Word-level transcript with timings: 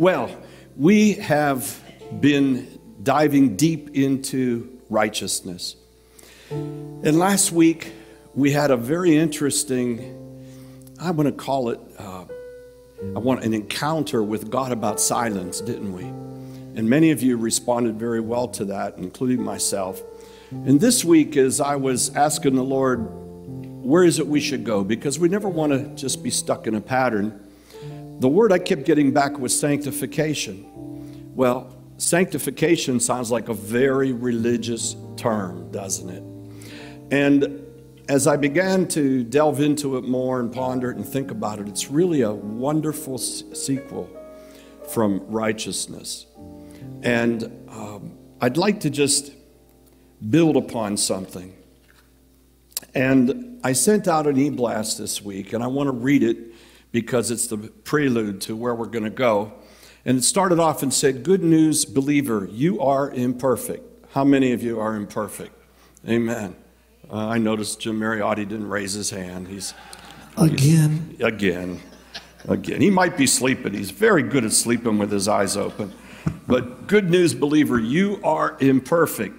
Well, 0.00 0.34
we 0.78 1.12
have 1.16 1.78
been 2.22 2.80
diving 3.02 3.56
deep 3.56 3.94
into 3.94 4.80
righteousness. 4.88 5.76
And 6.50 7.18
last 7.18 7.52
week, 7.52 7.92
we 8.34 8.50
had 8.50 8.70
a 8.70 8.78
very 8.78 9.14
interesting, 9.14 10.56
I 10.98 11.10
want 11.10 11.26
to 11.26 11.34
call 11.34 11.68
it, 11.68 11.80
uh, 11.98 12.24
I 13.14 13.18
want 13.18 13.44
an 13.44 13.52
encounter 13.52 14.22
with 14.22 14.50
God 14.50 14.72
about 14.72 15.00
silence, 15.00 15.60
didn't 15.60 15.92
we? 15.92 16.04
And 16.04 16.88
many 16.88 17.10
of 17.10 17.22
you 17.22 17.36
responded 17.36 17.98
very 17.98 18.20
well 18.20 18.48
to 18.48 18.64
that, 18.64 18.96
including 18.96 19.42
myself. 19.42 20.02
And 20.50 20.80
this 20.80 21.04
week, 21.04 21.36
as 21.36 21.60
I 21.60 21.76
was 21.76 22.08
asking 22.16 22.54
the 22.54 22.64
Lord, 22.64 23.00
where 23.84 24.04
is 24.04 24.18
it 24.18 24.26
we 24.26 24.40
should 24.40 24.64
go? 24.64 24.82
Because 24.82 25.18
we 25.18 25.28
never 25.28 25.50
want 25.50 25.72
to 25.72 25.94
just 25.94 26.22
be 26.22 26.30
stuck 26.30 26.66
in 26.66 26.74
a 26.74 26.80
pattern. 26.80 27.48
The 28.20 28.28
word 28.28 28.52
I 28.52 28.58
kept 28.58 28.84
getting 28.84 29.12
back 29.12 29.38
was 29.38 29.58
sanctification. 29.58 30.66
Well, 31.34 31.74
sanctification 31.96 33.00
sounds 33.00 33.30
like 33.30 33.48
a 33.48 33.54
very 33.54 34.12
religious 34.12 34.94
term, 35.16 35.70
doesn't 35.70 36.10
it? 36.10 36.22
And 37.10 37.64
as 38.10 38.26
I 38.26 38.36
began 38.36 38.86
to 38.88 39.24
delve 39.24 39.60
into 39.60 39.96
it 39.96 40.04
more 40.04 40.38
and 40.38 40.52
ponder 40.52 40.90
it 40.90 40.98
and 40.98 41.06
think 41.06 41.30
about 41.30 41.60
it, 41.60 41.68
it's 41.68 41.90
really 41.90 42.20
a 42.20 42.30
wonderful 42.30 43.16
sequel 43.16 44.10
from 44.92 45.26
righteousness. 45.28 46.26
And 47.02 47.44
um, 47.70 48.18
I'd 48.42 48.58
like 48.58 48.80
to 48.80 48.90
just 48.90 49.32
build 50.28 50.58
upon 50.58 50.98
something. 50.98 51.56
And 52.94 53.60
I 53.64 53.72
sent 53.72 54.08
out 54.08 54.26
an 54.26 54.36
e 54.36 54.50
blast 54.50 54.98
this 54.98 55.22
week, 55.22 55.54
and 55.54 55.64
I 55.64 55.68
want 55.68 55.86
to 55.86 55.92
read 55.92 56.22
it 56.22 56.49
because 56.92 57.30
it's 57.30 57.46
the 57.46 57.56
prelude 57.56 58.40
to 58.42 58.56
where 58.56 58.74
we're 58.74 58.86
going 58.86 59.04
to 59.04 59.10
go. 59.10 59.52
And 60.04 60.18
it 60.18 60.22
started 60.22 60.58
off 60.58 60.82
and 60.82 60.92
said, 60.92 61.22
Good 61.22 61.42
news, 61.42 61.84
believer, 61.84 62.48
you 62.50 62.80
are 62.80 63.10
imperfect. 63.10 63.84
How 64.12 64.24
many 64.24 64.52
of 64.52 64.62
you 64.62 64.80
are 64.80 64.96
imperfect? 64.96 65.52
Amen. 66.08 66.56
Uh, 67.10 67.28
I 67.28 67.38
noticed 67.38 67.80
Jim 67.80 68.00
Mariotti 68.00 68.48
didn't 68.48 68.68
raise 68.68 68.92
his 68.92 69.10
hand. 69.10 69.48
He's 69.48 69.74
again, 70.36 71.08
he's, 71.10 71.20
again, 71.20 71.80
again. 72.48 72.80
He 72.80 72.90
might 72.90 73.16
be 73.16 73.26
sleeping. 73.26 73.74
He's 73.74 73.90
very 73.90 74.22
good 74.22 74.44
at 74.44 74.52
sleeping 74.52 74.98
with 74.98 75.10
his 75.10 75.28
eyes 75.28 75.56
open. 75.56 75.92
But 76.46 76.86
good 76.86 77.10
news, 77.10 77.34
believer, 77.34 77.78
you 77.78 78.20
are 78.22 78.56
imperfect, 78.60 79.34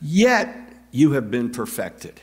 yet 0.00 0.56
you 0.90 1.12
have 1.12 1.30
been 1.30 1.50
perfected. 1.50 2.20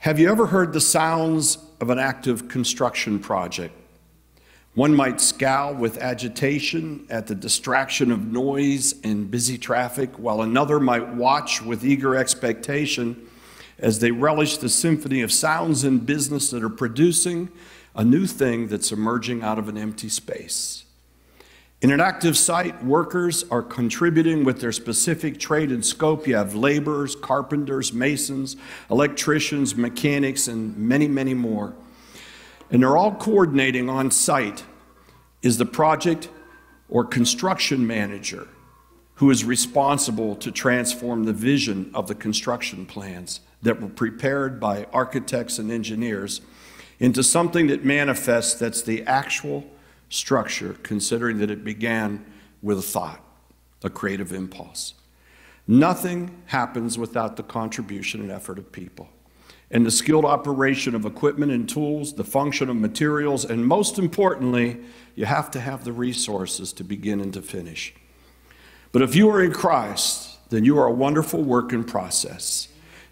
Have 0.00 0.18
you 0.18 0.30
ever 0.30 0.46
heard 0.46 0.72
the 0.72 0.80
sounds 0.80 1.58
of 1.80 1.90
an 1.90 1.98
active 1.98 2.48
construction 2.48 3.18
project? 3.18 3.74
One 4.74 4.94
might 4.94 5.20
scowl 5.20 5.74
with 5.74 5.98
agitation 5.98 7.06
at 7.08 7.28
the 7.28 7.34
distraction 7.34 8.10
of 8.10 8.26
noise 8.26 8.94
and 9.04 9.30
busy 9.30 9.56
traffic, 9.56 10.18
while 10.18 10.42
another 10.42 10.80
might 10.80 11.14
watch 11.14 11.62
with 11.62 11.84
eager 11.84 12.16
expectation 12.16 13.28
as 13.78 14.00
they 14.00 14.10
relish 14.10 14.56
the 14.56 14.68
symphony 14.68 15.20
of 15.20 15.32
sounds 15.32 15.84
in 15.84 15.98
business 16.00 16.50
that 16.50 16.64
are 16.64 16.70
producing 16.70 17.50
a 17.94 18.04
new 18.04 18.26
thing 18.26 18.66
that's 18.66 18.90
emerging 18.90 19.42
out 19.42 19.58
of 19.58 19.68
an 19.68 19.78
empty 19.78 20.08
space. 20.08 20.83
In 21.84 21.90
an 21.90 22.00
active 22.00 22.34
site, 22.34 22.82
workers 22.82 23.44
are 23.50 23.60
contributing 23.60 24.42
with 24.42 24.58
their 24.58 24.72
specific 24.72 25.38
trade 25.38 25.70
and 25.70 25.84
scope. 25.84 26.26
You 26.26 26.36
have 26.36 26.54
laborers, 26.54 27.14
carpenters, 27.14 27.92
masons, 27.92 28.56
electricians, 28.90 29.76
mechanics, 29.76 30.48
and 30.48 30.74
many, 30.78 31.08
many 31.08 31.34
more. 31.34 31.74
And 32.70 32.82
they're 32.82 32.96
all 32.96 33.14
coordinating 33.14 33.90
on 33.90 34.10
site 34.10 34.64
is 35.42 35.58
the 35.58 35.66
project 35.66 36.30
or 36.88 37.04
construction 37.04 37.86
manager 37.86 38.48
who 39.16 39.30
is 39.30 39.44
responsible 39.44 40.36
to 40.36 40.50
transform 40.50 41.24
the 41.24 41.34
vision 41.34 41.90
of 41.92 42.08
the 42.08 42.14
construction 42.14 42.86
plans 42.86 43.40
that 43.60 43.82
were 43.82 43.90
prepared 43.90 44.58
by 44.58 44.86
architects 44.90 45.58
and 45.58 45.70
engineers 45.70 46.40
into 46.98 47.22
something 47.22 47.66
that 47.66 47.84
manifests 47.84 48.54
that's 48.54 48.80
the 48.80 49.02
actual 49.02 49.66
structure, 50.14 50.76
considering 50.82 51.38
that 51.38 51.50
it 51.50 51.64
began 51.64 52.24
with 52.62 52.78
a 52.78 52.82
thought, 52.82 53.20
a 53.82 53.90
creative 53.90 54.32
impulse. 54.32 54.94
Nothing 55.66 56.42
happens 56.46 56.96
without 56.98 57.36
the 57.36 57.42
contribution 57.42 58.20
and 58.20 58.30
effort 58.30 58.58
of 58.58 58.70
people. 58.70 59.08
And 59.70 59.84
the 59.84 59.90
skilled 59.90 60.24
operation 60.24 60.94
of 60.94 61.04
equipment 61.04 61.50
and 61.50 61.68
tools, 61.68 62.14
the 62.14 62.24
function 62.24 62.68
of 62.68 62.76
materials, 62.76 63.44
and 63.44 63.66
most 63.66 63.98
importantly, 63.98 64.80
you 65.16 65.24
have 65.24 65.50
to 65.52 65.60
have 65.60 65.84
the 65.84 65.92
resources 65.92 66.72
to 66.74 66.84
begin 66.84 67.20
and 67.20 67.32
to 67.34 67.42
finish. 67.42 67.94
But 68.92 69.02
if 69.02 69.16
you 69.16 69.28
are 69.30 69.42
in 69.42 69.52
Christ, 69.52 70.38
then 70.50 70.64
you 70.64 70.78
are 70.78 70.86
a 70.86 70.92
wonderful 70.92 71.42
work 71.42 71.72
in 71.72 71.82
process. 71.82 72.68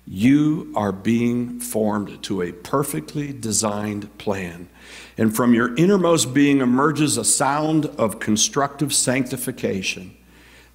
You 0.07 0.73
are 0.75 0.93
being 0.93 1.61
formed 1.61 2.23
to 2.25 2.43
a 2.43 2.53
perfectly 2.53 3.33
designed 3.33 4.17
plan. 4.19 4.69
And 5.17 5.35
from 5.35 5.55
your 5.55 5.75
innermost 5.77 6.35
being 6.35 6.61
emerges 6.61 7.17
a 7.17 7.25
sound 7.25 7.87
of 7.87 8.19
constructive 8.19 8.93
sanctification 8.93 10.17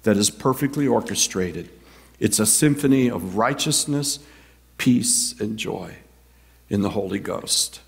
that 0.02 0.16
is 0.16 0.30
perfectly 0.30 0.86
orchestrated. 0.86 1.68
It's 2.18 2.38
a 2.38 2.46
symphony 2.46 3.10
of 3.10 3.36
righteousness, 3.36 4.18
peace, 4.78 5.38
and 5.40 5.58
joy 5.58 5.96
in 6.70 6.82
the 6.82 6.90
Holy 6.90 7.18
Ghost. 7.18 7.80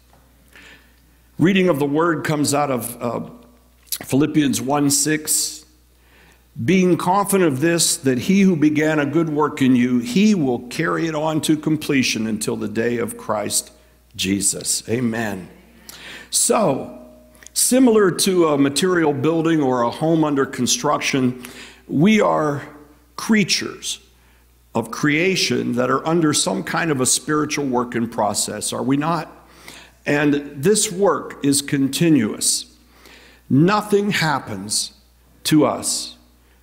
Reading 1.39 1.69
of 1.69 1.79
the 1.79 1.87
word 1.87 2.25
comes 2.25 2.53
out 2.53 2.71
of 2.71 3.03
uh, 3.03 3.31
Philippians 4.05 4.61
1 4.61 4.91
6 4.91 5.60
being 6.65 6.97
confident 6.97 7.51
of 7.51 7.61
this, 7.61 7.97
that 7.97 8.19
he 8.19 8.43
who 8.43 8.57
began 8.57 8.99
a 8.99 9.07
good 9.07 9.31
work 9.31 9.63
in 9.63 9.75
you, 9.77 9.99
he 9.99 10.35
will 10.35 10.61
carry 10.69 11.07
it 11.07 11.15
on 11.15 11.41
to 11.43 11.57
completion 11.57 12.27
until 12.27 12.57
the 12.57 12.69
day 12.69 12.99
of 12.99 13.17
Christ 13.17 13.73
Jesus. 14.15 14.87
Amen. 14.89 15.49
So, 16.31 16.99
similar 17.55 18.11
to 18.11 18.49
a 18.49 18.59
material 18.59 19.13
building 19.13 19.63
or 19.63 19.83
a 19.83 19.91
home 19.91 20.23
under 20.23 20.45
construction, 20.45 21.45
we 21.89 22.21
are 22.21 22.69
creatures 23.17 24.01
of 24.75 24.91
creation 24.91 25.73
that 25.73 25.91
are 25.91 26.07
under 26.07 26.33
some 26.33 26.63
kind 26.63 26.91
of 26.91 27.01
a 27.01 27.07
spiritual 27.07 27.67
work 27.67 27.95
in 27.95 28.09
process, 28.09 28.73
are 28.73 28.83
we 28.83 28.97
not? 28.97 29.31
And 30.07 30.35
this 30.63 30.93
work 30.93 31.45
is 31.45 31.63
continuous. 31.63 32.77
Nothing 33.49 34.13
happens 34.13 34.93
to 35.45 35.67
us 35.67 36.17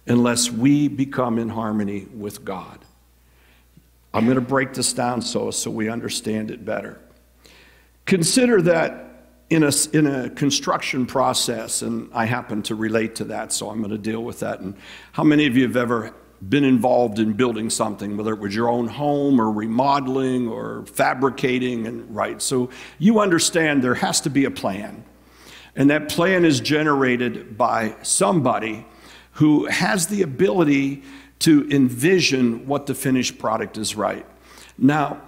unless 0.08 0.52
we 0.52 0.88
become 0.88 1.38
in 1.38 1.50
harmony 1.50 2.08
with 2.14 2.46
God. 2.46 2.80
I'm 4.14 4.26
going 4.26 4.36
to 4.36 4.42
break 4.42 4.74
this 4.74 4.94
down 4.94 5.22
so, 5.22 5.52
so 5.52 5.70
we 5.70 5.90
understand 5.90 6.50
it 6.50 6.66
better. 6.66 7.00
Consider 8.06 8.62
that 8.64 9.04
in 9.50 9.64
a, 9.64 9.72
in 9.94 10.08
a 10.08 10.30
construction 10.30 11.06
process, 11.06 11.82
and 11.82 12.10
I 12.14 12.26
happen 12.26 12.64
to 12.64 12.76
relate 12.76 13.16
to 13.16 13.26
that, 13.26 13.54
so 13.54 13.70
I'm 13.70 13.80
going 13.80 13.92
to 13.92 13.98
deal 13.98 14.24
with 14.24 14.40
that. 14.40 14.60
And 14.60 14.76
how 15.12 15.24
many 15.24 15.46
of 15.46 15.56
you 15.56 15.64
have 15.64 15.78
ever 15.78 16.14
been 16.48 16.64
involved 16.64 17.20
in 17.20 17.34
building 17.34 17.70
something, 17.70 18.16
whether 18.16 18.34
it 18.34 18.40
was 18.40 18.56
your 18.56 18.70
own 18.70 18.88
home 18.88 19.40
or 19.42 19.52
remodeling 19.52 20.48
or 20.48 20.86
fabricating, 20.86 21.88
and 21.88 22.14
right? 22.16 22.42
So 22.42 22.70
you 23.00 23.20
understand 23.20 23.84
there 23.84 23.96
has 23.96 24.22
to 24.22 24.30
be 24.30 24.46
a 24.46 24.52
plan. 24.52 25.04
And 25.76 25.90
that 25.90 26.10
plan 26.10 26.44
is 26.44 26.60
generated 26.60 27.58
by 27.58 27.96
somebody 28.02 28.86
who 29.38 29.68
has 29.68 30.08
the 30.08 30.24
ability 30.24 31.04
to 31.38 31.70
envision 31.70 32.66
what 32.66 32.88
the 32.88 32.96
finished 32.96 33.38
product 33.38 33.78
is 33.78 33.96
right. 33.96 34.26
Now, 34.80 35.22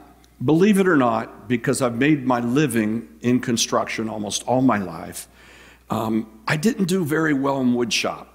believe 0.43 0.79
it 0.79 0.87
or 0.87 0.97
not, 0.97 1.47
because 1.47 1.83
I've 1.83 1.95
made 1.95 2.25
my 2.25 2.39
living 2.39 3.07
in 3.21 3.39
construction 3.39 4.09
almost 4.09 4.47
all 4.47 4.61
my 4.61 4.79
life, 4.79 5.27
um, 5.91 6.41
I 6.47 6.57
didn't 6.57 6.85
do 6.85 7.05
very 7.05 7.35
well 7.35 7.61
in 7.61 7.75
woodshop. 7.75 8.25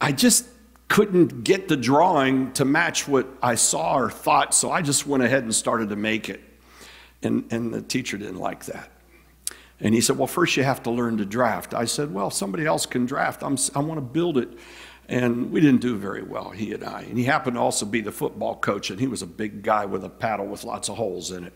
I 0.00 0.12
just 0.12 0.46
couldn't 0.86 1.42
get 1.42 1.66
the 1.66 1.76
drawing 1.76 2.52
to 2.52 2.64
match 2.64 3.08
what 3.08 3.26
I 3.42 3.56
saw 3.56 3.96
or 3.96 4.08
thought, 4.08 4.54
so 4.54 4.70
I 4.70 4.82
just 4.82 5.04
went 5.04 5.24
ahead 5.24 5.42
and 5.42 5.52
started 5.52 5.88
to 5.88 5.96
make 5.96 6.28
it. 6.28 6.40
And, 7.24 7.44
and 7.52 7.74
the 7.74 7.82
teacher 7.82 8.16
didn't 8.16 8.38
like 8.38 8.66
that. 8.66 8.88
And 9.80 9.94
he 9.94 10.00
said, 10.00 10.18
Well, 10.18 10.26
first 10.26 10.56
you 10.56 10.62
have 10.62 10.82
to 10.84 10.90
learn 10.90 11.18
to 11.18 11.24
draft. 11.24 11.74
I 11.74 11.84
said, 11.84 12.12
Well, 12.12 12.30
somebody 12.30 12.66
else 12.66 12.86
can 12.86 13.06
draft. 13.06 13.42
I'm, 13.42 13.56
I 13.74 13.80
want 13.80 13.98
to 13.98 14.02
build 14.02 14.38
it. 14.38 14.50
And 15.08 15.50
we 15.50 15.60
didn't 15.60 15.80
do 15.80 15.96
very 15.96 16.22
well, 16.22 16.50
he 16.50 16.72
and 16.72 16.84
I. 16.84 17.02
And 17.02 17.18
he 17.18 17.24
happened 17.24 17.56
to 17.56 17.60
also 17.60 17.84
be 17.84 18.00
the 18.00 18.12
football 18.12 18.54
coach, 18.54 18.90
and 18.90 19.00
he 19.00 19.08
was 19.08 19.22
a 19.22 19.26
big 19.26 19.62
guy 19.62 19.84
with 19.84 20.04
a 20.04 20.08
paddle 20.08 20.46
with 20.46 20.62
lots 20.62 20.88
of 20.88 20.96
holes 20.96 21.32
in 21.32 21.44
it. 21.44 21.52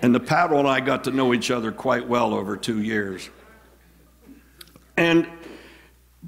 And 0.00 0.14
the 0.14 0.20
paddle 0.20 0.58
and 0.60 0.68
I 0.68 0.78
got 0.78 1.04
to 1.04 1.10
know 1.10 1.34
each 1.34 1.50
other 1.50 1.72
quite 1.72 2.06
well 2.06 2.34
over 2.34 2.56
two 2.56 2.80
years. 2.82 3.28
And 4.96 5.26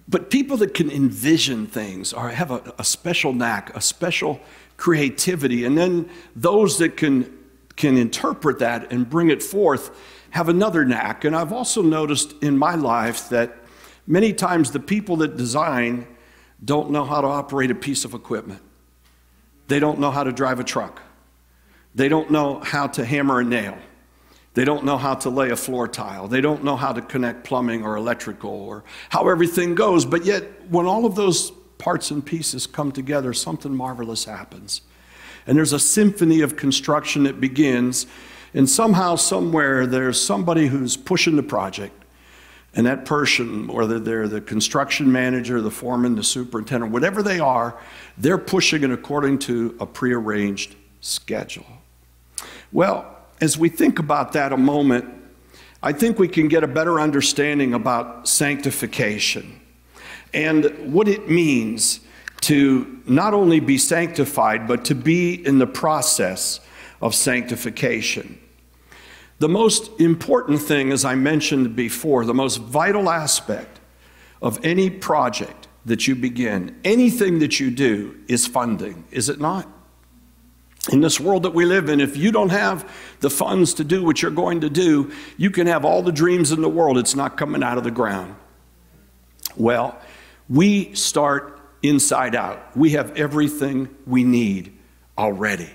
but 0.07 0.31
people 0.31 0.57
that 0.59 0.75
can 0.75 0.91
envision 0.91 1.67
things 1.67 2.13
or 2.13 2.31
have 2.31 2.51
a, 2.51 2.75
a 2.79 2.85
special 2.85 3.33
knack, 3.33 3.75
a 3.77 3.81
special 3.81 4.41
creativity, 4.77 5.65
and 5.65 5.77
then 5.77 6.09
those 6.35 6.79
that 6.79 6.97
can 6.97 7.37
can 7.77 7.97
interpret 7.97 8.59
that 8.59 8.91
and 8.93 9.09
bring 9.09 9.31
it 9.31 9.43
forth 9.43 9.91
have 10.31 10.49
another 10.49 10.85
knack. 10.85 11.25
And 11.25 11.35
I've 11.35 11.53
also 11.53 11.83
noticed 11.83 12.35
in 12.43 12.57
my 12.57 12.75
life 12.75 13.29
that 13.31 13.57
Many 14.09 14.33
times, 14.33 14.71
the 14.71 14.81
people 14.81 15.17
that 15.17 15.37
design 15.37 16.07
don't 16.65 16.91
know 16.91 17.05
how 17.05 17.21
to 17.21 17.27
operate 17.27 17.71
a 17.71 17.75
piece 17.75 18.07
of 18.07 18.15
equipment. 18.15 18.63
They 19.69 19.79
don't 19.79 20.01
know 20.01 20.11
how 20.11 20.25
to 20.25 20.33
drive 20.33 20.59
a 20.59 20.65
truck. 20.65 21.03
They 21.95 22.09
don't 22.09 22.31
know 22.31 22.61
how 22.61 22.87
to 22.87 23.05
hammer 23.05 23.41
a 23.41 23.45
nail. 23.45 23.77
They 24.55 24.65
don't 24.65 24.85
know 24.85 24.97
how 24.97 25.15
to 25.17 25.31
lay 25.31 25.51
a 25.51 25.57
floor 25.57 25.87
tile. 25.87 26.27
They 26.27 26.41
don't 26.41 26.65
know 26.65 26.75
how 26.75 26.95
to 26.95 27.03
connect 27.03 27.45
plumbing 27.45 27.85
or 27.85 27.97
electrical 27.97 28.51
or 28.51 28.83
how 29.11 29.29
everything 29.29 29.75
goes. 29.75 30.07
But 30.07 30.25
yet, 30.25 30.71
when 30.71 30.87
all 30.87 31.05
of 31.05 31.15
those 31.15 31.51
parts 31.77 32.11
and 32.11 32.25
pieces 32.25 32.67
come 32.67 32.93
together, 32.93 33.35
something 33.35 33.77
marvelous 33.77 34.25
happens. 34.25 34.81
And 35.47 35.59
there's 35.59 35.75
a 35.75 35.79
symphony 35.79 36.41
of 36.41 36.57
construction 36.57 37.25
that 37.25 37.43
begins, 37.43 38.07
and 38.55 38.69
somehow, 38.69 39.17
somewhere, 39.17 39.87
there's 39.87 40.21
somebody 40.21 40.67
who's 40.67 40.97
pushing 40.97 41.37
the 41.37 41.43
project. 41.43 41.95
And 42.75 42.87
that 42.87 43.05
person, 43.05 43.67
whether 43.67 43.99
they're 43.99 44.29
the 44.29 44.41
construction 44.41 45.11
manager, 45.11 45.61
the 45.61 45.71
foreman, 45.71 46.15
the 46.15 46.23
superintendent, 46.23 46.93
whatever 46.93 47.23
they 47.23 47.41
are, 47.41 47.79
they're 48.17 48.39
pushing 48.39 48.85
it 48.85 48.91
according 48.91 49.39
to 49.41 49.77
a 49.81 49.87
prearranged 49.87 50.77
schedule. 51.01 51.67
Well, 52.73 53.17
as 53.41 53.57
we 53.57 53.69
think 53.69 53.99
about 53.99 54.33
that 54.33 54.53
a 54.53 54.57
moment, 54.57 55.07
I 55.83 55.93
think 55.93 56.19
we 56.19 56.29
can 56.29 56.49
get 56.49 56.65
a 56.65 56.69
better 56.69 57.01
understanding 57.01 57.73
about 57.73 58.29
sanctification 58.29 59.61
and 60.35 60.93
what 60.93 61.09
it 61.09 61.31
means 61.31 62.01
to 62.43 63.01
not 63.07 63.35
only 63.35 63.61
be 63.61 63.79
sanctified, 63.79 64.69
but 64.69 64.85
to 64.87 64.95
be 64.95 65.35
in 65.35 65.59
the 65.59 65.67
process 65.67 66.61
of 67.01 67.15
sanctification. 67.15 68.39
The 69.39 69.49
most 69.49 69.91
important 70.01 70.61
thing, 70.61 70.91
as 70.91 71.05
I 71.05 71.15
mentioned 71.15 71.77
before, 71.77 72.25
the 72.25 72.35
most 72.35 72.57
vital 72.57 73.09
aspect 73.09 73.79
of 74.43 74.59
any 74.65 74.91
project 74.91 75.69
that 75.85 76.09
you 76.09 76.15
begin, 76.15 76.79
anything 76.85 77.39
that 77.39 77.61
you 77.61 77.71
do, 77.71 78.19
is 78.29 78.47
funding, 78.47 79.05
is 79.11 79.29
it 79.29 79.41
not? 79.41 79.67
In 80.93 81.01
this 81.01 81.21
world 81.21 81.43
that 81.43 81.55
we 81.55 81.65
live 81.65 81.89
in, 81.89 82.01
if 82.01 82.17
you 82.17 82.33
don't 82.33 82.49
have 82.51 82.91
the 83.21 83.31
funds 83.31 83.75
to 83.75 83.85
do 83.85 84.03
what 84.03 84.23
you're 84.23 84.31
going 84.31 84.61
to 84.63 84.71
do, 84.71 85.13
you 85.37 85.51
can 85.51 85.67
have 85.67 85.85
all 85.85 86.03
the 86.03 86.13
dreams 86.13 86.51
in 86.51 86.61
the 86.61 86.69
world, 86.69 86.99
it's 86.99 87.15
not 87.15 87.37
coming 87.37 87.63
out 87.63 87.79
of 87.79 87.85
the 87.85 87.91
ground. 87.91 88.35
Well, 89.57 89.99
we 90.49 90.95
start 90.95 91.61
inside 91.83 92.35
out. 92.35 92.77
We 92.77 92.91
have 92.91 93.17
everything 93.17 93.95
we 94.07 94.25
need 94.25 94.77
already. 95.17 95.71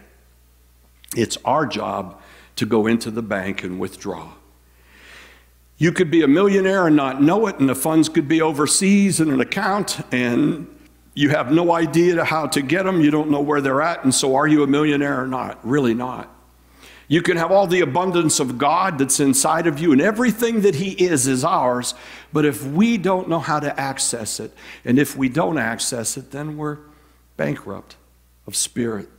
It's 1.16 1.38
our 1.46 1.66
job 1.66 2.20
to 2.56 2.66
go 2.66 2.88
into 2.88 3.12
the 3.12 3.22
bank 3.22 3.64
and 3.64 3.80
withdraw. 3.80 4.34
You 5.78 5.92
could 5.92 6.12
be 6.12 6.22
a 6.22 6.28
millionaire 6.28 6.88
and 6.88 6.96
not 6.96 7.22
know 7.22 7.48
it, 7.48 7.60
and 7.60 7.68
the 7.68 7.76
funds 7.76 8.10
could 8.10 8.28
be 8.28 8.42
overseas 8.42 9.20
in 9.20 9.32
an 9.32 9.42
account, 9.42 10.00
and 10.14 10.68
you 11.14 11.30
have 11.30 11.52
no 11.52 11.74
idea 11.74 12.24
how 12.24 12.48
to 12.48 12.62
get 12.62 12.84
them. 12.84 13.02
You 13.02 13.12
don't 13.12 13.30
know 13.30 13.42
where 13.42 13.62
they're 13.62 13.82
at, 13.82 14.04
and 14.04 14.14
so 14.14 14.36
are 14.36 14.48
you 14.48 14.64
a 14.64 14.68
millionaire 14.68 15.22
or 15.22 15.28
not? 15.28 15.60
Really 15.68 15.94
not. 15.94 16.30
You 17.08 17.22
can 17.22 17.38
have 17.38 17.52
all 17.52 17.68
the 17.68 17.82
abundance 17.82 18.40
of 18.40 18.58
God 18.58 18.98
that's 18.98 19.20
inside 19.20 19.68
of 19.68 19.78
you, 19.78 19.92
and 19.92 20.02
everything 20.02 20.62
that 20.62 20.76
He 20.76 20.92
is 20.92 21.28
is 21.28 21.44
ours. 21.44 21.96
But 22.32 22.46
if 22.46 22.66
we 22.66 22.98
don't 22.98 23.28
know 23.28 23.40
how 23.40 23.60
to 23.60 23.78
access 23.80 24.40
it, 24.40 24.54
and 24.86 24.98
if 24.98 25.18
we 25.18 25.28
don't 25.28 25.58
access 25.58 26.18
it, 26.18 26.32
then 26.32 26.56
we're 26.58 26.78
bankrupt 27.36 27.98
of 28.48 28.56
spirit. 28.56 29.10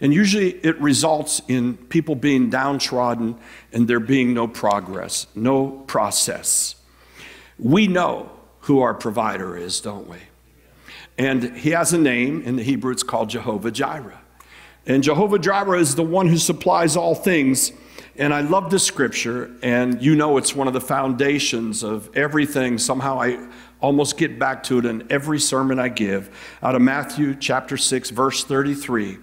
And 0.00 0.14
usually 0.14 0.52
it 0.64 0.80
results 0.80 1.42
in 1.46 1.76
people 1.76 2.14
being 2.14 2.48
downtrodden 2.48 3.38
and 3.72 3.86
there 3.86 4.00
being 4.00 4.32
no 4.32 4.48
progress, 4.48 5.26
no 5.34 5.70
process. 5.86 6.74
We 7.58 7.86
know 7.86 8.30
who 8.60 8.80
our 8.80 8.94
provider 8.94 9.56
is, 9.56 9.80
don't 9.80 10.08
we? 10.08 10.16
And 11.18 11.56
he 11.56 11.70
has 11.70 11.92
a 11.92 11.98
name 11.98 12.42
in 12.42 12.56
the 12.56 12.62
Hebrew, 12.62 12.92
it's 12.92 13.02
called 13.02 13.28
Jehovah 13.28 13.70
Jireh. 13.70 14.20
And 14.86 15.02
Jehovah 15.02 15.38
Jireh 15.38 15.78
is 15.78 15.94
the 15.94 16.02
one 16.02 16.28
who 16.28 16.38
supplies 16.38 16.96
all 16.96 17.14
things. 17.14 17.72
And 18.16 18.32
I 18.32 18.40
love 18.40 18.70
this 18.70 18.84
scripture, 18.84 19.50
and 19.62 20.02
you 20.02 20.14
know 20.14 20.36
it's 20.36 20.54
one 20.54 20.66
of 20.66 20.72
the 20.72 20.80
foundations 20.80 21.82
of 21.82 22.14
everything. 22.16 22.78
Somehow 22.78 23.20
I 23.20 23.46
almost 23.80 24.16
get 24.16 24.38
back 24.38 24.62
to 24.64 24.78
it 24.78 24.84
in 24.84 25.06
every 25.10 25.38
sermon 25.38 25.78
I 25.78 25.88
give 25.88 26.30
out 26.62 26.74
of 26.74 26.82
Matthew 26.82 27.34
chapter 27.34 27.76
6, 27.76 28.10
verse 28.10 28.44
33 28.44 29.18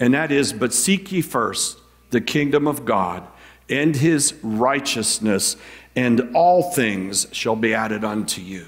and 0.00 0.14
that 0.14 0.32
is, 0.32 0.52
But 0.52 0.72
seek 0.72 1.12
ye 1.12 1.22
first 1.22 1.78
the 2.10 2.20
kingdom 2.20 2.66
of 2.66 2.84
God 2.84 3.26
and 3.68 3.96
his 3.96 4.34
righteousness, 4.42 5.56
and 5.94 6.34
all 6.34 6.70
things 6.72 7.26
shall 7.32 7.56
be 7.56 7.74
added 7.74 8.04
unto 8.04 8.40
you. 8.40 8.66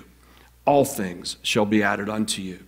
All 0.64 0.84
things 0.84 1.36
shall 1.42 1.66
be 1.66 1.82
added 1.82 2.08
unto 2.08 2.42
you. 2.42 2.64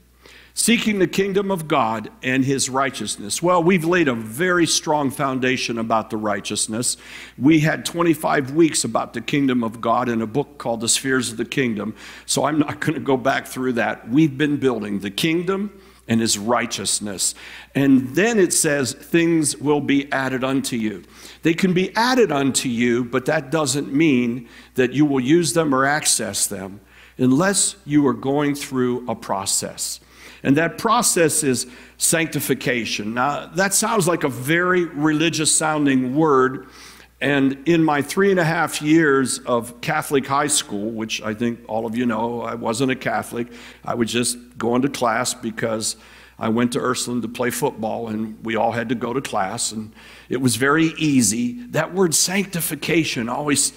Seeking 0.54 0.98
the 0.98 1.06
kingdom 1.06 1.50
of 1.50 1.68
God 1.68 2.10
and 2.22 2.44
his 2.44 2.68
righteousness. 2.68 3.42
Well, 3.42 3.62
we've 3.62 3.84
laid 3.84 4.08
a 4.08 4.14
very 4.14 4.66
strong 4.66 5.10
foundation 5.10 5.78
about 5.78 6.10
the 6.10 6.16
righteousness. 6.16 6.96
We 7.38 7.60
had 7.60 7.86
25 7.86 8.52
weeks 8.52 8.84
about 8.84 9.14
the 9.14 9.20
kingdom 9.20 9.64
of 9.64 9.80
God 9.80 10.08
in 10.08 10.20
a 10.20 10.26
book 10.26 10.58
called 10.58 10.80
The 10.80 10.88
Spheres 10.88 11.30
of 11.30 11.36
the 11.36 11.44
Kingdom, 11.44 11.94
so 12.26 12.44
I'm 12.44 12.58
not 12.58 12.80
going 12.80 12.94
to 12.94 13.00
go 13.00 13.16
back 13.16 13.46
through 13.46 13.74
that. 13.74 14.08
We've 14.08 14.36
been 14.36 14.58
building 14.58 15.00
the 15.00 15.10
kingdom 15.10 15.79
and 16.10 16.20
his 16.20 16.36
righteousness. 16.36 17.34
And 17.74 18.14
then 18.16 18.38
it 18.38 18.52
says, 18.52 18.92
things 18.92 19.56
will 19.56 19.80
be 19.80 20.12
added 20.12 20.42
unto 20.42 20.76
you. 20.76 21.04
They 21.42 21.54
can 21.54 21.72
be 21.72 21.94
added 21.96 22.32
unto 22.32 22.68
you, 22.68 23.04
but 23.04 23.26
that 23.26 23.50
doesn't 23.50 23.94
mean 23.94 24.48
that 24.74 24.92
you 24.92 25.06
will 25.06 25.20
use 25.20 25.54
them 25.54 25.72
or 25.72 25.86
access 25.86 26.48
them 26.48 26.80
unless 27.16 27.76
you 27.86 28.06
are 28.08 28.12
going 28.12 28.56
through 28.56 29.08
a 29.08 29.14
process. 29.14 30.00
And 30.42 30.56
that 30.56 30.78
process 30.78 31.44
is 31.44 31.66
sanctification. 31.96 33.14
Now, 33.14 33.46
that 33.54 33.72
sounds 33.72 34.08
like 34.08 34.24
a 34.24 34.28
very 34.28 34.86
religious 34.86 35.54
sounding 35.54 36.16
word. 36.16 36.66
And 37.20 37.68
in 37.68 37.84
my 37.84 38.00
three 38.00 38.30
and 38.30 38.40
a 38.40 38.44
half 38.44 38.80
years 38.80 39.38
of 39.40 39.80
Catholic 39.82 40.26
high 40.26 40.46
school, 40.46 40.90
which 40.90 41.20
I 41.20 41.34
think 41.34 41.60
all 41.68 41.84
of 41.84 41.94
you 41.94 42.06
know, 42.06 42.40
I 42.40 42.54
wasn't 42.54 42.90
a 42.90 42.96
Catholic, 42.96 43.48
I 43.84 43.94
was 43.94 44.10
just 44.10 44.38
going 44.56 44.82
to 44.82 44.88
class 44.88 45.34
because 45.34 45.96
I 46.38 46.48
went 46.48 46.72
to 46.72 46.80
Ursuline 46.80 47.20
to 47.20 47.28
play 47.28 47.50
football 47.50 48.08
and 48.08 48.42
we 48.42 48.56
all 48.56 48.72
had 48.72 48.88
to 48.88 48.94
go 48.94 49.12
to 49.12 49.20
class. 49.20 49.70
And 49.70 49.92
it 50.30 50.40
was 50.40 50.56
very 50.56 50.94
easy. 50.96 51.62
That 51.66 51.92
word 51.92 52.14
sanctification 52.14 53.28
always 53.28 53.74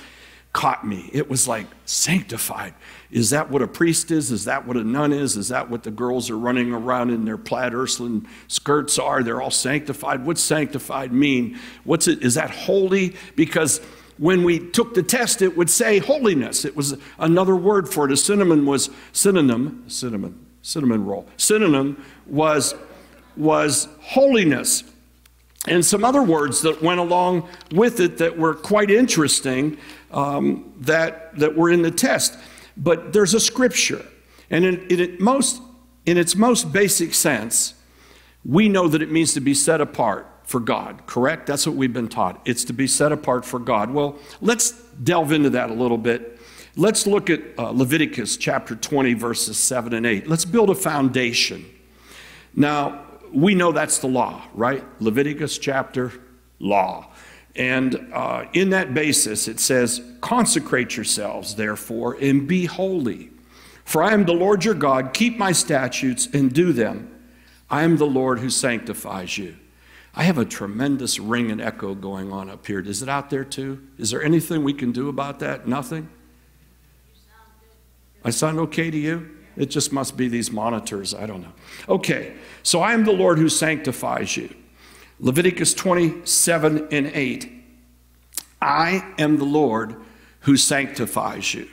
caught 0.53 0.87
me. 0.87 1.09
It 1.11 1.29
was 1.29 1.45
like 1.45 1.67
sanctified. 1.83 2.73
Is 3.13 3.29
that 3.29 3.51
what 3.51 3.61
a 3.61 3.67
priest 3.67 4.09
is? 4.11 4.31
Is 4.31 4.45
that 4.45 4.65
what 4.67 4.75
a 4.75 4.83
nun 4.83 5.13
is? 5.13 5.37
Is 5.37 5.49
that 5.49 5.69
what 5.69 5.83
the 5.83 5.91
girls 5.91 6.29
are 6.29 6.37
running 6.37 6.73
around 6.73 7.11
in 7.11 7.25
their 7.25 7.37
plaid 7.37 7.73
Ursuline 7.73 8.27
skirts 8.47 8.97
are? 8.97 9.21
They're 9.21 9.41
all 9.41 9.51
sanctified. 9.51 10.25
What's 10.25 10.41
sanctified 10.41 11.13
mean? 11.13 11.59
What's 11.83 12.07
it? 12.07 12.23
Is 12.23 12.33
that 12.33 12.49
holy? 12.49 13.15
Because 13.35 13.79
when 14.17 14.43
we 14.43 14.59
took 14.59 14.95
the 14.95 15.03
test, 15.03 15.41
it 15.41 15.55
would 15.55 15.69
say 15.69 15.99
holiness. 15.99 16.65
It 16.65 16.75
was 16.75 16.97
another 17.19 17.55
word 17.55 17.87
for 17.87 18.05
it. 18.05 18.11
A 18.11 18.17
synonym 18.17 18.65
was 18.65 18.89
synonym, 19.11 19.83
cinnamon, 19.87 20.45
cinnamon 20.63 21.05
roll. 21.05 21.27
Synonym 21.37 22.03
was 22.25 22.73
was 23.35 23.87
holiness 23.99 24.83
and 25.67 25.85
some 25.85 26.03
other 26.03 26.21
words 26.21 26.61
that 26.61 26.81
went 26.81 26.99
along 26.99 27.47
with 27.71 27.99
it 27.99 28.17
that 28.17 28.37
were 28.37 28.53
quite 28.53 28.91
interesting 28.91 29.77
um, 30.11 30.73
that, 30.81 31.37
that 31.39 31.55
were 31.55 31.69
in 31.69 31.81
the 31.81 31.91
test. 31.91 32.37
But 32.75 33.13
there's 33.13 33.33
a 33.33 33.39
scripture, 33.39 34.05
and 34.49 34.65
in, 34.65 34.87
in, 34.87 34.99
it 34.99 35.19
most, 35.19 35.61
in 36.05 36.17
its 36.17 36.35
most 36.35 36.73
basic 36.73 37.13
sense, 37.13 37.75
we 38.45 38.67
know 38.67 38.87
that 38.87 39.01
it 39.01 39.11
means 39.11 39.33
to 39.33 39.39
be 39.39 39.53
set 39.53 39.79
apart 39.79 40.27
for 40.43 40.59
God, 40.59 41.05
correct? 41.05 41.47
That's 41.47 41.65
what 41.65 41.75
we've 41.75 41.93
been 41.93 42.09
taught. 42.09 42.41
It's 42.45 42.63
to 42.65 42.73
be 42.73 42.87
set 42.87 43.11
apart 43.11 43.45
for 43.45 43.59
God. 43.59 43.91
Well, 43.91 44.17
let's 44.41 44.71
delve 44.71 45.31
into 45.31 45.49
that 45.51 45.69
a 45.69 45.73
little 45.73 45.97
bit. 45.97 46.39
Let's 46.75 47.05
look 47.05 47.29
at 47.29 47.41
uh, 47.57 47.69
Leviticus 47.69 48.35
chapter 48.37 48.75
20, 48.75 49.13
verses 49.13 49.57
7 49.57 49.93
and 49.93 50.05
8. 50.05 50.27
Let's 50.27 50.45
build 50.45 50.69
a 50.69 50.75
foundation. 50.75 51.65
Now, 52.55 53.05
we 53.31 53.55
know 53.55 53.71
that's 53.71 53.99
the 53.99 54.07
law, 54.07 54.43
right? 54.53 54.83
Leviticus 54.99 55.57
chapter, 55.57 56.11
law. 56.59 57.11
And 57.55 58.09
uh, 58.13 58.45
in 58.53 58.71
that 58.71 58.93
basis, 58.93 59.47
it 59.47 59.59
says, 59.59 60.01
Consecrate 60.21 60.95
yourselves, 60.95 61.55
therefore, 61.55 62.17
and 62.19 62.47
be 62.47 62.65
holy. 62.65 63.29
For 63.85 64.01
I 64.01 64.13
am 64.13 64.25
the 64.25 64.33
Lord 64.33 64.65
your 64.65 64.73
God. 64.73 65.13
Keep 65.13 65.37
my 65.37 65.51
statutes 65.51 66.27
and 66.33 66.51
do 66.51 66.73
them. 66.73 67.09
I 67.69 67.83
am 67.83 67.97
the 67.97 68.05
Lord 68.05 68.39
who 68.39 68.49
sanctifies 68.49 69.37
you. 69.37 69.57
I 70.15 70.23
have 70.23 70.37
a 70.37 70.45
tremendous 70.45 71.19
ring 71.19 71.51
and 71.51 71.59
echo 71.59 71.95
going 71.95 72.31
on 72.31 72.49
up 72.49 72.65
here. 72.65 72.79
Is 72.79 73.01
it 73.01 73.09
out 73.09 73.29
there 73.29 73.43
too? 73.43 73.81
Is 73.97 74.11
there 74.11 74.23
anything 74.23 74.63
we 74.63 74.73
can 74.73 74.91
do 74.91 75.09
about 75.09 75.39
that? 75.39 75.67
Nothing? 75.67 76.07
I 78.23 78.29
sound 78.29 78.59
okay 78.59 78.89
to 78.89 78.97
you? 78.97 79.37
It 79.57 79.67
just 79.67 79.91
must 79.91 80.15
be 80.15 80.27
these 80.27 80.51
monitors. 80.51 81.13
I 81.13 81.25
don't 81.25 81.41
know. 81.41 81.53
Okay, 81.89 82.35
so 82.63 82.81
I 82.81 82.93
am 82.93 83.03
the 83.03 83.11
Lord 83.11 83.37
who 83.37 83.49
sanctifies 83.49 84.37
you. 84.37 84.53
Leviticus 85.23 85.73
27 85.73 86.89
and 86.91 87.07
8. 87.07 87.49
I 88.61 89.13
am 89.17 89.37
the 89.37 89.45
Lord 89.45 89.95
who 90.41 90.57
sanctifies 90.57 91.53
you. 91.53 91.69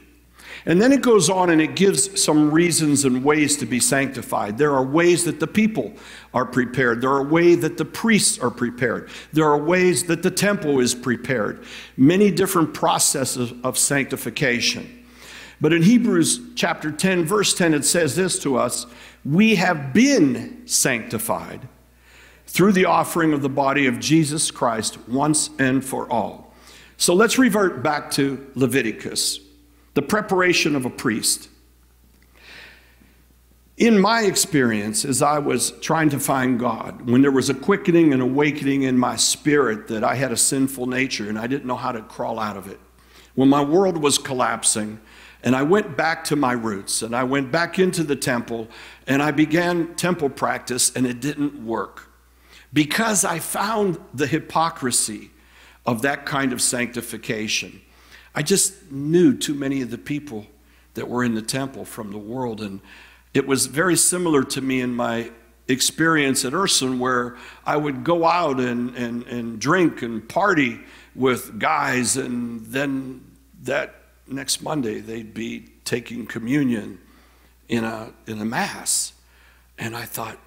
And 0.64 0.80
then 0.80 0.92
it 0.92 1.02
goes 1.02 1.28
on 1.28 1.50
and 1.50 1.60
it 1.60 1.74
gives 1.74 2.22
some 2.22 2.52
reasons 2.52 3.04
and 3.04 3.24
ways 3.24 3.56
to 3.56 3.66
be 3.66 3.80
sanctified. 3.80 4.56
There 4.56 4.72
are 4.72 4.84
ways 4.84 5.24
that 5.24 5.40
the 5.40 5.48
people 5.48 5.94
are 6.32 6.44
prepared. 6.44 7.00
There 7.00 7.10
are 7.10 7.24
ways 7.24 7.58
that 7.62 7.76
the 7.76 7.84
priests 7.84 8.38
are 8.38 8.52
prepared. 8.52 9.10
There 9.32 9.46
are 9.46 9.58
ways 9.58 10.04
that 10.04 10.22
the 10.22 10.30
temple 10.30 10.78
is 10.78 10.94
prepared. 10.94 11.64
Many 11.96 12.30
different 12.30 12.72
processes 12.72 13.52
of 13.64 13.76
sanctification. 13.76 15.04
But 15.60 15.72
in 15.72 15.82
Hebrews 15.82 16.40
chapter 16.54 16.92
10, 16.92 17.24
verse 17.24 17.52
10, 17.52 17.74
it 17.74 17.84
says 17.84 18.14
this 18.14 18.38
to 18.40 18.56
us 18.56 18.86
We 19.24 19.56
have 19.56 19.92
been 19.92 20.68
sanctified 20.68 21.66
through 22.50 22.72
the 22.72 22.84
offering 22.84 23.32
of 23.32 23.42
the 23.42 23.48
body 23.48 23.86
of 23.86 24.00
Jesus 24.00 24.50
Christ 24.50 24.98
once 25.08 25.50
and 25.60 25.84
for 25.84 26.10
all. 26.10 26.52
So 26.96 27.14
let's 27.14 27.38
revert 27.38 27.80
back 27.80 28.10
to 28.12 28.50
Leviticus 28.56 29.40
the 29.94 30.02
preparation 30.02 30.76
of 30.76 30.84
a 30.84 30.90
priest. 30.90 31.48
In 33.76 33.98
my 33.98 34.22
experience, 34.22 35.04
as 35.04 35.20
I 35.20 35.38
was 35.38 35.72
trying 35.80 36.10
to 36.10 36.20
find 36.20 36.60
God, 36.60 37.10
when 37.10 37.22
there 37.22 37.30
was 37.30 37.50
a 37.50 37.54
quickening 37.54 38.12
and 38.12 38.22
awakening 38.22 38.82
in 38.82 38.98
my 38.98 39.16
spirit 39.16 39.88
that 39.88 40.04
I 40.04 40.14
had 40.14 40.32
a 40.32 40.36
sinful 40.36 40.86
nature 40.86 41.28
and 41.28 41.38
I 41.38 41.46
didn't 41.46 41.66
know 41.66 41.76
how 41.76 41.92
to 41.92 42.02
crawl 42.02 42.38
out 42.38 42.56
of 42.56 42.68
it, 42.68 42.78
when 43.34 43.48
my 43.48 43.62
world 43.62 43.96
was 43.96 44.18
collapsing, 44.18 45.00
and 45.42 45.56
I 45.56 45.62
went 45.62 45.96
back 45.96 46.24
to 46.24 46.36
my 46.36 46.52
roots 46.52 47.02
and 47.02 47.16
I 47.16 47.24
went 47.24 47.50
back 47.50 47.78
into 47.78 48.04
the 48.04 48.16
temple 48.16 48.68
and 49.06 49.22
I 49.22 49.30
began 49.30 49.94
temple 49.94 50.28
practice 50.28 50.94
and 50.94 51.06
it 51.06 51.20
didn't 51.20 51.64
work 51.64 52.09
because 52.72 53.24
I 53.24 53.38
found 53.38 53.98
the 54.14 54.26
hypocrisy 54.26 55.30
of 55.86 56.02
that 56.02 56.26
kind 56.26 56.52
of 56.52 56.60
sanctification. 56.60 57.80
I 58.34 58.42
just 58.42 58.90
knew 58.92 59.36
too 59.36 59.54
many 59.54 59.82
of 59.82 59.90
the 59.90 59.98
people 59.98 60.46
that 60.94 61.08
were 61.08 61.24
in 61.24 61.34
the 61.34 61.42
temple 61.42 61.84
from 61.84 62.12
the 62.12 62.18
world. 62.18 62.60
And 62.60 62.80
it 63.34 63.46
was 63.46 63.66
very 63.66 63.96
similar 63.96 64.44
to 64.44 64.60
me 64.60 64.80
in 64.80 64.94
my 64.94 65.30
experience 65.68 66.44
at 66.44 66.52
Urson, 66.52 66.98
where 66.98 67.36
I 67.64 67.76
would 67.76 68.04
go 68.04 68.26
out 68.26 68.60
and, 68.60 68.94
and, 68.96 69.24
and 69.26 69.60
drink 69.60 70.02
and 70.02 70.28
party 70.28 70.80
with 71.14 71.58
guys, 71.58 72.16
and 72.16 72.66
then 72.66 73.24
that 73.62 73.94
next 74.26 74.62
Monday 74.62 75.00
they'd 75.00 75.34
be 75.34 75.68
taking 75.84 76.26
communion 76.26 76.98
in 77.68 77.84
a, 77.84 78.12
in 78.26 78.40
a 78.40 78.44
mass. 78.44 79.12
And 79.78 79.96
I 79.96 80.04
thought, 80.04 80.38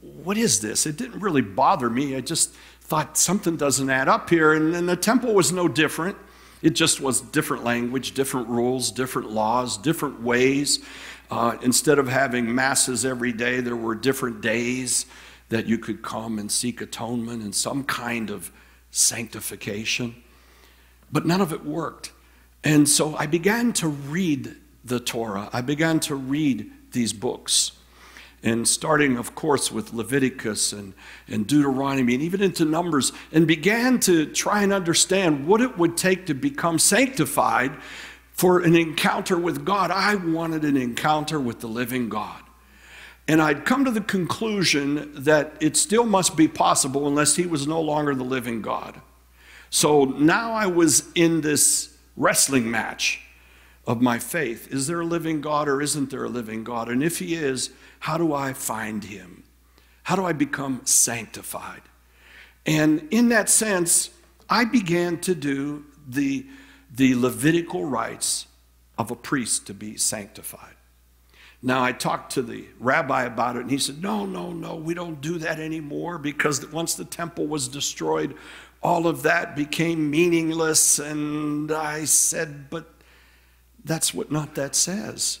what 0.00 0.36
is 0.36 0.60
this? 0.60 0.86
It 0.86 0.96
didn't 0.96 1.20
really 1.20 1.42
bother 1.42 1.90
me. 1.90 2.16
I 2.16 2.20
just 2.20 2.54
thought 2.80 3.16
something 3.16 3.56
doesn't 3.56 3.88
add 3.90 4.08
up 4.08 4.30
here. 4.30 4.52
And, 4.52 4.88
the 4.88 4.96
temple 4.96 5.34
was 5.34 5.52
no 5.52 5.68
different. 5.68 6.16
It 6.60 6.70
just 6.70 7.00
was 7.00 7.20
different 7.20 7.64
language, 7.64 8.12
different 8.12 8.48
rules, 8.48 8.90
different 8.90 9.30
laws, 9.30 9.76
different 9.76 10.22
ways. 10.22 10.78
Uh, 11.30 11.56
instead 11.62 11.98
of 11.98 12.08
having 12.08 12.54
masses 12.54 13.04
every 13.04 13.32
day, 13.32 13.60
there 13.60 13.76
were 13.76 13.94
different 13.94 14.40
days 14.40 15.06
that 15.48 15.66
you 15.66 15.78
could 15.78 16.02
come 16.02 16.38
and 16.38 16.52
seek 16.52 16.80
atonement 16.80 17.42
and 17.42 17.54
some 17.54 17.84
kind 17.84 18.30
of 18.30 18.52
sanctification. 18.90 20.14
But 21.10 21.26
none 21.26 21.40
of 21.40 21.52
it 21.52 21.64
worked. 21.64 22.12
And 22.62 22.88
so 22.88 23.16
I 23.16 23.26
began 23.26 23.72
to 23.74 23.88
read 23.88 24.54
the 24.84 25.00
Torah. 25.00 25.50
I 25.52 25.60
began 25.62 26.00
to 26.00 26.14
read 26.14 26.70
these 26.92 27.12
books 27.12 27.72
and 28.42 28.66
starting, 28.66 29.16
of 29.16 29.34
course, 29.34 29.70
with 29.70 29.92
Leviticus 29.92 30.72
and, 30.72 30.94
and 31.28 31.46
Deuteronomy 31.46 32.14
and 32.14 32.22
even 32.22 32.42
into 32.42 32.64
Numbers, 32.64 33.12
and 33.30 33.46
began 33.46 34.00
to 34.00 34.26
try 34.26 34.62
and 34.62 34.72
understand 34.72 35.46
what 35.46 35.60
it 35.60 35.78
would 35.78 35.96
take 35.96 36.26
to 36.26 36.34
become 36.34 36.78
sanctified 36.78 37.72
for 38.32 38.60
an 38.60 38.74
encounter 38.74 39.38
with 39.38 39.64
God. 39.64 39.90
I 39.90 40.16
wanted 40.16 40.64
an 40.64 40.76
encounter 40.76 41.38
with 41.38 41.60
the 41.60 41.68
living 41.68 42.08
God. 42.08 42.42
And 43.28 43.40
I'd 43.40 43.64
come 43.64 43.84
to 43.84 43.90
the 43.90 44.00
conclusion 44.00 45.12
that 45.14 45.56
it 45.60 45.76
still 45.76 46.04
must 46.04 46.36
be 46.36 46.48
possible 46.48 47.06
unless 47.06 47.36
he 47.36 47.46
was 47.46 47.66
no 47.66 47.80
longer 47.80 48.14
the 48.14 48.24
living 48.24 48.62
God. 48.62 49.00
So 49.70 50.04
now 50.04 50.52
I 50.52 50.66
was 50.66 51.08
in 51.14 51.40
this 51.40 51.96
wrestling 52.16 52.70
match 52.70 53.20
of 53.86 54.02
my 54.02 54.18
faith. 54.18 54.72
Is 54.72 54.86
there 54.86 55.00
a 55.00 55.06
living 55.06 55.40
God 55.40 55.68
or 55.68 55.80
isn't 55.80 56.10
there 56.10 56.24
a 56.24 56.28
living 56.28 56.64
God? 56.64 56.88
And 56.88 57.02
if 57.02 57.20
he 57.20 57.34
is, 57.34 57.70
how 58.02 58.18
do 58.18 58.34
I 58.34 58.52
find 58.52 59.04
him? 59.04 59.44
How 60.02 60.16
do 60.16 60.24
I 60.24 60.32
become 60.32 60.80
sanctified? 60.84 61.82
And 62.66 63.06
in 63.12 63.28
that 63.28 63.48
sense, 63.48 64.10
I 64.50 64.64
began 64.64 65.20
to 65.20 65.36
do 65.36 65.84
the, 66.08 66.44
the 66.92 67.14
Levitical 67.14 67.84
rites 67.84 68.48
of 68.98 69.12
a 69.12 69.14
priest 69.14 69.68
to 69.68 69.74
be 69.74 69.96
sanctified. 69.96 70.74
Now, 71.62 71.84
I 71.84 71.92
talked 71.92 72.32
to 72.32 72.42
the 72.42 72.66
rabbi 72.80 73.22
about 73.22 73.54
it, 73.54 73.60
and 73.60 73.70
he 73.70 73.78
said, 73.78 74.02
No, 74.02 74.26
no, 74.26 74.52
no, 74.52 74.74
we 74.74 74.94
don't 74.94 75.20
do 75.20 75.38
that 75.38 75.60
anymore 75.60 76.18
because 76.18 76.66
once 76.72 76.96
the 76.96 77.04
temple 77.04 77.46
was 77.46 77.68
destroyed, 77.68 78.34
all 78.82 79.06
of 79.06 79.22
that 79.22 79.54
became 79.54 80.10
meaningless. 80.10 80.98
And 80.98 81.70
I 81.70 82.06
said, 82.06 82.68
But 82.68 82.92
that's 83.84 84.12
what 84.12 84.32
not 84.32 84.56
that 84.56 84.74
says. 84.74 85.38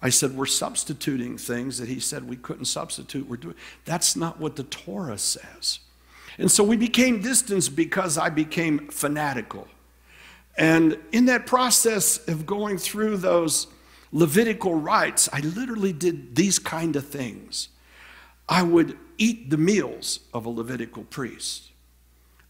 I 0.00 0.10
said, 0.10 0.36
We're 0.36 0.46
substituting 0.46 1.38
things 1.38 1.78
that 1.78 1.88
he 1.88 2.00
said 2.00 2.28
we 2.28 2.36
couldn't 2.36 2.66
substitute. 2.66 3.28
We're 3.28 3.36
doing 3.36 3.56
that's 3.84 4.16
not 4.16 4.38
what 4.38 4.56
the 4.56 4.64
Torah 4.64 5.18
says. 5.18 5.80
And 6.38 6.50
so 6.50 6.62
we 6.62 6.76
became 6.76 7.20
distant 7.20 7.74
because 7.74 8.16
I 8.16 8.30
became 8.30 8.88
fanatical. 8.88 9.66
And 10.56 10.98
in 11.12 11.26
that 11.26 11.46
process 11.46 12.26
of 12.28 12.46
going 12.46 12.78
through 12.78 13.18
those 13.18 13.66
Levitical 14.10 14.74
rites, 14.74 15.28
I 15.32 15.40
literally 15.40 15.92
did 15.92 16.34
these 16.34 16.58
kind 16.58 16.96
of 16.96 17.06
things. 17.06 17.68
I 18.48 18.62
would 18.62 18.96
eat 19.18 19.50
the 19.50 19.58
meals 19.58 20.20
of 20.32 20.46
a 20.46 20.48
Levitical 20.48 21.04
priest. 21.04 21.70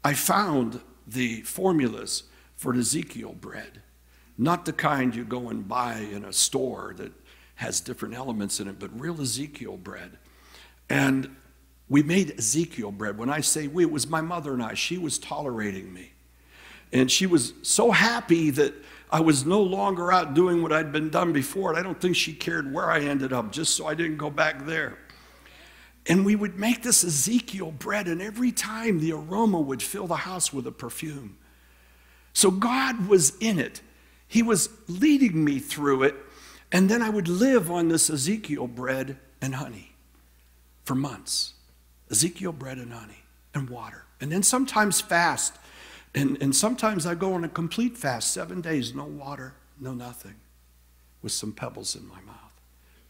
I 0.05 0.14
found 0.14 0.81
the 1.07 1.43
formulas 1.43 2.25
for 2.57 2.75
Ezekiel 2.75 3.33
bread, 3.33 3.83
not 4.37 4.67
the 4.67 4.73
kind 4.73 5.14
you 5.14 5.25
go 5.25 5.49
and 5.49 5.67
buy 5.67 5.99
in 5.99 6.25
a 6.25 6.33
store 6.33 6.95
that 6.99 7.12
has 7.59 7.81
different 7.81 8.15
elements 8.15 8.61
in 8.61 8.69
it, 8.69 8.79
but 8.79 8.88
real 9.00 9.21
Ezekiel 9.21 9.77
bread. 9.77 10.17
And 10.88 11.35
we 11.88 12.05
made 12.05 12.38
Ezekiel 12.38 12.93
bread. 12.93 13.19
When 13.19 13.29
I 13.29 13.41
say 13.41 13.67
we, 13.67 13.83
it 13.83 13.91
was 13.91 14.07
my 14.07 14.21
mother 14.21 14.53
and 14.53 14.62
I. 14.62 14.75
She 14.75 14.97
was 14.97 15.19
tolerating 15.19 15.93
me. 15.93 16.12
And 16.93 17.11
she 17.11 17.27
was 17.27 17.55
so 17.62 17.91
happy 17.91 18.50
that 18.50 18.75
I 19.11 19.21
was 19.21 19.45
no 19.45 19.61
longer 19.61 20.12
out 20.12 20.35
doing 20.35 20.62
what 20.62 20.73
I'd 20.73 20.93
been 20.93 21.11
done 21.11 21.33
before. 21.33 21.71
And 21.71 21.79
I 21.81 21.83
don't 21.83 22.00
think 22.00 22.15
she 22.15 22.33
cared 22.33 22.73
where 22.73 22.93
I 22.93 23.00
ended 23.00 23.33
up, 23.33 23.50
just 23.50 23.75
so 23.75 23.88
I 23.88 23.95
didn't 23.95 24.19
go 24.19 24.31
back 24.31 24.65
there. 24.65 24.97
And 26.07 26.25
we 26.25 26.37
would 26.37 26.61
make 26.61 26.85
this 26.85 27.03
Ezekiel 27.03 27.73
bread, 27.73 28.07
and 28.07 28.23
every 28.23 28.53
time 28.53 29.00
the 29.00 29.12
aroma 29.12 29.61
would 29.61 29.83
fill 29.83 30.07
the 30.07 30.15
house 30.15 30.53
with 30.53 30.67
a 30.69 30.73
perfume. 30.73 31.38
So 32.35 32.53
God 32.53 33.09
was 33.09 33.37
in 33.41 33.59
it. 33.59 33.83
He 34.29 34.45
was 34.45 34.69
leading 34.87 35.45
me 35.45 35.59
through 35.59 36.05
it 36.05 36.15
and 36.73 36.91
then 36.91 37.03
I 37.03 37.11
would 37.11 37.29
live 37.29 37.71
on 37.71 37.89
this 37.89 38.11
Ezekiel 38.11 38.67
bread 38.67 39.19
and 39.41 39.55
honey 39.55 39.93
for 40.85 40.95
months. 40.95 41.55
Ezekiel 42.11 42.53
bread 42.53 42.79
and 42.79 42.93
honey 42.93 43.25
and 43.55 43.71
water. 43.71 44.05
And 44.21 44.33
then 44.33 44.43
sometimes 44.43 45.01
fast. 45.01 45.55
And, 46.15 46.41
and 46.41 46.55
sometimes 46.55 47.07
I 47.07 47.15
go 47.15 47.35
on 47.35 47.45
a 47.45 47.49
complete 47.49 47.97
fast, 47.97 48.33
seven 48.33 48.61
days, 48.61 48.95
no 48.95 49.05
water, 49.05 49.55
no 49.81 49.93
nothing, 49.93 50.35
with 51.23 51.33
some 51.33 51.53
pebbles 51.53 51.95
in 51.95 52.09
my 52.09 52.21
mouth, 52.23 52.61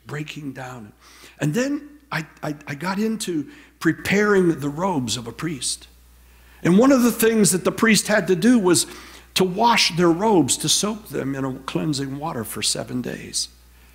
breaking 0.07 0.53
down. 0.53 0.93
And 1.39 1.55
then 1.55 1.89
I, 2.11 2.27
I, 2.43 2.57
I 2.67 2.75
got 2.75 2.99
into 2.99 3.49
preparing 3.79 4.61
the 4.61 4.69
robes 4.69 5.17
of 5.17 5.27
a 5.27 5.33
priest. 5.33 5.89
And 6.63 6.79
one 6.79 6.91
of 6.91 7.03
the 7.03 7.13
things 7.13 7.53
that 7.53 7.65
the 7.65 7.73
priest 7.73 8.09
had 8.09 8.27
to 8.27 8.37
do 8.37 8.59
was 8.59 8.87
to 9.39 9.45
wash 9.45 9.95
their 9.95 10.11
robes, 10.11 10.57
to 10.57 10.69
soak 10.69 11.11
them 11.11 11.37
in 11.37 11.45
a 11.45 11.55
cleansing 11.61 12.19
water 12.19 12.43
for 12.43 12.61
seven 12.61 13.01
days. 13.01 13.47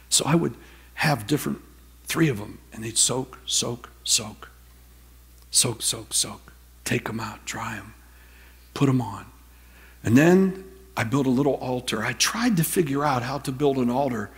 So 0.08 0.24
I 0.26 0.36
would 0.36 0.56
have 0.94 1.28
different, 1.28 1.60
three 2.06 2.30
of 2.30 2.38
them, 2.38 2.60
and 2.72 2.82
they'd 2.82 2.98
soak, 2.98 3.38
soak, 3.46 3.90
soak, 4.06 4.48
soak, 5.52 5.82
soak, 5.82 6.14
soak, 6.14 6.54
take 6.86 7.08
them 7.08 7.20
out, 7.20 7.44
dry 7.44 7.76
them, 7.76 7.94
put 8.74 8.86
them 8.86 9.02
on. 9.02 9.26
And 10.02 10.18
then 10.18 10.64
I 10.96 11.04
built 11.04 11.26
a 11.26 11.30
little 11.30 11.56
altar. 11.56 12.06
I 12.06 12.14
tried 12.14 12.56
to 12.56 12.64
figure 12.64 13.04
out 13.04 13.22
how 13.22 13.38
to 13.40 13.52
build 13.52 13.80
an 13.80 13.90
altar 13.90 14.30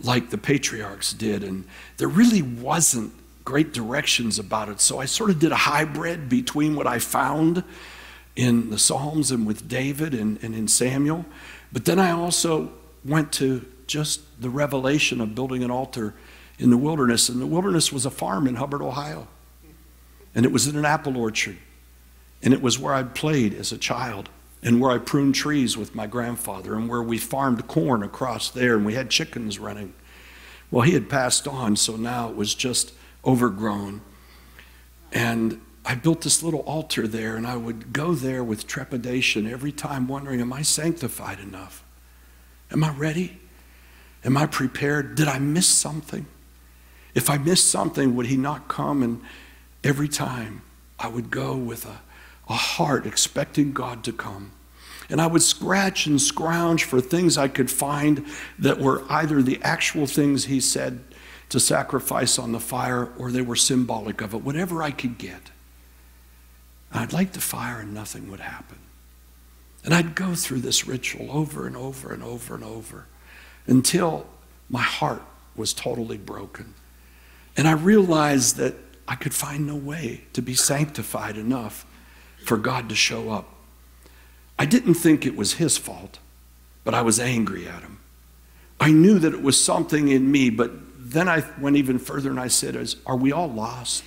like 0.00 0.30
the 0.30 0.38
patriarchs 0.38 1.12
did, 1.12 1.44
and 1.44 1.66
there 1.98 2.08
really 2.08 2.40
wasn't 2.40 3.12
great 3.44 3.74
directions 3.74 4.38
about 4.38 4.70
it. 4.70 4.80
So 4.80 5.00
I 5.00 5.04
sort 5.04 5.28
of 5.28 5.38
did 5.38 5.52
a 5.52 5.56
hybrid 5.56 6.30
between 6.30 6.76
what 6.76 6.86
I 6.86 6.98
found 6.98 7.62
in 8.36 8.70
the 8.70 8.78
Psalms 8.78 9.30
and 9.30 9.46
with 9.46 9.66
David 9.66 10.14
and, 10.14 10.38
and 10.42 10.54
in 10.54 10.68
Samuel. 10.68 11.24
But 11.72 11.86
then 11.86 11.98
I 11.98 12.12
also 12.12 12.70
went 13.04 13.32
to 13.34 13.64
just 13.86 14.20
the 14.40 14.50
revelation 14.50 15.20
of 15.20 15.34
building 15.34 15.64
an 15.64 15.70
altar 15.70 16.14
in 16.58 16.70
the 16.70 16.76
wilderness. 16.76 17.28
And 17.28 17.40
the 17.40 17.46
wilderness 17.46 17.92
was 17.92 18.06
a 18.06 18.10
farm 18.10 18.46
in 18.46 18.56
Hubbard, 18.56 18.82
Ohio. 18.82 19.26
And 20.34 20.44
it 20.44 20.52
was 20.52 20.66
in 20.66 20.76
an 20.76 20.84
apple 20.84 21.16
orchard. 21.16 21.56
And 22.42 22.52
it 22.52 22.60
was 22.60 22.78
where 22.78 22.92
I'd 22.92 23.14
played 23.14 23.54
as 23.54 23.72
a 23.72 23.78
child. 23.78 24.28
and 24.62 24.80
where 24.80 24.90
I 24.90 24.98
pruned 24.98 25.34
trees 25.36 25.76
with 25.76 25.94
my 25.94 26.08
grandfather, 26.08 26.74
and 26.74 26.88
where 26.88 27.02
we 27.02 27.18
farmed 27.18 27.66
corn 27.68 28.02
across 28.02 28.50
there, 28.50 28.74
and 28.74 28.84
we 28.84 28.94
had 28.94 29.10
chickens 29.10 29.58
running. 29.58 29.94
Well, 30.72 30.82
he 30.82 30.94
had 30.94 31.08
passed 31.08 31.46
on, 31.46 31.76
so 31.76 31.96
now 31.96 32.28
it 32.30 32.36
was 32.36 32.52
just 32.54 32.92
overgrown. 33.24 34.00
And 35.12 35.60
I 35.86 35.94
built 35.94 36.22
this 36.22 36.42
little 36.42 36.60
altar 36.60 37.06
there, 37.06 37.36
and 37.36 37.46
I 37.46 37.56
would 37.56 37.92
go 37.92 38.12
there 38.12 38.42
with 38.42 38.66
trepidation 38.66 39.46
every 39.46 39.70
time, 39.70 40.08
wondering, 40.08 40.40
Am 40.40 40.52
I 40.52 40.62
sanctified 40.62 41.38
enough? 41.38 41.84
Am 42.72 42.82
I 42.82 42.90
ready? 42.90 43.38
Am 44.24 44.36
I 44.36 44.46
prepared? 44.46 45.14
Did 45.14 45.28
I 45.28 45.38
miss 45.38 45.68
something? 45.68 46.26
If 47.14 47.30
I 47.30 47.38
missed 47.38 47.70
something, 47.70 48.16
would 48.16 48.26
he 48.26 48.36
not 48.36 48.66
come? 48.66 49.04
And 49.04 49.20
every 49.84 50.08
time 50.08 50.62
I 50.98 51.06
would 51.06 51.30
go 51.30 51.56
with 51.56 51.86
a, 51.86 52.00
a 52.48 52.54
heart 52.54 53.06
expecting 53.06 53.72
God 53.72 54.02
to 54.04 54.12
come. 54.12 54.50
And 55.08 55.20
I 55.20 55.28
would 55.28 55.42
scratch 55.42 56.06
and 56.06 56.20
scrounge 56.20 56.82
for 56.82 57.00
things 57.00 57.38
I 57.38 57.46
could 57.46 57.70
find 57.70 58.26
that 58.58 58.80
were 58.80 59.04
either 59.08 59.40
the 59.40 59.62
actual 59.62 60.06
things 60.06 60.46
he 60.46 60.58
said 60.58 61.04
to 61.50 61.60
sacrifice 61.60 62.40
on 62.40 62.50
the 62.50 62.58
fire 62.58 63.12
or 63.16 63.30
they 63.30 63.42
were 63.42 63.54
symbolic 63.54 64.20
of 64.20 64.34
it, 64.34 64.42
whatever 64.42 64.82
I 64.82 64.90
could 64.90 65.16
get. 65.16 65.52
I'd 66.92 67.12
light 67.12 67.32
the 67.32 67.40
fire 67.40 67.80
and 67.80 67.92
nothing 67.92 68.30
would 68.30 68.40
happen. 68.40 68.78
And 69.84 69.94
I'd 69.94 70.14
go 70.14 70.34
through 70.34 70.60
this 70.60 70.86
ritual 70.86 71.30
over 71.30 71.66
and 71.66 71.76
over 71.76 72.12
and 72.12 72.22
over 72.22 72.54
and 72.54 72.64
over 72.64 73.06
until 73.66 74.26
my 74.68 74.82
heart 74.82 75.22
was 75.54 75.72
totally 75.72 76.18
broken. 76.18 76.74
And 77.56 77.66
I 77.68 77.72
realized 77.72 78.56
that 78.56 78.74
I 79.08 79.14
could 79.14 79.34
find 79.34 79.66
no 79.66 79.76
way 79.76 80.24
to 80.32 80.42
be 80.42 80.54
sanctified 80.54 81.36
enough 81.36 81.86
for 82.44 82.56
God 82.56 82.88
to 82.88 82.94
show 82.94 83.30
up. 83.30 83.54
I 84.58 84.66
didn't 84.66 84.94
think 84.94 85.24
it 85.24 85.36
was 85.36 85.54
His 85.54 85.78
fault, 85.78 86.18
but 86.84 86.94
I 86.94 87.02
was 87.02 87.20
angry 87.20 87.68
at 87.68 87.82
Him. 87.82 88.00
I 88.80 88.90
knew 88.90 89.18
that 89.18 89.32
it 89.32 89.42
was 89.42 89.62
something 89.62 90.08
in 90.08 90.30
me, 90.30 90.50
but 90.50 90.72
then 90.98 91.28
I 91.28 91.44
went 91.60 91.76
even 91.76 91.98
further 91.98 92.30
and 92.30 92.40
I 92.40 92.48
said, 92.48 92.76
Are 93.06 93.16
we 93.16 93.32
all 93.32 93.48
lost? 93.48 94.04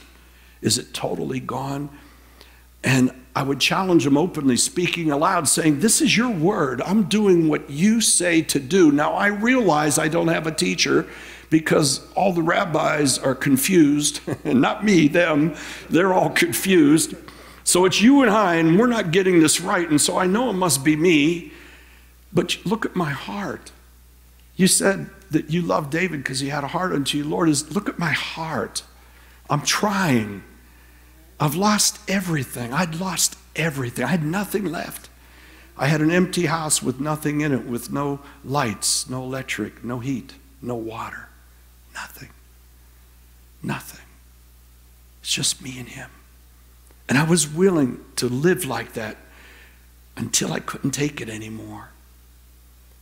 Is 0.61 0.77
it 0.77 0.93
totally 0.93 1.39
gone? 1.39 1.89
And 2.83 3.11
I 3.35 3.43
would 3.43 3.59
challenge 3.59 4.05
him 4.05 4.17
openly, 4.17 4.57
speaking 4.57 5.11
aloud, 5.11 5.47
saying, 5.47 5.79
This 5.79 6.01
is 6.01 6.15
your 6.15 6.29
word. 6.29 6.81
I'm 6.81 7.03
doing 7.03 7.47
what 7.47 7.69
you 7.69 8.01
say 8.01 8.41
to 8.43 8.59
do. 8.59 8.91
Now, 8.91 9.13
I 9.13 9.27
realize 9.27 9.97
I 9.97 10.07
don't 10.07 10.27
have 10.29 10.47
a 10.47 10.51
teacher 10.51 11.07
because 11.49 12.05
all 12.13 12.33
the 12.33 12.43
rabbis 12.43 13.17
are 13.17 13.35
confused, 13.35 14.21
and 14.43 14.61
not 14.61 14.83
me, 14.85 15.07
them. 15.07 15.55
They're 15.89 16.13
all 16.13 16.29
confused. 16.29 17.15
So 17.63 17.85
it's 17.85 18.01
you 18.01 18.21
and 18.21 18.31
I, 18.31 18.55
and 18.55 18.79
we're 18.79 18.87
not 18.87 19.11
getting 19.11 19.39
this 19.39 19.61
right. 19.61 19.87
And 19.87 20.01
so 20.01 20.17
I 20.17 20.25
know 20.25 20.49
it 20.49 20.53
must 20.53 20.83
be 20.83 20.95
me. 20.95 21.51
But 22.33 22.57
look 22.65 22.85
at 22.85 22.95
my 22.95 23.11
heart. 23.11 23.71
You 24.55 24.67
said 24.67 25.09
that 25.31 25.49
you 25.49 25.61
love 25.61 25.89
David 25.89 26.23
because 26.23 26.39
he 26.39 26.49
had 26.49 26.63
a 26.63 26.67
heart 26.67 26.93
unto 26.93 27.17
you. 27.17 27.23
Lord, 27.23 27.49
is 27.49 27.73
look 27.73 27.87
at 27.89 27.99
my 27.99 28.11
heart. 28.11 28.83
I'm 29.49 29.61
trying. 29.61 30.43
I've 31.39 31.55
lost 31.55 31.99
everything. 32.09 32.73
I'd 32.73 32.95
lost 32.95 33.37
everything. 33.55 34.03
I 34.03 34.07
had 34.07 34.23
nothing 34.23 34.65
left. 34.65 35.09
I 35.77 35.87
had 35.87 36.01
an 36.01 36.11
empty 36.11 36.47
house 36.47 36.83
with 36.83 36.99
nothing 36.99 37.39
in 37.41 37.53
it, 37.53 37.65
with 37.65 37.91
no 37.91 38.19
lights, 38.43 39.09
no 39.09 39.23
electric, 39.23 39.83
no 39.83 39.99
heat, 39.99 40.33
no 40.61 40.75
water. 40.75 41.29
Nothing. 41.93 42.29
Nothing. 43.63 44.05
It's 45.21 45.31
just 45.31 45.61
me 45.61 45.79
and 45.79 45.87
him. 45.87 46.09
And 47.07 47.17
I 47.17 47.23
was 47.23 47.47
willing 47.47 48.03
to 48.17 48.27
live 48.27 48.65
like 48.65 48.93
that 48.93 49.17
until 50.17 50.51
I 50.51 50.59
couldn't 50.59 50.91
take 50.91 51.21
it 51.21 51.29
anymore. 51.29 51.89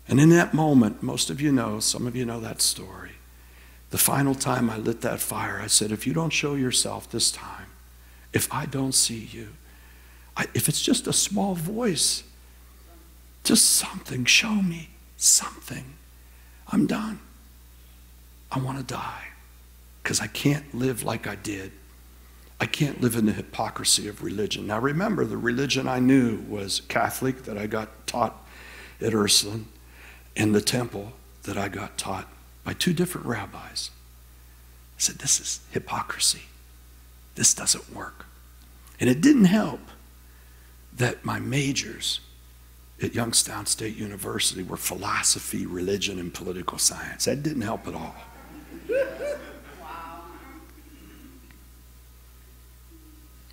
And 0.08 0.20
in 0.20 0.30
that 0.30 0.54
moment, 0.54 1.04
most 1.04 1.30
of 1.30 1.42
you 1.42 1.52
know, 1.52 1.80
some 1.80 2.08
of 2.08 2.16
you 2.16 2.26
know 2.26 2.40
that 2.40 2.62
story. 2.62 3.12
The 3.90 3.98
final 3.98 4.36
time 4.36 4.70
I 4.70 4.78
lit 4.78 5.02
that 5.02 5.20
fire, 5.20 5.60
I 5.62 5.68
said, 5.68 5.92
If 5.92 6.06
you 6.06 6.14
don't 6.14 6.30
show 6.30 6.54
yourself 6.56 7.10
this 7.10 7.32
time, 7.32 7.57
if 8.38 8.54
I 8.54 8.68
don't 8.68 8.94
see 8.94 9.28
you. 9.32 9.50
I, 10.38 10.46
if 10.54 10.70
it's 10.70 10.82
just 10.82 11.08
a 11.08 11.12
small 11.12 11.56
voice, 11.56 12.24
just 13.44 13.66
something, 13.66 14.26
show 14.26 14.62
me 14.62 14.90
something. 15.18 15.96
I'm 16.68 16.86
done. 16.86 17.20
I 18.52 18.60
want 18.60 18.78
to 18.78 18.84
die 18.84 19.30
because 20.04 20.22
I 20.22 20.28
can't 20.28 20.76
live 20.76 21.02
like 21.02 21.26
I 21.26 21.34
did. 21.34 21.72
I 22.62 22.68
can't 22.68 23.02
live 23.02 23.16
in 23.16 23.26
the 23.26 23.32
hypocrisy 23.32 24.08
of 24.08 24.24
religion. 24.24 24.68
Now, 24.68 24.80
remember, 24.80 25.26
the 25.26 25.38
religion 25.38 25.88
I 25.88 25.98
knew 25.98 26.38
was 26.48 26.82
Catholic 26.82 27.44
that 27.46 27.58
I 27.58 27.66
got 27.66 28.06
taught 28.06 28.36
at 29.02 29.16
Ursuline, 29.16 29.66
and 30.36 30.54
the 30.54 30.62
temple 30.62 31.14
that 31.44 31.58
I 31.58 31.70
got 31.70 31.98
taught 31.98 32.28
by 32.64 32.74
two 32.74 32.94
different 32.94 33.26
rabbis. 33.26 33.90
I 34.96 35.00
said, 35.00 35.16
This 35.18 35.40
is 35.40 35.60
hypocrisy. 35.72 36.44
This 37.34 37.56
doesn't 37.56 37.96
work. 37.96 38.27
And 39.00 39.10
it 39.10 39.22
didn't 39.22 39.46
help 39.46 39.80
that 40.94 41.24
my 41.24 41.40
majors 41.40 42.20
at 43.02 43.14
Youngstown 43.14 43.66
State 43.68 43.96
University 43.96 44.64
were 44.64 44.78
philosophy, 44.78 45.66
religion, 45.66 46.20
and 46.20 46.34
political 46.34 46.80
science. 46.80 47.26
That 47.26 47.44
didn't 47.44 47.62
help 47.62 47.88
at 47.88 47.94
all. 47.94 48.16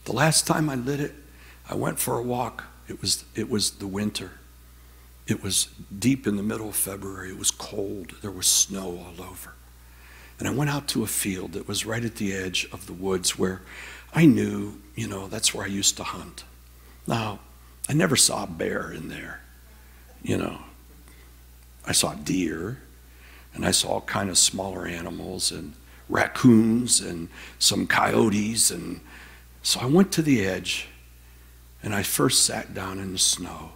The 0.05 0.13
last 0.13 0.47
time 0.47 0.69
I 0.69 0.75
lit 0.75 1.01
it, 1.01 1.15
I 1.69 1.75
went 1.75 1.99
for 1.99 2.19
a 2.19 2.23
walk. 2.23 2.65
It 2.89 3.01
was, 3.01 3.25
it 3.35 3.49
was 3.49 3.73
the 3.73 3.87
winter. 3.87 4.33
It 5.27 5.43
was 5.43 5.69
deep 5.99 6.27
in 6.27 6.37
the 6.37 6.43
middle 6.43 6.69
of 6.69 6.77
February. 6.77 7.31
It 7.31 7.39
was 7.39 7.51
cold. 7.51 8.15
There 8.21 8.31
was 8.31 8.47
snow 8.47 8.99
all 8.99 9.25
over. 9.25 9.55
And 10.39 10.49
I 10.49 10.51
went 10.53 10.71
out 10.71 10.89
to 10.89 11.03
a 11.03 11.07
field 11.07 11.53
that 11.53 11.69
was 11.69 11.87
right 11.87 12.05
at 12.05 12.17
the 12.17 12.33
edge 12.33 12.67
of 12.73 12.87
the 12.87 12.93
woods 12.93 13.39
where 13.39 13.63
I 14.13 14.27
knew, 14.27 14.81
you 14.95 15.07
know, 15.07 15.29
that's 15.29 15.55
where 15.55 15.65
I 15.65 15.69
used 15.69 15.97
to 15.99 16.05
hunt. 16.05 16.45
Now, 17.07 17.41
I 17.89 17.93
never 17.93 18.17
saw 18.17 18.45
a 18.45 18.47
bear 18.47 18.91
in 18.91 19.09
there, 19.09 19.41
you 20.23 20.37
know. 20.37 20.59
I 21.87 21.93
saw 21.93 22.15
deer, 22.15 22.79
and 23.53 23.67
I 23.67 23.71
saw 23.71 24.01
kind 24.01 24.31
of 24.31 24.39
smaller 24.39 24.87
animals 24.87 25.53
and 25.53 25.75
raccoons 26.09 27.01
and 27.01 27.29
some 27.59 27.87
coyotes. 27.87 28.71
And 28.71 29.01
so 29.63 29.81
I 29.81 29.87
went 29.87 30.11
to 30.13 30.23
the 30.23 30.47
edge, 30.47 30.89
and 31.83 31.95
I 31.95 32.03
first 32.03 32.45
sat 32.45 32.73
down 32.73 32.99
in 32.99 33.13
the 33.13 33.19
snow. 33.19 33.73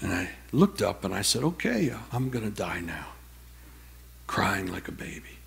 And 0.00 0.12
I 0.12 0.30
looked 0.52 0.82
up 0.82 1.04
and 1.04 1.14
I 1.14 1.22
said, 1.22 1.42
Okay, 1.42 1.92
I'm 2.12 2.28
going 2.28 2.44
to 2.44 2.56
die 2.56 2.80
now. 2.80 3.06
Crying 4.26 4.70
like 4.70 4.86
a 4.86 4.92
baby 4.92 5.37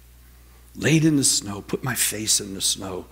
laid 0.76 1.06
in 1.06 1.18
the 1.18 1.24
snow, 1.24 1.62
put 1.62 1.84
my 1.84 1.96
face 1.96 2.40
in 2.40 2.54
the 2.54 2.62
snow, 2.62 3.06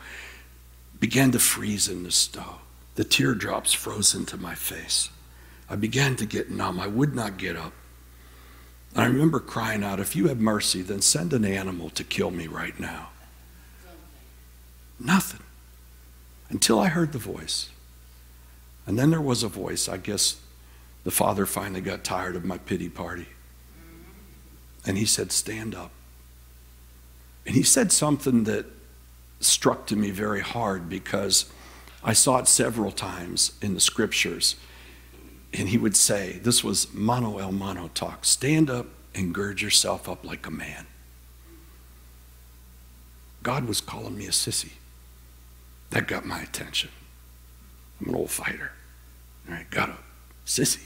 began 1.00 1.32
to 1.32 1.40
freeze 1.40 1.88
in 1.88 2.04
the 2.04 2.12
snow. 2.12 2.60
The 2.96 3.04
teardrops 3.04 3.74
froze 3.74 4.14
into 4.14 4.38
my 4.38 4.56
face. 4.56 5.10
I 5.70 5.76
began 5.76 6.16
to 6.18 6.26
get 6.26 6.50
numb. 6.50 6.80
I 6.80 6.88
would 6.88 7.16
not 7.16 7.38
get 7.38 7.56
up. 7.56 7.74
And 8.94 9.04
I 9.04 9.06
remember 9.06 9.40
crying 9.40 9.84
out, 9.84 10.00
If 10.00 10.16
you 10.16 10.28
have 10.28 10.40
mercy, 10.40 10.82
then 10.82 11.02
send 11.02 11.32
an 11.34 11.46
animal 11.46 11.90
to 11.92 12.04
kill 12.04 12.32
me 12.32 12.48
right 12.48 12.78
now. 12.80 13.10
Nothing. 15.00 15.42
Until 16.50 16.80
I 16.80 16.88
heard 16.88 17.12
the 17.12 17.20
voice. 17.20 17.70
And 18.88 18.98
then 18.98 19.12
there 19.12 19.22
was 19.22 19.44
a 19.44 19.48
voice. 19.48 19.88
I 19.88 19.98
guess 19.98 20.42
the 21.04 21.12
father 21.12 21.46
finally 21.46 21.82
got 21.82 22.04
tired 22.04 22.36
of 22.36 22.44
my 22.44 22.58
pity 22.58 22.90
party. 22.90 23.28
And 24.86 24.98
he 24.98 25.06
said, 25.06 25.32
Stand 25.32 25.76
up. 25.76 25.92
And 27.46 27.56
he 27.56 27.64
said 27.64 27.92
something 27.92 28.44
that 28.46 28.66
struck 29.40 29.88
to 29.88 29.96
me 29.96 30.12
very 30.12 30.42
hard 30.42 30.90
because 30.90 31.52
I 32.04 32.14
saw 32.14 32.38
it 32.38 32.48
several 32.48 32.92
times 32.92 33.54
in 33.62 33.74
the 33.74 33.80
scriptures. 33.80 34.56
And 35.54 35.70
he 35.70 35.78
would 35.78 35.96
say, 35.96 36.40
This 36.44 36.64
was 36.64 36.94
mano 36.94 37.40
el 37.40 37.52
mano 37.52 37.90
talk 37.94 38.26
stand 38.26 38.70
up 38.70 38.88
and 39.16 39.34
gird 39.34 39.62
yourself 39.62 40.08
up 40.08 40.24
like 40.24 40.46
a 40.46 40.52
man. 40.52 40.86
God 43.42 43.66
was 43.66 43.82
calling 43.82 44.18
me 44.18 44.26
a 44.26 44.32
sissy. 44.32 44.74
That 45.90 46.08
got 46.08 46.26
my 46.26 46.42
attention. 46.42 46.92
I'm 48.00 48.10
an 48.10 48.16
old 48.16 48.30
fighter. 48.30 48.72
All 49.48 49.56
right, 49.56 49.70
got 49.70 49.90
a 49.90 49.98
sissy. 50.46 50.84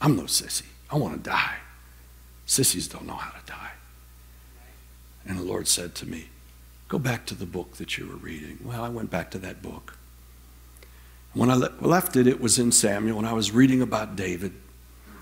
I'm 0.00 0.16
no 0.16 0.24
sissy. 0.24 0.66
I 0.90 0.96
want 0.96 1.22
to 1.22 1.30
die. 1.30 1.56
Sissies 2.46 2.88
don't 2.88 3.06
know 3.06 3.14
how 3.14 3.30
to 3.30 3.46
die. 3.46 3.70
And 5.30 5.38
the 5.38 5.44
Lord 5.44 5.68
said 5.68 5.94
to 5.94 6.06
me, 6.06 6.26
Go 6.88 6.98
back 6.98 7.24
to 7.26 7.36
the 7.36 7.46
book 7.46 7.76
that 7.76 7.96
you 7.96 8.08
were 8.08 8.16
reading. 8.16 8.58
Well, 8.64 8.82
I 8.82 8.88
went 8.88 9.10
back 9.10 9.30
to 9.30 9.38
that 9.38 9.62
book. 9.62 9.96
When 11.34 11.48
I 11.48 11.54
left 11.54 12.16
it, 12.16 12.26
it 12.26 12.40
was 12.40 12.58
in 12.58 12.72
Samuel, 12.72 13.18
and 13.18 13.26
I 13.28 13.32
was 13.32 13.52
reading 13.52 13.80
about 13.80 14.16
David, 14.16 14.52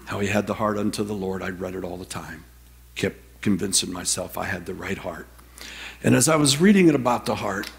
how 0.06 0.20
he 0.20 0.28
had 0.28 0.46
the 0.46 0.54
heart 0.54 0.78
unto 0.78 1.04
the 1.04 1.12
Lord. 1.12 1.42
I 1.42 1.50
read 1.50 1.74
it 1.74 1.84
all 1.84 1.98
the 1.98 2.06
time, 2.06 2.44
kept 2.94 3.18
convincing 3.42 3.92
myself 3.92 4.38
I 4.38 4.44
had 4.44 4.64
the 4.64 4.72
right 4.72 4.96
heart. 4.96 5.26
And 6.02 6.14
as 6.14 6.26
I 6.26 6.36
was 6.36 6.58
reading 6.58 6.88
it 6.88 6.94
about 6.94 7.26
the 7.26 7.34
heart, 7.34 7.70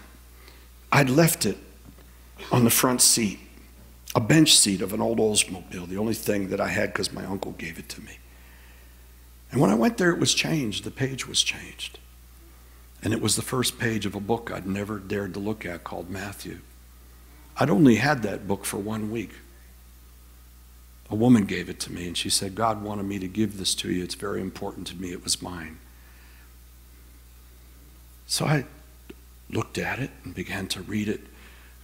I'd 0.92 1.10
left 1.10 1.44
it 1.44 1.58
on 2.52 2.62
the 2.62 2.70
front 2.70 3.02
seat 3.02 3.40
a 4.14 4.20
bench 4.20 4.56
seat 4.56 4.82
of 4.82 4.92
an 4.92 5.00
old 5.00 5.18
Oldsmobile, 5.18 5.88
the 5.88 5.96
only 5.96 6.14
thing 6.14 6.48
that 6.48 6.60
I 6.60 6.66
had 6.68 6.92
because 6.92 7.12
my 7.12 7.24
uncle 7.24 7.52
gave 7.52 7.78
it 7.78 7.88
to 7.90 8.00
me. 8.00 8.18
And 9.52 9.60
when 9.60 9.70
I 9.70 9.74
went 9.74 9.98
there, 9.98 10.10
it 10.10 10.18
was 10.18 10.34
changed. 10.34 10.82
The 10.82 10.90
page 10.90 11.28
was 11.28 11.42
changed. 11.42 12.00
And 13.02 13.12
it 13.12 13.22
was 13.22 13.36
the 13.36 13.42
first 13.42 13.78
page 13.78 14.04
of 14.06 14.14
a 14.14 14.20
book 14.20 14.50
I'd 14.52 14.66
never 14.66 14.98
dared 14.98 15.34
to 15.34 15.40
look 15.40 15.64
at 15.64 15.84
called 15.84 16.10
Matthew. 16.10 16.58
I'd 17.56 17.70
only 17.70 17.96
had 17.96 18.22
that 18.22 18.46
book 18.46 18.64
for 18.64 18.78
one 18.78 19.10
week. 19.10 19.32
A 21.10 21.14
woman 21.14 21.44
gave 21.44 21.68
it 21.68 21.80
to 21.80 21.92
me 21.92 22.06
and 22.06 22.16
she 22.16 22.30
said, 22.30 22.54
God 22.54 22.82
wanted 22.82 23.04
me 23.04 23.18
to 23.18 23.28
give 23.28 23.58
this 23.58 23.74
to 23.76 23.90
you. 23.90 24.04
It's 24.04 24.14
very 24.14 24.40
important 24.40 24.86
to 24.88 24.96
me. 24.96 25.12
It 25.12 25.24
was 25.24 25.42
mine. 25.42 25.78
So 28.26 28.44
I 28.44 28.64
looked 29.50 29.76
at 29.76 29.98
it 29.98 30.10
and 30.22 30.34
began 30.34 30.68
to 30.68 30.82
read 30.82 31.08
it. 31.08 31.22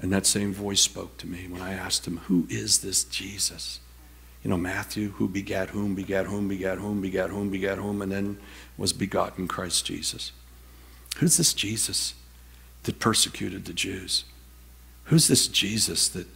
And 0.01 0.13
that 0.13 0.27
same 0.27 0.53
voice 0.53 0.81
spoke 0.81 1.17
to 1.19 1.27
me 1.27 1.49
when 1.49 1.63
I 1.63 1.73
asked 1.73 2.07
him, 2.07 2.19
Who 2.27 2.47
is 2.51 2.81
this 2.81 3.03
Jesus? 3.03 3.81
You 4.45 4.51
know, 4.51 4.59
Matthew, 4.59 5.11
who 5.13 5.27
begat 5.27 5.71
whom, 5.71 5.95
begat 5.95 6.27
whom, 6.27 6.49
begat 6.49 6.79
whom, 6.79 7.01
begat 7.01 7.31
whom, 7.31 7.51
begat 7.51 7.79
whom, 7.79 8.03
and 8.03 8.13
then 8.13 8.39
was 8.77 8.93
begotten 8.93 9.49
Christ 9.49 9.87
Jesus. 9.87 10.33
Who's 11.17 11.37
this 11.39 11.55
Jesus 11.55 12.15
that 12.83 12.99
persecuted 12.99 13.65
the 13.65 13.73
Jews? 13.73 14.25
Who's 15.05 15.29
this 15.29 15.49
Jesus 15.49 16.09
that 16.11 16.27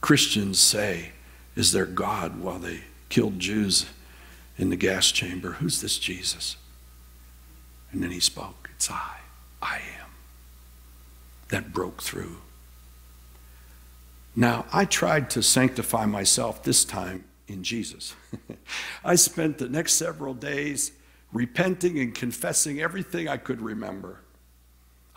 Christians 0.00 0.58
say 0.58 1.10
is 1.54 1.72
their 1.72 1.86
God 1.86 2.40
while 2.40 2.58
they 2.58 2.80
killed 3.08 3.38
Jews 3.38 3.86
in 4.56 4.70
the 4.70 4.76
gas 4.76 5.10
chamber? 5.10 5.52
Who's 5.52 5.80
this 5.80 5.98
Jesus? 5.98 6.56
And 7.92 8.02
then 8.02 8.10
he 8.10 8.20
spoke, 8.20 8.70
It's 8.74 8.90
I. 8.90 9.18
I 9.60 9.76
am. 10.00 10.10
That 11.48 11.72
broke 11.72 12.02
through. 12.02 12.38
Now, 14.34 14.66
I 14.72 14.84
tried 14.84 15.30
to 15.30 15.42
sanctify 15.42 16.06
myself 16.06 16.62
this 16.62 16.84
time 16.84 17.24
in 17.48 17.62
Jesus. 17.62 18.14
I 19.04 19.14
spent 19.14 19.58
the 19.58 19.68
next 19.68 19.94
several 19.94 20.34
days 20.34 20.92
repenting 21.32 21.98
and 21.98 22.14
confessing 22.14 22.80
everything 22.80 23.28
I 23.28 23.36
could 23.36 23.60
remember. 23.60 24.20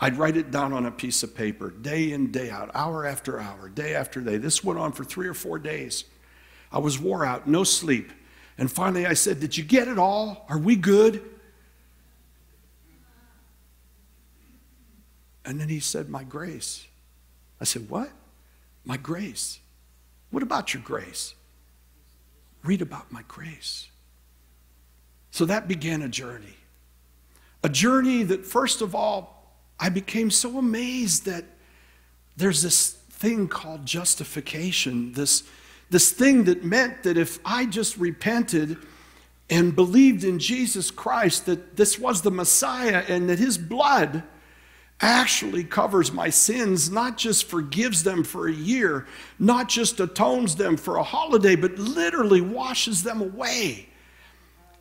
I'd 0.00 0.16
write 0.16 0.36
it 0.36 0.50
down 0.50 0.72
on 0.72 0.86
a 0.86 0.90
piece 0.90 1.22
of 1.22 1.34
paper, 1.34 1.70
day 1.70 2.12
in, 2.12 2.32
day 2.32 2.48
out, 2.50 2.70
hour 2.74 3.04
after 3.04 3.38
hour, 3.38 3.68
day 3.68 3.94
after 3.94 4.20
day. 4.20 4.38
This 4.38 4.64
went 4.64 4.78
on 4.78 4.92
for 4.92 5.04
three 5.04 5.28
or 5.28 5.34
four 5.34 5.58
days. 5.58 6.04
I 6.72 6.78
was 6.78 6.98
wore 6.98 7.24
out, 7.24 7.46
no 7.46 7.64
sleep. 7.64 8.10
And 8.56 8.72
finally 8.72 9.06
I 9.06 9.12
said, 9.12 9.40
Did 9.40 9.56
you 9.58 9.64
get 9.64 9.88
it 9.88 9.98
all? 9.98 10.46
Are 10.48 10.58
we 10.58 10.76
good? 10.76 11.22
And 15.44 15.60
then 15.60 15.68
he 15.68 15.80
said, 15.80 16.08
My 16.08 16.24
grace. 16.24 16.86
I 17.60 17.64
said, 17.64 17.90
What? 17.90 18.10
My 18.84 18.96
grace. 18.96 19.58
What 20.30 20.42
about 20.42 20.72
your 20.72 20.82
grace? 20.82 21.34
Read 22.62 22.80
about 22.80 23.12
my 23.12 23.22
grace. 23.28 23.89
So 25.30 25.44
that 25.46 25.68
began 25.68 26.02
a 26.02 26.08
journey. 26.08 26.56
A 27.62 27.68
journey 27.68 28.22
that, 28.24 28.44
first 28.44 28.80
of 28.80 28.94
all, 28.94 29.54
I 29.78 29.88
became 29.88 30.30
so 30.30 30.58
amazed 30.58 31.24
that 31.26 31.44
there's 32.36 32.62
this 32.62 32.92
thing 32.92 33.48
called 33.48 33.84
justification, 33.84 35.12
this, 35.12 35.44
this 35.90 36.10
thing 36.10 36.44
that 36.44 36.64
meant 36.64 37.02
that 37.02 37.18
if 37.18 37.38
I 37.44 37.66
just 37.66 37.96
repented 37.98 38.78
and 39.50 39.76
believed 39.76 40.24
in 40.24 40.38
Jesus 40.38 40.90
Christ, 40.90 41.46
that 41.46 41.76
this 41.76 41.98
was 41.98 42.22
the 42.22 42.30
Messiah 42.30 43.04
and 43.08 43.28
that 43.28 43.38
his 43.38 43.58
blood 43.58 44.22
actually 45.02 45.64
covers 45.64 46.12
my 46.12 46.30
sins, 46.30 46.90
not 46.90 47.16
just 47.16 47.44
forgives 47.44 48.02
them 48.02 48.22
for 48.22 48.48
a 48.48 48.52
year, 48.52 49.06
not 49.38 49.68
just 49.68 49.98
atones 50.00 50.56
them 50.56 50.76
for 50.76 50.96
a 50.96 51.02
holiday, 51.02 51.56
but 51.56 51.78
literally 51.78 52.40
washes 52.40 53.02
them 53.02 53.20
away. 53.20 53.89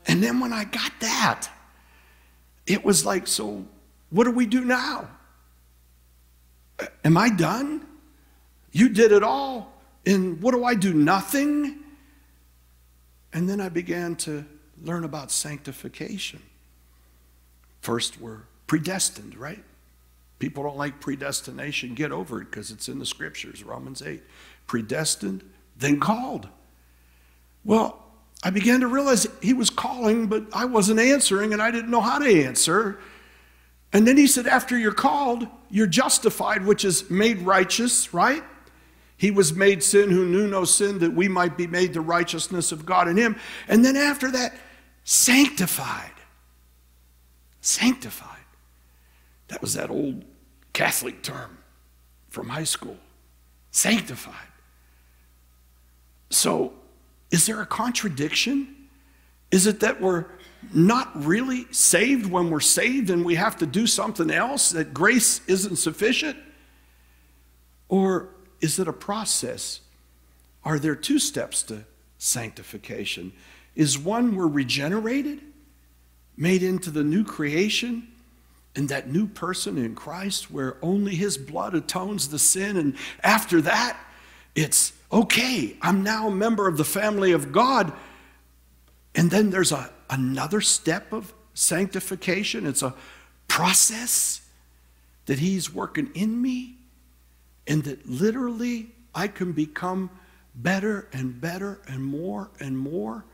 And 0.09 0.23
then 0.23 0.39
when 0.39 0.51
I 0.51 0.63
got 0.63 0.91
that, 1.01 1.49
it 2.65 2.83
was 2.83 3.05
like, 3.05 3.27
so 3.27 3.63
what 4.09 4.23
do 4.23 4.31
we 4.31 4.47
do 4.47 4.65
now? 4.65 5.07
Am 7.05 7.15
I 7.15 7.29
done? 7.29 7.85
You 8.71 8.89
did 8.89 9.11
it 9.11 9.21
all. 9.21 9.71
And 10.07 10.41
what 10.41 10.55
do 10.55 10.63
I 10.63 10.73
do? 10.73 10.95
Nothing? 10.95 11.77
And 13.33 13.47
then 13.47 13.61
I 13.61 13.69
began 13.69 14.15
to 14.17 14.45
learn 14.81 15.03
about 15.03 15.29
sanctification. 15.29 16.41
First, 17.81 18.19
we're 18.19 18.41
predestined, 18.65 19.37
right? 19.37 19.63
People 20.39 20.63
don't 20.63 20.77
like 20.77 20.99
predestination. 20.99 21.93
Get 21.93 22.11
over 22.11 22.41
it 22.41 22.45
because 22.45 22.71
it's 22.71 22.89
in 22.89 22.97
the 22.97 23.05
scriptures, 23.05 23.63
Romans 23.63 24.01
8. 24.01 24.23
Predestined, 24.65 25.43
then 25.77 25.99
called. 25.99 26.47
Well, 27.63 28.08
I 28.43 28.49
began 28.51 28.79
to 28.81 28.87
realize 28.87 29.27
he 29.41 29.53
was 29.53 29.69
calling, 29.69 30.27
but 30.27 30.43
I 30.53 30.65
wasn't 30.65 30.99
answering 30.99 31.51
and 31.53 31.61
I 31.61 31.71
didn't 31.71 31.91
know 31.91 32.01
how 32.01 32.19
to 32.19 32.43
answer. 32.45 32.99
And 33.91 34.07
then 34.07 34.17
he 34.17 34.27
said, 34.27 34.47
After 34.47 34.77
you're 34.77 34.93
called, 34.93 35.47
you're 35.69 35.87
justified, 35.87 36.65
which 36.65 36.85
is 36.85 37.09
made 37.09 37.39
righteous, 37.39 38.13
right? 38.13 38.43
He 39.17 39.31
was 39.31 39.53
made 39.53 39.83
sin 39.83 40.09
who 40.09 40.25
knew 40.25 40.47
no 40.47 40.63
sin, 40.63 40.99
that 40.99 41.11
we 41.11 41.27
might 41.27 41.57
be 41.57 41.67
made 41.67 41.93
the 41.93 42.01
righteousness 42.01 42.71
of 42.71 42.85
God 42.85 43.09
in 43.09 43.17
him. 43.17 43.35
And 43.67 43.83
then 43.83 43.97
after 43.97 44.31
that, 44.31 44.55
sanctified. 45.03 46.13
Sanctified. 47.59 48.37
That 49.49 49.61
was 49.61 49.73
that 49.73 49.89
old 49.89 50.23
Catholic 50.71 51.21
term 51.21 51.57
from 52.29 52.47
high 52.47 52.63
school 52.63 52.97
sanctified. 53.71 54.33
So, 56.29 56.73
is 57.31 57.45
there 57.45 57.61
a 57.61 57.65
contradiction? 57.65 58.75
Is 59.51 59.67
it 59.67 59.79
that 59.81 60.01
we're 60.01 60.25
not 60.73 61.11
really 61.25 61.65
saved 61.71 62.25
when 62.25 62.49
we're 62.49 62.59
saved 62.59 63.09
and 63.09 63.23
we 63.23 63.35
have 63.35 63.57
to 63.57 63.65
do 63.65 63.87
something 63.87 64.29
else, 64.29 64.71
that 64.71 64.93
grace 64.93 65.41
isn't 65.47 65.77
sufficient? 65.77 66.37
Or 67.87 68.29
is 68.61 68.77
it 68.79 68.87
a 68.87 68.93
process? 68.93 69.81
Are 70.63 70.77
there 70.77 70.95
two 70.95 71.19
steps 71.19 71.63
to 71.63 71.85
sanctification? 72.17 73.31
Is 73.75 73.97
one 73.97 74.35
we're 74.35 74.47
regenerated, 74.47 75.41
made 76.35 76.63
into 76.63 76.91
the 76.91 77.03
new 77.03 77.23
creation? 77.23 78.07
and 78.75 78.87
that 78.89 79.09
new 79.09 79.27
person 79.27 79.77
in 79.77 79.95
Christ 79.95 80.51
where 80.51 80.77
only 80.81 81.15
his 81.15 81.37
blood 81.37 81.75
atones 81.75 82.29
the 82.29 82.39
sin. 82.39 82.77
And 82.77 82.95
after 83.23 83.61
that, 83.61 83.97
it's 84.55 84.93
okay, 85.11 85.75
I'm 85.81 86.03
now 86.03 86.27
a 86.27 86.31
member 86.31 86.67
of 86.67 86.77
the 86.77 86.85
family 86.85 87.31
of 87.31 87.51
God. 87.51 87.93
And 89.15 89.31
then 89.31 89.49
there's 89.49 89.71
a, 89.71 89.89
another 90.09 90.61
step 90.61 91.11
of 91.11 91.33
sanctification. 91.53 92.65
It's 92.65 92.83
a 92.83 92.93
process 93.47 94.41
that 95.25 95.39
he's 95.39 95.73
working 95.73 96.09
in 96.13 96.41
me, 96.41 96.77
and 97.67 97.83
that 97.83 98.07
literally 98.07 98.91
I 99.13 99.27
can 99.27 99.51
become 99.51 100.09
better 100.55 101.07
and 101.13 101.39
better 101.39 101.81
and 101.87 102.03
more 102.03 102.49
and 102.59 102.77
more. 102.77 103.25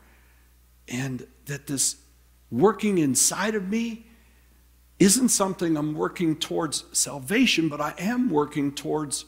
And 0.88 1.26
that 1.46 1.66
this 1.66 1.96
working 2.50 2.98
inside 2.98 3.54
of 3.54 3.68
me 3.68 4.06
isn't 4.98 5.28
something 5.28 5.76
I'm 5.76 5.94
working 5.94 6.36
towards 6.36 6.84
salvation, 6.92 7.68
but 7.68 7.80
I 7.80 7.94
am 7.98 8.30
working 8.30 8.72
towards 8.72 9.26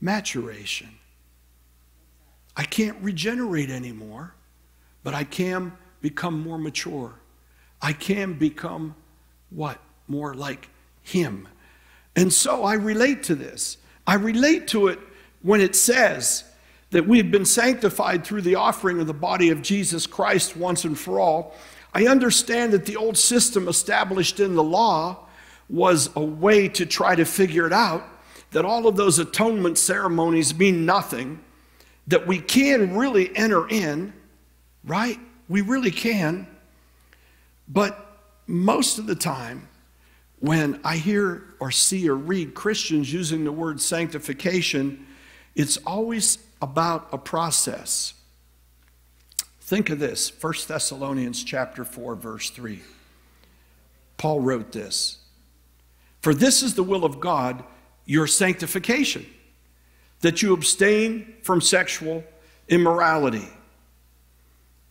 maturation. 0.00 0.88
I 2.56 2.64
can't 2.64 2.96
regenerate 3.00 3.70
anymore, 3.70 4.34
but 5.02 5.14
I 5.14 5.24
can 5.24 5.72
become 6.00 6.42
more 6.42 6.58
mature. 6.58 7.14
I 7.80 7.92
can 7.92 8.34
become 8.34 8.94
what? 9.50 9.78
More 10.06 10.34
like 10.34 10.68
Him. 11.02 11.48
And 12.14 12.32
so 12.32 12.64
I 12.64 12.74
relate 12.74 13.22
to 13.24 13.34
this. 13.34 13.78
I 14.06 14.14
relate 14.14 14.68
to 14.68 14.88
it 14.88 14.98
when 15.42 15.60
it 15.60 15.74
says 15.74 16.44
that 16.90 17.08
we 17.08 17.18
have 17.18 17.30
been 17.30 17.46
sanctified 17.46 18.24
through 18.24 18.42
the 18.42 18.54
offering 18.54 19.00
of 19.00 19.06
the 19.06 19.14
body 19.14 19.48
of 19.48 19.62
Jesus 19.62 20.06
Christ 20.06 20.56
once 20.56 20.84
and 20.84 20.98
for 20.98 21.18
all. 21.18 21.54
I 21.94 22.06
understand 22.06 22.72
that 22.72 22.86
the 22.86 22.96
old 22.96 23.16
system 23.16 23.66
established 23.66 24.40
in 24.40 24.54
the 24.54 24.62
law 24.62 25.26
was 25.68 26.10
a 26.14 26.22
way 26.22 26.68
to 26.68 26.84
try 26.84 27.14
to 27.14 27.24
figure 27.24 27.66
it 27.66 27.72
out, 27.72 28.04
that 28.50 28.64
all 28.64 28.86
of 28.86 28.96
those 28.96 29.18
atonement 29.18 29.78
ceremonies 29.78 30.54
mean 30.54 30.84
nothing, 30.84 31.40
that 32.06 32.26
we 32.26 32.40
can 32.40 32.96
really 32.96 33.34
enter 33.36 33.68
in, 33.68 34.12
right? 34.84 35.18
We 35.48 35.60
really 35.60 35.90
can. 35.90 36.46
But 37.68 37.98
most 38.46 38.98
of 38.98 39.06
the 39.06 39.14
time, 39.14 39.68
when 40.40 40.80
I 40.82 40.96
hear 40.96 41.44
or 41.60 41.70
see 41.70 42.08
or 42.08 42.16
read 42.16 42.54
Christians 42.54 43.12
using 43.12 43.44
the 43.44 43.52
word 43.52 43.80
sanctification, 43.80 45.06
it's 45.54 45.76
always 45.78 46.38
about 46.60 47.08
a 47.12 47.18
process. 47.18 48.14
Think 49.60 49.90
of 49.90 49.98
this, 50.00 50.32
1 50.42 50.54
Thessalonians 50.66 51.44
chapter 51.44 51.84
4 51.84 52.16
verse 52.16 52.50
3. 52.50 52.80
Paul 54.16 54.40
wrote 54.40 54.72
this. 54.72 55.18
For 56.20 56.34
this 56.34 56.62
is 56.62 56.74
the 56.74 56.82
will 56.82 57.04
of 57.04 57.20
God, 57.20 57.64
your 58.04 58.26
sanctification, 58.26 59.26
that 60.22 60.42
you 60.42 60.54
abstain 60.54 61.34
from 61.42 61.60
sexual 61.60 62.24
immorality. 62.68 63.48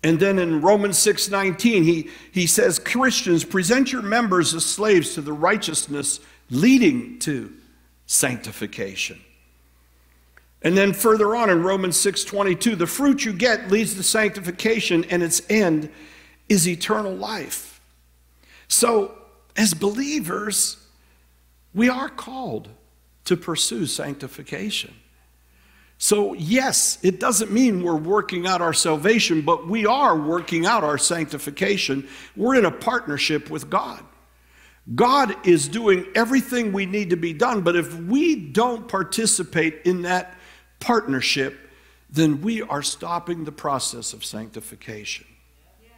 And 0.03 0.19
then 0.19 0.39
in 0.39 0.61
Romans 0.61 0.97
6:19 0.97 1.83
he, 1.83 2.09
he 2.31 2.47
says 2.47 2.79
Christians 2.79 3.43
present 3.43 3.91
your 3.91 4.01
members 4.01 4.53
as 4.53 4.65
slaves 4.65 5.13
to 5.15 5.21
the 5.21 5.33
righteousness 5.33 6.19
leading 6.49 7.19
to 7.19 7.53
sanctification. 8.05 9.19
And 10.63 10.77
then 10.77 10.93
further 10.93 11.35
on 11.35 11.49
in 11.49 11.63
Romans 11.63 11.97
6:22 11.97 12.77
the 12.77 12.87
fruit 12.87 13.25
you 13.25 13.33
get 13.33 13.71
leads 13.71 13.95
to 13.95 14.03
sanctification 14.03 15.05
and 15.05 15.23
its 15.23 15.41
end 15.49 15.89
is 16.49 16.67
eternal 16.67 17.15
life. 17.15 17.79
So 18.67 19.17
as 19.55 19.73
believers 19.73 20.77
we 21.73 21.87
are 21.87 22.09
called 22.09 22.69
to 23.25 23.37
pursue 23.37 23.85
sanctification. 23.85 24.93
So, 26.03 26.33
yes, 26.33 26.97
it 27.03 27.19
doesn't 27.19 27.51
mean 27.51 27.83
we're 27.83 27.95
working 27.95 28.47
out 28.47 28.59
our 28.59 28.73
salvation, 28.73 29.43
but 29.43 29.67
we 29.67 29.85
are 29.85 30.17
working 30.17 30.65
out 30.65 30.83
our 30.83 30.97
sanctification. 30.97 32.09
We're 32.35 32.55
in 32.55 32.65
a 32.65 32.71
partnership 32.71 33.51
with 33.51 33.69
God. 33.69 34.03
God 34.95 35.35
is 35.45 35.67
doing 35.67 36.07
everything 36.15 36.73
we 36.73 36.87
need 36.87 37.11
to 37.11 37.17
be 37.17 37.33
done, 37.33 37.61
but 37.61 37.75
if 37.75 37.93
we 37.93 38.33
don't 38.35 38.87
participate 38.87 39.81
in 39.85 40.01
that 40.01 40.33
partnership, 40.79 41.69
then 42.09 42.41
we 42.41 42.63
are 42.63 42.81
stopping 42.81 43.43
the 43.43 43.51
process 43.51 44.11
of 44.11 44.25
sanctification. 44.25 45.27
Yes. 45.83 45.91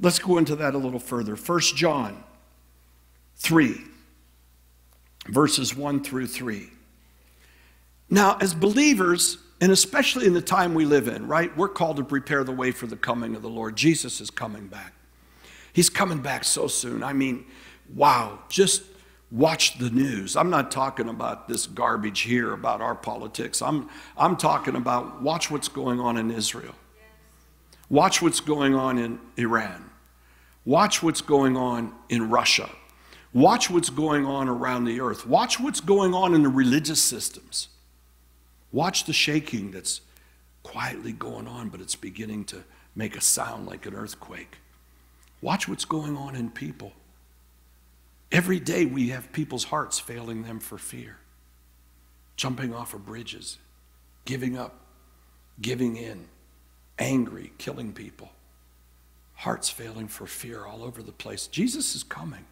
Let's 0.00 0.18
go 0.18 0.38
into 0.38 0.56
that 0.56 0.74
a 0.74 0.78
little 0.78 0.98
further. 0.98 1.36
1 1.36 1.60
John 1.76 2.24
3, 3.36 3.76
verses 5.28 5.76
1 5.76 6.02
through 6.02 6.28
3. 6.28 6.70
Now, 8.14 8.38
as 8.40 8.54
believers, 8.54 9.38
and 9.60 9.72
especially 9.72 10.28
in 10.28 10.34
the 10.34 10.40
time 10.40 10.72
we 10.72 10.84
live 10.84 11.08
in, 11.08 11.26
right, 11.26 11.54
we're 11.56 11.68
called 11.68 11.96
to 11.96 12.04
prepare 12.04 12.44
the 12.44 12.52
way 12.52 12.70
for 12.70 12.86
the 12.86 12.94
coming 12.94 13.34
of 13.34 13.42
the 13.42 13.48
Lord. 13.48 13.74
Jesus 13.74 14.20
is 14.20 14.30
coming 14.30 14.68
back. 14.68 14.92
He's 15.72 15.90
coming 15.90 16.20
back 16.20 16.44
so 16.44 16.68
soon. 16.68 17.02
I 17.02 17.12
mean, 17.12 17.44
wow, 17.92 18.38
just 18.48 18.84
watch 19.32 19.78
the 19.78 19.90
news. 19.90 20.36
I'm 20.36 20.48
not 20.48 20.70
talking 20.70 21.08
about 21.08 21.48
this 21.48 21.66
garbage 21.66 22.20
here 22.20 22.52
about 22.52 22.80
our 22.80 22.94
politics. 22.94 23.60
I'm, 23.60 23.90
I'm 24.16 24.36
talking 24.36 24.76
about 24.76 25.20
watch 25.20 25.50
what's 25.50 25.66
going 25.66 25.98
on 25.98 26.16
in 26.16 26.30
Israel. 26.30 26.76
Watch 27.90 28.22
what's 28.22 28.38
going 28.38 28.76
on 28.76 28.96
in 28.96 29.18
Iran. 29.36 29.90
Watch 30.64 31.02
what's 31.02 31.20
going 31.20 31.56
on 31.56 31.92
in 32.08 32.30
Russia. 32.30 32.70
Watch 33.32 33.70
what's 33.70 33.90
going 33.90 34.24
on 34.24 34.48
around 34.48 34.84
the 34.84 35.00
earth. 35.00 35.26
Watch 35.26 35.58
what's 35.58 35.80
going 35.80 36.14
on 36.14 36.32
in 36.32 36.44
the 36.44 36.48
religious 36.48 37.02
systems. 37.02 37.70
Watch 38.74 39.04
the 39.04 39.12
shaking 39.12 39.70
that's 39.70 40.00
quietly 40.64 41.12
going 41.12 41.46
on, 41.46 41.68
but 41.68 41.80
it's 41.80 41.94
beginning 41.94 42.44
to 42.46 42.64
make 42.96 43.16
a 43.16 43.20
sound 43.20 43.66
like 43.68 43.86
an 43.86 43.94
earthquake. 43.94 44.58
Watch 45.40 45.68
what's 45.68 45.84
going 45.84 46.16
on 46.16 46.34
in 46.34 46.50
people. 46.50 46.92
Every 48.32 48.58
day 48.58 48.84
we 48.84 49.10
have 49.10 49.30
people's 49.30 49.62
hearts 49.62 50.00
failing 50.00 50.42
them 50.42 50.58
for 50.58 50.76
fear, 50.76 51.18
jumping 52.34 52.74
off 52.74 52.94
of 52.94 53.06
bridges, 53.06 53.58
giving 54.24 54.58
up, 54.58 54.74
giving 55.60 55.94
in, 55.94 56.26
angry, 56.98 57.52
killing 57.58 57.92
people. 57.92 58.30
Hearts 59.34 59.70
failing 59.70 60.08
for 60.08 60.26
fear 60.26 60.64
all 60.64 60.82
over 60.82 61.00
the 61.00 61.12
place. 61.12 61.46
Jesus 61.46 61.94
is 61.94 62.02
coming 62.02 62.44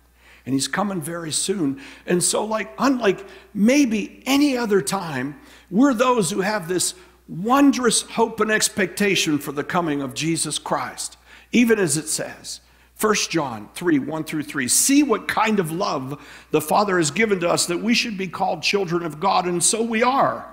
and 0.44 0.54
he's 0.54 0.68
coming 0.68 1.00
very 1.00 1.32
soon. 1.32 1.80
And 2.06 2.22
so, 2.22 2.44
like, 2.44 2.72
unlike 2.78 3.24
maybe 3.54 4.22
any 4.26 4.56
other 4.56 4.80
time, 4.80 5.38
we're 5.70 5.94
those 5.94 6.30
who 6.30 6.40
have 6.40 6.68
this 6.68 6.94
wondrous 7.28 8.02
hope 8.02 8.40
and 8.40 8.50
expectation 8.50 9.38
for 9.38 9.52
the 9.52 9.64
coming 9.64 10.02
of 10.02 10.14
Jesus 10.14 10.58
Christ, 10.58 11.16
even 11.52 11.78
as 11.78 11.96
it 11.96 12.08
says. 12.08 12.60
1 13.00 13.14
John 13.30 13.68
3 13.74 13.98
1 14.00 14.24
through 14.24 14.42
3. 14.44 14.68
See 14.68 15.02
what 15.02 15.26
kind 15.26 15.58
of 15.58 15.72
love 15.72 16.20
the 16.50 16.60
Father 16.60 16.98
has 16.98 17.10
given 17.10 17.40
to 17.40 17.48
us 17.48 17.66
that 17.66 17.82
we 17.82 17.94
should 17.94 18.16
be 18.16 18.28
called 18.28 18.62
children 18.62 19.04
of 19.04 19.18
God, 19.18 19.46
and 19.46 19.62
so 19.62 19.82
we 19.82 20.02
are. 20.02 20.48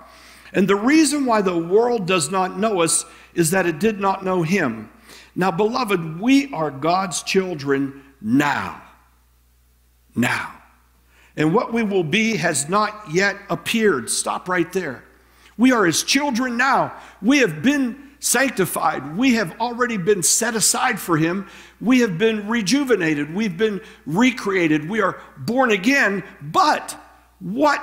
And 0.52 0.66
the 0.66 0.76
reason 0.76 1.26
why 1.26 1.42
the 1.42 1.56
world 1.56 2.06
does 2.06 2.30
not 2.30 2.58
know 2.58 2.80
us 2.80 3.04
is 3.34 3.52
that 3.52 3.66
it 3.66 3.78
did 3.78 4.00
not 4.00 4.24
know 4.24 4.42
Him. 4.42 4.90
Now, 5.36 5.52
beloved, 5.52 6.20
we 6.20 6.52
are 6.52 6.72
God's 6.72 7.22
children 7.22 8.02
now 8.20 8.82
now. 10.14 10.54
And 11.36 11.54
what 11.54 11.72
we 11.72 11.82
will 11.82 12.04
be 12.04 12.36
has 12.36 12.68
not 12.68 13.12
yet 13.12 13.36
appeared. 13.48 14.10
Stop 14.10 14.48
right 14.48 14.70
there. 14.72 15.04
We 15.56 15.72
are 15.72 15.84
his 15.84 16.02
children 16.02 16.56
now. 16.56 16.92
We 17.22 17.38
have 17.38 17.62
been 17.62 18.10
sanctified. 18.18 19.16
We 19.16 19.34
have 19.34 19.58
already 19.60 19.96
been 19.96 20.22
set 20.22 20.54
aside 20.54 21.00
for 21.00 21.16
him. 21.16 21.48
We 21.80 22.00
have 22.00 22.18
been 22.18 22.48
rejuvenated. 22.48 23.34
We've 23.34 23.56
been 23.56 23.80
recreated. 24.06 24.88
We 24.88 25.00
are 25.00 25.20
born 25.38 25.70
again. 25.70 26.22
But 26.42 26.98
what 27.40 27.82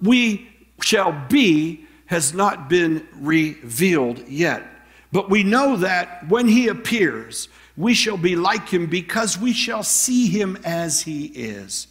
we 0.00 0.48
shall 0.80 1.12
be 1.28 1.86
has 2.06 2.34
not 2.34 2.68
been 2.68 3.06
revealed 3.14 4.26
yet. 4.28 4.64
But 5.12 5.28
we 5.28 5.42
know 5.42 5.76
that 5.76 6.28
when 6.28 6.48
he 6.48 6.68
appears, 6.68 7.48
we 7.76 7.94
shall 7.94 8.16
be 8.16 8.36
like 8.36 8.68
him 8.68 8.86
because 8.86 9.38
we 9.38 9.52
shall 9.52 9.82
see 9.82 10.26
him 10.26 10.58
as 10.64 11.02
he 11.02 11.26
is. 11.26 11.86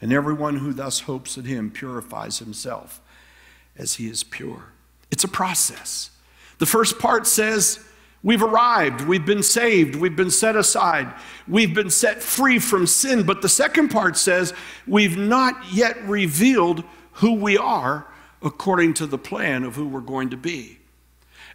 And 0.00 0.12
everyone 0.12 0.56
who 0.56 0.72
thus 0.72 1.00
hopes 1.00 1.36
in 1.36 1.44
him 1.44 1.70
purifies 1.70 2.38
himself 2.38 3.00
as 3.76 3.94
he 3.94 4.08
is 4.08 4.24
pure. 4.24 4.64
It's 5.10 5.24
a 5.24 5.28
process. 5.28 6.10
The 6.58 6.66
first 6.66 6.98
part 6.98 7.26
says, 7.26 7.80
We've 8.22 8.42
arrived, 8.42 9.02
we've 9.02 9.24
been 9.24 9.44
saved, 9.44 9.94
we've 9.94 10.16
been 10.16 10.32
set 10.32 10.56
aside, 10.56 11.14
we've 11.46 11.74
been 11.74 11.90
set 11.90 12.20
free 12.20 12.58
from 12.58 12.88
sin. 12.88 13.22
But 13.22 13.40
the 13.40 13.48
second 13.48 13.90
part 13.90 14.16
says, 14.16 14.52
We've 14.86 15.16
not 15.16 15.72
yet 15.72 16.02
revealed 16.08 16.82
who 17.12 17.34
we 17.34 17.56
are 17.56 18.08
according 18.42 18.94
to 18.94 19.06
the 19.06 19.18
plan 19.18 19.62
of 19.62 19.76
who 19.76 19.86
we're 19.86 20.00
going 20.00 20.30
to 20.30 20.36
be. 20.36 20.78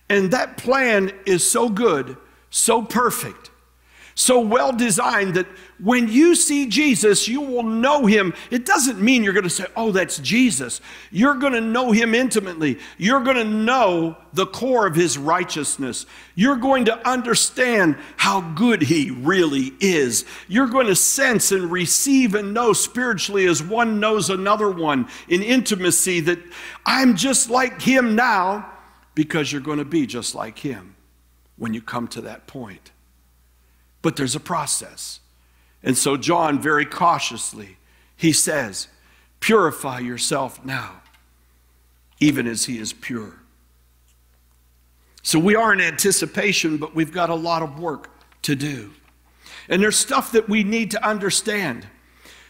And 0.08 0.32
that 0.32 0.58
plan 0.58 1.12
is 1.26 1.50
so 1.50 1.68
good 1.70 2.16
so 2.52 2.82
perfect, 2.84 3.50
so 4.14 4.42
well 4.42 4.74
designed 4.74 5.36
that 5.36 5.48
when 5.80 6.10
you 6.10 6.36
see 6.36 6.68
Jesus, 6.68 7.30
you 7.30 7.40
will 7.40 7.64
know 7.64 8.06
him. 8.06 8.34
It 8.52 8.66
doesn't 8.66 9.02
mean 9.02 9.24
you're 9.24 9.34
going 9.34 9.46
to 9.46 9.50
say, 9.50 9.66
Oh, 9.76 9.92
that's 9.92 10.20
Jesus. 10.20 10.82
You're 11.12 11.36
going 11.36 11.54
to 11.54 11.62
know 11.62 11.92
him 11.94 12.14
intimately. 12.14 12.78
You're 12.98 13.24
going 13.24 13.38
to 13.38 13.46
know 13.46 14.18
the 14.34 14.46
core 14.46 14.86
of 14.86 14.96
his 14.96 15.18
righteousness. 15.18 16.06
You're 16.36 16.58
going 16.58 16.86
to 16.86 17.10
understand 17.10 17.96
how 18.18 18.42
good 18.42 18.82
he 18.82 19.12
really 19.12 19.72
is. 19.80 20.26
You're 20.50 20.68
going 20.68 20.88
to 20.88 20.96
sense 20.96 21.54
and 21.54 21.72
receive 21.72 22.36
and 22.36 22.54
know 22.54 22.74
spiritually 22.74 23.48
as 23.48 23.64
one 23.64 24.02
knows 24.02 24.30
another 24.30 24.70
one 24.70 25.08
in 25.30 25.42
intimacy 25.42 26.20
that 26.20 26.40
I'm 26.86 27.16
just 27.16 27.50
like 27.50 27.82
him 27.82 28.16
now 28.16 28.72
because 29.16 29.54
you're 29.54 29.62
going 29.62 29.80
to 29.80 29.86
be 29.86 30.06
just 30.06 30.36
like 30.36 30.60
him 30.60 30.91
when 31.58 31.74
you 31.74 31.82
come 31.82 32.08
to 32.10 32.22
that 32.22 32.48
point. 32.48 32.92
But 34.02 34.16
there's 34.16 34.36
a 34.36 34.40
process. 34.40 35.20
And 35.84 35.98
so, 35.98 36.18
John, 36.18 36.60
very 36.60 36.86
cautiously, 36.86 37.78
he 38.16 38.32
says, 38.32 38.88
Purify 39.40 40.00
yourself 40.00 40.64
now, 40.64 41.02
even 42.20 42.48
as 42.48 42.66
he 42.66 42.78
is 42.78 42.94
pure. 42.94 43.38
So, 45.24 45.40
we 45.40 45.56
are 45.56 45.74
in 45.74 45.82
anticipation, 45.82 46.78
but 46.78 46.96
we've 46.96 47.12
got 47.12 47.30
a 47.30 47.36
lot 47.36 47.64
of 47.64 47.80
work 47.80 48.10
to 48.44 48.56
do. 48.56 48.92
And 49.70 49.82
there's 49.82 49.98
stuff 49.98 50.32
that 50.34 50.50
we 50.50 50.64
need 50.64 50.92
to 50.92 51.08
understand. 51.08 51.88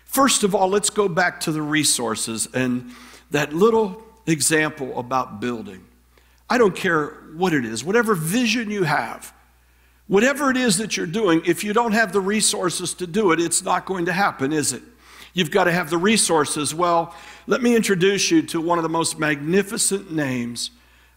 First 0.05 0.43
of 0.43 0.55
all, 0.55 0.67
let's 0.69 0.89
go 0.89 1.07
back 1.07 1.39
to 1.41 1.51
the 1.51 1.61
resources 1.61 2.47
and 2.53 2.91
that 3.31 3.53
little 3.53 4.03
example 4.25 4.97
about 4.99 5.39
building. 5.39 5.85
I 6.51 6.57
don't 6.57 6.75
care 6.75 7.11
what 7.33 7.53
it 7.53 7.63
is, 7.63 7.81
whatever 7.81 8.13
vision 8.13 8.69
you 8.69 8.83
have, 8.83 9.33
whatever 10.07 10.51
it 10.51 10.57
is 10.57 10.79
that 10.79 10.97
you're 10.97 11.05
doing, 11.05 11.41
if 11.45 11.63
you 11.63 11.71
don't 11.71 11.93
have 11.93 12.11
the 12.11 12.19
resources 12.19 12.93
to 12.95 13.07
do 13.07 13.31
it, 13.31 13.39
it's 13.39 13.63
not 13.63 13.85
going 13.85 14.07
to 14.07 14.11
happen, 14.11 14.51
is 14.51 14.73
it? 14.73 14.83
You've 15.33 15.49
got 15.49 15.63
to 15.63 15.71
have 15.71 15.89
the 15.89 15.97
resources. 15.97 16.75
Well, 16.75 17.15
let 17.47 17.61
me 17.61 17.73
introduce 17.73 18.31
you 18.31 18.41
to 18.47 18.59
one 18.59 18.77
of 18.77 18.83
the 18.83 18.89
most 18.89 19.17
magnificent 19.17 20.11
names 20.11 20.71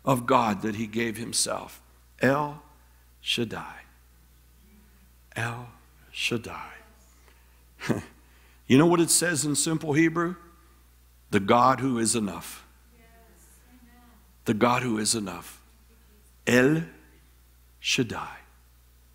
of 0.05 0.25
God 0.25 0.62
that 0.62 0.77
He 0.77 0.87
gave 0.87 1.16
Himself 1.16 1.83
El 2.23 2.62
Shaddai. 3.20 3.81
El 5.35 5.66
Shaddai. 6.12 6.70
you 8.68 8.79
know 8.79 8.87
what 8.87 9.01
it 9.01 9.11
says 9.11 9.44
in 9.44 9.57
simple 9.57 9.94
Hebrew? 9.94 10.37
The 11.33 11.40
God 11.40 11.81
who 11.81 11.99
is 11.99 12.14
enough 12.14 12.63
the 14.44 14.54
God 14.54 14.83
who 14.83 14.98
is 14.98 15.14
enough. 15.14 15.61
El 16.46 16.85
Shaddai, 17.80 18.38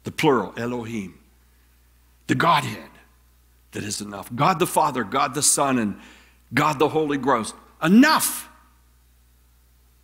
the 0.03 0.11
plural, 0.11 0.53
Elohim, 0.57 1.19
the 2.27 2.35
Godhead 2.35 2.89
that 3.71 3.83
is 3.83 4.01
enough. 4.01 4.33
God 4.35 4.59
the 4.59 4.67
Father, 4.67 5.03
God 5.03 5.33
the 5.33 5.43
Son, 5.43 5.77
and 5.77 5.99
God 6.53 6.79
the 6.79 6.89
Holy 6.89 7.17
Ghost. 7.17 7.55
Enough. 7.83 8.49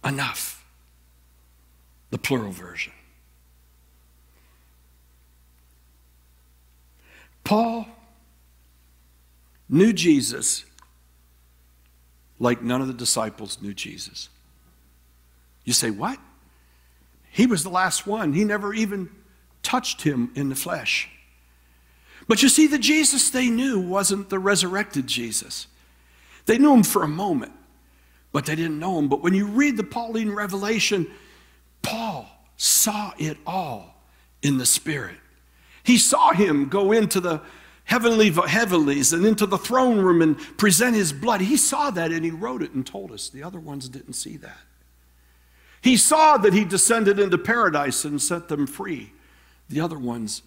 enough. 0.04 0.64
The 2.12 2.18
plural 2.18 2.52
version. 2.52 2.94
Paul 7.44 7.88
knew 9.70 9.94
Jesus 9.94 10.66
like 12.40 12.62
none 12.62 12.82
of 12.82 12.88
the 12.88 12.94
disciples 12.94 13.62
knew 13.62 13.74
Jesus. 13.74 14.30
You 15.66 15.74
say, 15.74 15.90
what? 15.90 16.18
He 17.32 17.48
was 17.48 17.64
the 17.64 17.70
last 17.70 18.08
one. 18.08 18.32
He 18.32 18.46
never 18.46 18.74
even 18.74 19.10
touched 19.62 20.04
him 20.04 20.32
in 20.36 20.48
the 20.48 20.56
flesh. 20.56 21.10
But 22.28 22.42
you 22.42 22.50
see, 22.50 22.68
the 22.68 22.80
Jesus 22.80 23.30
they 23.30 23.50
knew 23.50 23.80
wasn't 23.80 24.30
the 24.30 24.40
resurrected 24.40 25.08
Jesus. 25.08 25.68
They 26.46 26.58
knew 26.58 26.74
him 26.74 26.84
for 26.84 27.04
a 27.04 27.08
moment, 27.08 27.52
but 28.32 28.46
they 28.46 28.56
didn't 28.56 28.80
know 28.80 29.00
him. 29.00 29.10
But 29.10 29.22
when 29.22 29.34
you 29.34 29.48
read 29.48 29.78
the 29.78 29.84
Pauline 29.84 30.32
revelation, 30.32 31.08
Paul 31.82 32.30
saw 32.56 33.14
it 33.18 33.38
all 33.46 33.96
in 34.42 34.58
the 34.58 34.66
Spirit. 34.66 35.18
He 35.84 35.98
saw 35.98 36.32
him 36.32 36.70
go 36.70 36.92
into 36.92 37.20
the 37.20 37.42
heavenly 37.84 38.32
heavenlies 38.32 39.14
and 39.14 39.26
into 39.26 39.46
the 39.46 39.58
throne 39.58 40.00
room 40.00 40.22
and 40.22 40.38
present 40.58 40.96
his 40.96 41.14
blood. 41.14 41.42
He 41.42 41.58
saw 41.58 41.92
that 41.92 42.12
and 42.12 42.26
he 42.26 42.32
wrote 42.32 42.64
it 42.64 42.72
and 42.72 42.86
told 42.86 43.12
us. 43.12 43.30
The 43.30 43.44
other 43.44 43.60
ones 43.60 43.90
didn't 43.90 44.14
see 44.14 44.38
that. 44.38 44.58
He 45.86 45.98
saw 45.98 46.38
that 46.38 46.56
he 46.56 46.66
descended 46.66 47.20
into 47.20 47.38
paradise 47.38 48.06
and 48.06 48.20
set 48.20 48.48
them 48.48 48.66
free. 48.66 49.12
The 49.70 49.82
other 49.82 50.00
ones 50.00 50.42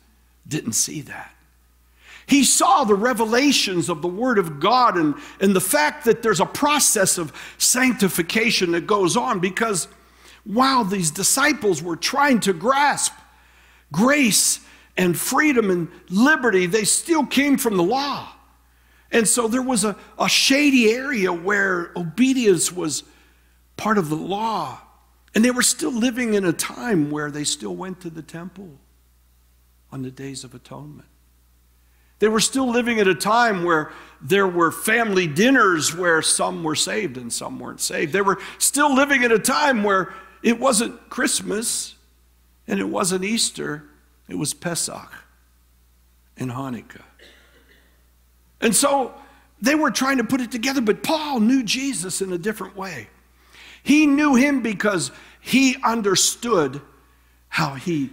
didn't 0.49 0.73
see 0.73 1.01
that. 1.03 1.33
He 2.27 2.43
saw 2.43 2.83
the 2.83 2.97
revelations 2.97 3.89
of 3.89 4.03
the 4.03 4.09
Word 4.09 4.39
of 4.39 4.59
God 4.59 4.97
and, 4.97 5.15
and 5.41 5.55
the 5.55 5.61
fact 5.61 6.07
that 6.07 6.25
there's 6.25 6.41
a 6.41 6.45
process 6.45 7.19
of 7.19 7.33
sanctification 7.57 8.73
that 8.73 8.89
goes 8.89 9.17
on 9.17 9.39
because 9.39 9.87
while 10.43 10.83
these 10.83 11.13
disciples 11.13 11.85
were 11.85 11.95
trying 11.95 12.41
to 12.41 12.53
grasp 12.53 13.13
grace 13.93 14.59
and 14.97 15.17
freedom 15.17 15.71
and 15.71 15.87
liberty, 16.11 16.67
they 16.67 16.83
still 16.83 17.25
came 17.25 17.59
from 17.59 17.77
the 17.77 17.85
law. 17.85 18.29
And 19.13 19.29
so 19.29 19.47
there 19.47 19.63
was 19.63 19.85
a, 19.85 19.95
a 20.19 20.29
shady 20.29 20.91
area 20.91 21.33
where 21.33 21.93
obedience 21.95 22.73
was 22.73 23.05
part 23.77 23.99
of 23.99 24.09
the 24.09 24.17
law. 24.17 24.81
And 25.39 25.45
they 25.45 25.53
were 25.53 25.63
still 25.63 25.93
living 25.93 26.35
in 26.35 26.45
a 26.45 26.53
time 26.53 27.13
where 27.13 27.31
they 27.31 27.45
still 27.45 27.77
went 27.77 28.01
to 28.01 28.11
the 28.11 28.23
temple 28.23 28.71
on 29.93 30.03
the 30.03 30.11
days 30.11 30.43
of 30.43 30.53
atonement. 30.53 31.07
They 32.19 32.27
were 32.27 32.41
still 32.41 32.69
living 32.69 32.99
at 32.99 33.07
a 33.07 33.15
time 33.15 33.63
where 33.63 33.93
there 34.21 34.49
were 34.49 34.73
family 34.73 35.29
dinners 35.29 35.95
where 35.95 36.23
some 36.23 36.65
were 36.65 36.75
saved 36.75 37.17
and 37.17 37.33
some 37.33 37.61
weren't 37.61 37.81
saved. 37.81 38.13
They 38.13 38.21
were 38.21 38.39
still 38.59 38.93
living 38.93 39.23
at 39.23 39.31
a 39.31 39.39
time 39.39 39.85
where 39.85 40.13
it 40.43 40.59
wasn't 40.59 41.09
Christmas 41.09 41.95
and 42.67 42.81
it 42.81 42.89
wasn't 42.89 43.23
Easter, 43.23 43.85
it 44.29 44.35
was 44.35 44.53
Pesach 44.53 45.15
and 46.37 46.51
Hanukkah. 46.51 47.05
And 48.61 48.75
so 48.75 49.15
they 49.63 49.77
were 49.77 49.93
trying 49.93 50.17
to 50.17 50.25
put 50.25 50.41
it 50.41 50.51
together, 50.51 50.81
but 50.81 51.05
Paul 51.05 51.39
knew 51.39 51.63
Jesus 51.63 52.21
in 52.23 52.33
a 52.33 52.39
different 52.39 52.77
way. 52.77 53.07
He 53.89 54.07
knew 54.07 54.35
him 54.35 54.61
because 54.63 55.11
he 55.49 55.79
understood 55.83 56.83
how 57.49 57.73
he 57.73 58.11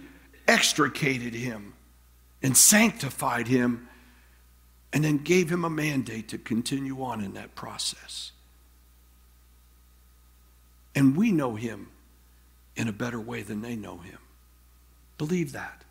extricated 0.48 1.34
him 1.34 1.74
and 2.42 2.56
sanctified 2.56 3.46
him 3.46 3.88
and 4.90 5.04
then 5.04 5.18
gave 5.18 5.52
him 5.52 5.62
a 5.62 5.68
mandate 5.68 6.28
to 6.28 6.38
continue 6.38 7.02
on 7.02 7.20
in 7.20 7.34
that 7.34 7.54
process. 7.54 8.32
And 10.94 11.14
we 11.14 11.30
know 11.30 11.56
him 11.56 11.88
in 12.74 12.88
a 12.88 12.92
better 12.92 13.20
way 13.20 13.42
than 13.42 13.60
they 13.60 13.76
know 13.76 13.98
him. 13.98 14.18
Believe 15.18 15.52
that. 15.52 15.84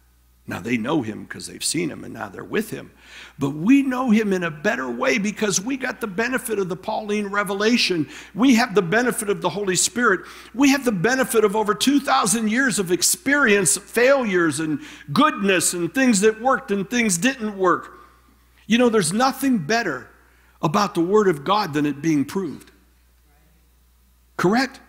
Now 0.47 0.59
they 0.59 0.77
know 0.77 1.01
him 1.01 1.23
because 1.23 1.47
they've 1.47 1.63
seen 1.63 1.89
him 1.89 2.03
and 2.03 2.13
now 2.13 2.29
they're 2.29 2.43
with 2.43 2.69
him. 2.69 2.91
But 3.39 3.51
we 3.51 3.81
know 3.81 4.11
him 4.11 4.31
in 4.31 4.43
a 4.43 4.51
better 4.51 4.87
way 4.89 5.17
because 5.17 5.59
we 5.59 5.75
got 5.75 6.01
the 6.01 6.07
benefit 6.07 6.59
of 6.59 6.69
the 6.69 6.75
Pauline 6.75 7.27
revelation. 7.27 8.07
We 8.35 8.55
have 8.55 8.75
the 8.75 8.83
benefit 8.83 9.29
of 9.29 9.41
the 9.41 9.49
Holy 9.49 9.75
Spirit. 9.75 10.21
We 10.53 10.69
have 10.69 10.85
the 10.85 10.91
benefit 10.91 11.43
of 11.43 11.55
over 11.55 11.73
2,000 11.73 12.49
years 12.49 12.77
of 12.77 12.91
experience, 12.91 13.75
failures 13.75 14.59
and 14.59 14.81
goodness 15.11 15.73
and 15.73 15.91
things 15.91 16.21
that 16.21 16.39
worked 16.39 16.69
and 16.69 16.87
things 16.87 17.17
didn't 17.17 17.57
work. 17.57 17.93
You 18.67 18.77
know, 18.77 18.89
there's 18.89 19.13
nothing 19.13 19.57
better 19.57 20.09
about 20.61 20.93
the 20.93 21.01
Word 21.01 21.27
of 21.27 21.43
God 21.43 21.73
than 21.73 21.87
it 21.87 22.03
being 22.03 22.23
proved. 22.23 22.71
Correct? 24.37 24.79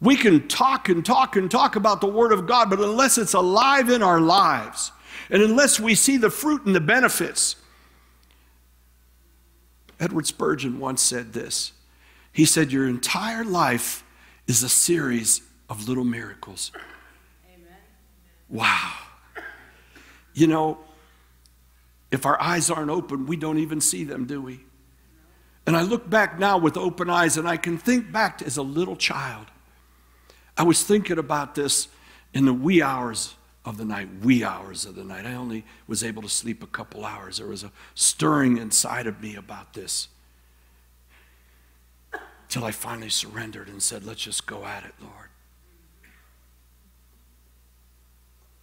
We 0.00 0.16
can 0.16 0.46
talk 0.48 0.88
and 0.88 1.04
talk 1.04 1.36
and 1.36 1.50
talk 1.50 1.76
about 1.76 2.00
the 2.00 2.06
Word 2.06 2.32
of 2.32 2.46
God, 2.46 2.68
but 2.68 2.80
unless 2.80 3.16
it's 3.16 3.32
alive 3.32 3.88
in 3.88 4.02
our 4.02 4.20
lives, 4.20 4.92
and 5.30 5.42
unless 5.42 5.80
we 5.80 5.94
see 5.94 6.16
the 6.16 6.30
fruit 6.30 6.66
and 6.66 6.74
the 6.74 6.80
benefits, 6.80 7.56
Edward 9.98 10.26
Spurgeon 10.26 10.78
once 10.78 11.00
said 11.00 11.32
this. 11.32 11.72
He 12.30 12.44
said, 12.44 12.70
Your 12.70 12.86
entire 12.86 13.44
life 13.44 14.04
is 14.46 14.62
a 14.62 14.68
series 14.68 15.40
of 15.70 15.88
little 15.88 16.04
miracles. 16.04 16.70
Amen. 17.46 17.74
Wow. 18.50 18.92
You 20.34 20.46
know, 20.46 20.78
if 22.10 22.26
our 22.26 22.40
eyes 22.40 22.70
aren't 22.70 22.90
open, 22.90 23.26
we 23.26 23.36
don't 23.36 23.58
even 23.58 23.80
see 23.80 24.04
them, 24.04 24.26
do 24.26 24.42
we? 24.42 24.60
And 25.66 25.76
I 25.76 25.82
look 25.82 26.08
back 26.08 26.38
now 26.38 26.58
with 26.58 26.76
open 26.76 27.08
eyes 27.08 27.38
and 27.38 27.48
I 27.48 27.56
can 27.56 27.78
think 27.78 28.12
back 28.12 28.38
to, 28.38 28.46
as 28.46 28.58
a 28.58 28.62
little 28.62 28.96
child 28.96 29.46
I 30.56 30.62
was 30.62 30.82
thinking 30.82 31.18
about 31.18 31.54
this 31.54 31.88
in 32.32 32.46
the 32.46 32.54
wee 32.54 32.82
hours 32.82 33.34
of 33.64 33.76
the 33.76 33.84
night, 33.84 34.08
wee 34.22 34.44
hours 34.44 34.86
of 34.86 34.94
the 34.94 35.04
night. 35.04 35.26
I 35.26 35.34
only 35.34 35.64
was 35.86 36.02
able 36.04 36.22
to 36.22 36.28
sleep 36.28 36.62
a 36.62 36.66
couple 36.66 37.04
hours. 37.04 37.38
There 37.38 37.46
was 37.46 37.64
a 37.64 37.72
stirring 37.94 38.58
inside 38.58 39.06
of 39.06 39.20
me 39.20 39.34
about 39.34 39.74
this. 39.74 40.08
Till 42.48 42.64
I 42.64 42.70
finally 42.70 43.10
surrendered 43.10 43.68
and 43.68 43.82
said, 43.82 44.04
Let's 44.04 44.22
just 44.22 44.46
go 44.46 44.64
at 44.64 44.84
it, 44.84 44.94
Lord. 45.00 45.30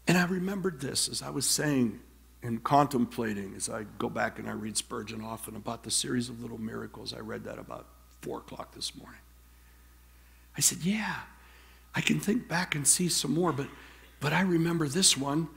And 0.08 0.18
I 0.18 0.26
remembered 0.26 0.82
this 0.82 1.08
as 1.08 1.22
I 1.22 1.30
was 1.30 1.48
saying 1.48 2.00
and 2.42 2.64
contemplating 2.64 3.54
as 3.56 3.70
I 3.70 3.84
go 3.98 4.10
back 4.10 4.38
and 4.38 4.50
I 4.50 4.52
read 4.52 4.78
Spurgeon 4.78 5.22
often 5.22 5.56
about 5.56 5.84
the 5.84 5.92
series 5.92 6.30
of 6.30 6.42
little 6.42 6.58
miracles. 6.58 7.14
I 7.14 7.20
read 7.20 7.46
that 7.46 7.58
about 7.58 7.88
four 8.22 8.40
o'clock 8.40 8.74
this 8.74 8.96
morning. 8.96 9.20
I 10.58 10.62
said, 10.62 10.80
Yeah, 10.80 11.16
I 11.96 12.02
can 12.02 12.20
think 12.20 12.48
back 12.48 12.76
and 12.76 12.88
see 12.88 13.10
some 13.10 13.34
more, 13.34 13.52
but, 13.52 13.68
but 14.20 14.34
I 14.34 14.42
remember 14.42 14.88
this 14.88 15.18
one. 15.18 15.48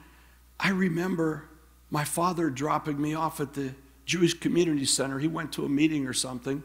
I 0.61 0.71
remember 0.71 1.49
my 1.91 2.05
father 2.05 2.51
dropping 2.51 3.01
me 3.01 3.15
off 3.15 3.41
at 3.41 3.55
the 3.55 3.75
Jewish 4.05 4.35
Community 4.35 4.85
Center. 4.85 5.19
He 5.19 5.29
went 5.29 5.53
to 5.55 5.65
a 5.65 5.69
meeting 5.69 6.07
or 6.07 6.13
something, 6.13 6.63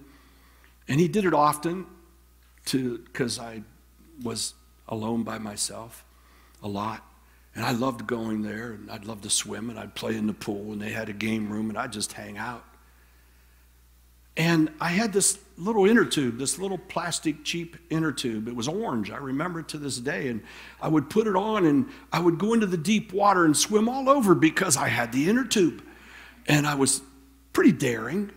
and 0.88 1.00
he 1.00 1.08
did 1.08 1.26
it 1.26 1.34
often 1.34 1.86
because 2.72 3.40
I 3.40 3.64
was 4.24 4.54
alone 4.88 5.24
by 5.24 5.38
myself 5.38 6.06
a 6.62 6.68
lot. 6.68 7.04
And 7.54 7.66
I 7.66 7.72
loved 7.72 8.08
going 8.08 8.44
there, 8.44 8.72
and 8.72 8.90
I'd 8.90 9.06
love 9.06 9.22
to 9.22 9.30
swim, 9.30 9.70
and 9.70 9.78
I'd 9.78 9.94
play 9.94 10.16
in 10.16 10.26
the 10.26 10.34
pool, 10.34 10.72
and 10.72 10.82
they 10.82 10.92
had 10.92 11.10
a 11.10 11.14
game 11.14 11.52
room, 11.52 11.70
and 11.70 11.78
I'd 11.78 11.92
just 11.92 12.14
hang 12.14 12.38
out. 12.38 12.64
And 14.38 14.72
I 14.80 14.90
had 14.90 15.12
this 15.12 15.40
little 15.58 15.86
inner 15.86 16.06
tube, 16.06 16.38
this 16.38 16.58
little 16.58 16.78
plastic 16.78 17.44
cheap 17.44 17.76
inner 17.90 18.12
tube. 18.12 18.48
It 18.48 18.56
was 18.56 18.68
orange. 18.68 19.12
I 19.12 19.18
remember 19.18 19.60
it 19.60 19.68
to 19.70 19.78
this 19.78 19.98
day. 19.98 20.30
And 20.30 20.42
I 20.82 20.88
would 20.88 21.10
put 21.10 21.28
it 21.28 21.36
on 21.36 21.66
and 21.66 21.90
I 22.12 22.20
would 22.20 22.40
go 22.40 22.54
into 22.54 22.66
the 22.66 22.78
deep 22.78 23.14
water 23.14 23.46
and 23.46 23.56
swim 23.56 23.90
all 23.90 24.10
over 24.10 24.34
because 24.34 24.78
I 24.78 24.88
had 24.88 25.12
the 25.12 25.30
inner 25.30 25.44
tube. 25.44 25.84
And 26.48 26.66
I 26.66 26.76
was 26.76 27.02
pretty 27.54 27.74
daring. 27.74 28.32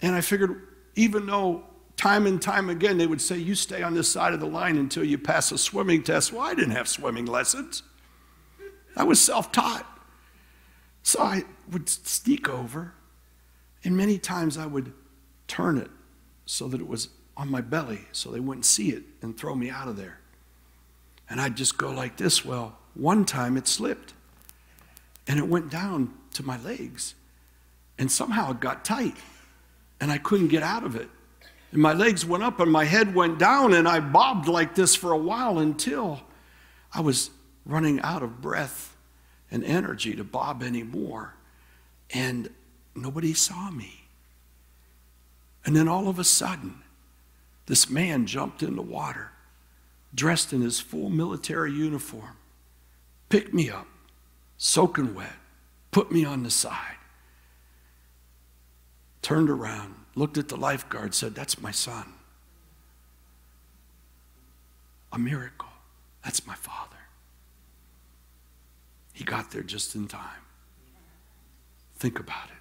And 0.00 0.14
I 0.14 0.20
figured, 0.20 0.66
even 0.96 1.26
though 1.26 1.64
time 1.96 2.26
and 2.26 2.40
time 2.40 2.70
again 2.70 2.96
they 2.96 3.06
would 3.06 3.20
say, 3.20 3.36
You 3.36 3.54
stay 3.54 3.82
on 3.82 3.94
this 3.94 4.08
side 4.10 4.32
of 4.32 4.40
the 4.40 4.46
line 4.46 4.78
until 4.78 5.04
you 5.04 5.18
pass 5.18 5.52
a 5.52 5.58
swimming 5.58 6.02
test. 6.02 6.32
Well, 6.32 6.42
I 6.42 6.54
didn't 6.54 6.70
have 6.70 6.88
swimming 6.88 7.26
lessons, 7.26 7.82
I 8.96 9.04
was 9.04 9.20
self 9.20 9.52
taught. 9.52 9.86
So 11.02 11.20
I 11.20 11.44
would 11.70 11.88
sneak 11.88 12.48
over. 12.48 12.94
And 13.84 13.96
many 13.96 14.18
times 14.18 14.58
I 14.58 14.66
would 14.66 14.92
turn 15.48 15.78
it 15.78 15.90
so 16.46 16.68
that 16.68 16.80
it 16.80 16.86
was 16.86 17.08
on 17.36 17.50
my 17.50 17.60
belly 17.60 18.00
so 18.12 18.30
they 18.30 18.40
wouldn't 18.40 18.64
see 18.64 18.90
it 18.90 19.02
and 19.22 19.36
throw 19.36 19.54
me 19.54 19.70
out 19.70 19.88
of 19.88 19.96
there. 19.96 20.20
And 21.28 21.40
I'd 21.40 21.56
just 21.56 21.76
go 21.76 21.90
like 21.90 22.16
this. 22.16 22.44
Well, 22.44 22.78
one 22.94 23.24
time 23.24 23.56
it 23.56 23.66
slipped 23.66 24.14
and 25.26 25.38
it 25.38 25.46
went 25.46 25.70
down 25.70 26.14
to 26.34 26.42
my 26.42 26.60
legs. 26.62 27.14
And 27.98 28.10
somehow 28.10 28.52
it 28.52 28.60
got 28.60 28.84
tight 28.84 29.16
and 30.00 30.10
I 30.10 30.18
couldn't 30.18 30.48
get 30.48 30.62
out 30.62 30.84
of 30.84 30.96
it. 30.96 31.08
And 31.72 31.82
my 31.82 31.92
legs 31.92 32.24
went 32.24 32.42
up 32.42 32.60
and 32.60 32.70
my 32.72 32.84
head 32.84 33.14
went 33.14 33.38
down 33.38 33.74
and 33.74 33.86
I 33.86 34.00
bobbed 34.00 34.48
like 34.48 34.74
this 34.74 34.94
for 34.94 35.12
a 35.12 35.18
while 35.18 35.58
until 35.58 36.20
I 36.92 37.00
was 37.00 37.30
running 37.66 38.00
out 38.00 38.22
of 38.22 38.40
breath 38.40 38.96
and 39.50 39.62
energy 39.64 40.14
to 40.16 40.24
bob 40.24 40.62
anymore. 40.62 41.34
And 42.10 42.48
nobody 42.94 43.34
saw 43.34 43.70
me. 43.70 43.97
And 45.64 45.76
then 45.76 45.88
all 45.88 46.08
of 46.08 46.18
a 46.18 46.24
sudden, 46.24 46.82
this 47.66 47.90
man 47.90 48.26
jumped 48.26 48.62
in 48.62 48.76
the 48.76 48.82
water 48.82 49.32
dressed 50.14 50.52
in 50.52 50.62
his 50.62 50.80
full 50.80 51.10
military 51.10 51.72
uniform, 51.72 52.36
picked 53.28 53.52
me 53.52 53.70
up, 53.70 53.86
soaking 54.56 55.14
wet, 55.14 55.36
put 55.90 56.10
me 56.10 56.24
on 56.24 56.42
the 56.42 56.50
side, 56.50 56.96
turned 59.22 59.50
around, 59.50 59.94
looked 60.14 60.38
at 60.38 60.48
the 60.48 60.56
lifeguard, 60.56 61.14
said, 61.14 61.34
That's 61.34 61.60
my 61.60 61.70
son. 61.70 62.14
A 65.12 65.18
miracle. 65.18 65.68
That's 66.22 66.46
my 66.46 66.54
father. 66.54 66.96
He 69.14 69.24
got 69.24 69.50
there 69.50 69.62
just 69.62 69.94
in 69.94 70.06
time. 70.06 70.42
Think 71.96 72.18
about 72.18 72.48
it. 72.50 72.57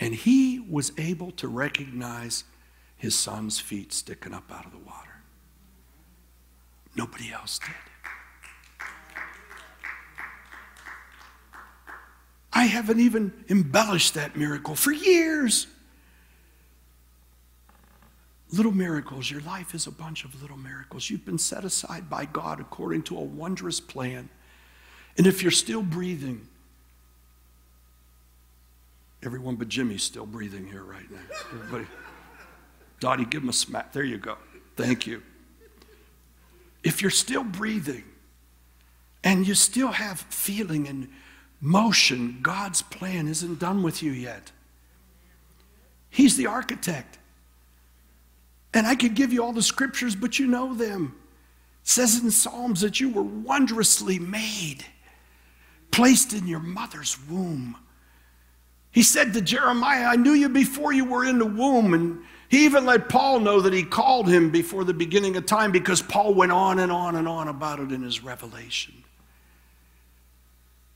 And 0.00 0.14
he 0.14 0.58
was 0.58 0.92
able 0.98 1.30
to 1.32 1.48
recognize 1.48 2.44
his 2.96 3.18
son's 3.18 3.60
feet 3.60 3.92
sticking 3.92 4.34
up 4.34 4.50
out 4.50 4.66
of 4.66 4.72
the 4.72 4.78
water. 4.78 5.22
Nobody 6.96 7.32
else 7.32 7.58
did. 7.58 7.74
I 12.52 12.64
haven't 12.64 13.00
even 13.00 13.32
embellished 13.48 14.14
that 14.14 14.36
miracle 14.36 14.76
for 14.76 14.92
years. 14.92 15.66
Little 18.52 18.72
miracles. 18.72 19.28
Your 19.28 19.40
life 19.40 19.74
is 19.74 19.88
a 19.88 19.90
bunch 19.90 20.24
of 20.24 20.40
little 20.40 20.56
miracles. 20.56 21.10
You've 21.10 21.24
been 21.24 21.38
set 21.38 21.64
aside 21.64 22.08
by 22.08 22.26
God 22.26 22.60
according 22.60 23.02
to 23.04 23.18
a 23.18 23.22
wondrous 23.22 23.80
plan. 23.80 24.28
And 25.18 25.26
if 25.26 25.42
you're 25.42 25.50
still 25.50 25.82
breathing, 25.82 26.46
everyone 29.24 29.56
but 29.56 29.68
Jimmy's 29.68 30.02
still 30.02 30.26
breathing 30.26 30.66
here 30.66 30.82
right 30.82 31.10
now. 31.10 31.18
Everybody, 31.52 31.86
Dottie, 33.00 33.24
give 33.24 33.42
him 33.42 33.48
a 33.48 33.54
smack. 33.54 33.92
There 33.92 34.04
you 34.04 34.18
go. 34.18 34.36
Thank 34.76 35.06
you. 35.06 35.22
If 36.82 37.00
you're 37.00 37.10
still 37.10 37.44
breathing 37.44 38.04
and 39.22 39.46
you 39.46 39.54
still 39.54 39.92
have 39.92 40.20
feeling 40.20 40.86
and 40.86 41.08
motion, 41.60 42.40
God's 42.42 42.82
plan 42.82 43.26
isn't 43.28 43.58
done 43.58 43.82
with 43.82 44.02
you 44.02 44.12
yet. 44.12 44.52
He's 46.10 46.36
the 46.36 46.46
architect. 46.46 47.18
And 48.74 48.86
I 48.86 48.96
could 48.96 49.14
give 49.14 49.32
you 49.32 49.42
all 49.42 49.52
the 49.52 49.62
scriptures, 49.62 50.14
but 50.14 50.38
you 50.38 50.46
know 50.46 50.74
them. 50.74 51.16
It 51.82 51.88
says 51.88 52.22
in 52.22 52.30
Psalms 52.30 52.80
that 52.82 53.00
you 53.00 53.08
were 53.08 53.22
wondrously 53.22 54.18
made, 54.18 54.84
placed 55.90 56.32
in 56.32 56.46
your 56.46 56.60
mother's 56.60 57.16
womb. 57.28 57.76
He 58.94 59.02
said 59.02 59.32
to 59.34 59.40
Jeremiah, 59.40 60.04
I 60.04 60.14
knew 60.14 60.34
you 60.34 60.48
before 60.48 60.92
you 60.92 61.04
were 61.04 61.24
in 61.24 61.38
the 61.38 61.44
womb. 61.44 61.94
And 61.94 62.20
he 62.48 62.64
even 62.64 62.86
let 62.86 63.08
Paul 63.08 63.40
know 63.40 63.60
that 63.60 63.72
he 63.72 63.82
called 63.82 64.28
him 64.28 64.50
before 64.50 64.84
the 64.84 64.94
beginning 64.94 65.34
of 65.34 65.46
time 65.46 65.72
because 65.72 66.00
Paul 66.00 66.32
went 66.32 66.52
on 66.52 66.78
and 66.78 66.92
on 66.92 67.16
and 67.16 67.26
on 67.26 67.48
about 67.48 67.80
it 67.80 67.90
in 67.90 68.02
his 68.04 68.22
revelation. 68.22 68.94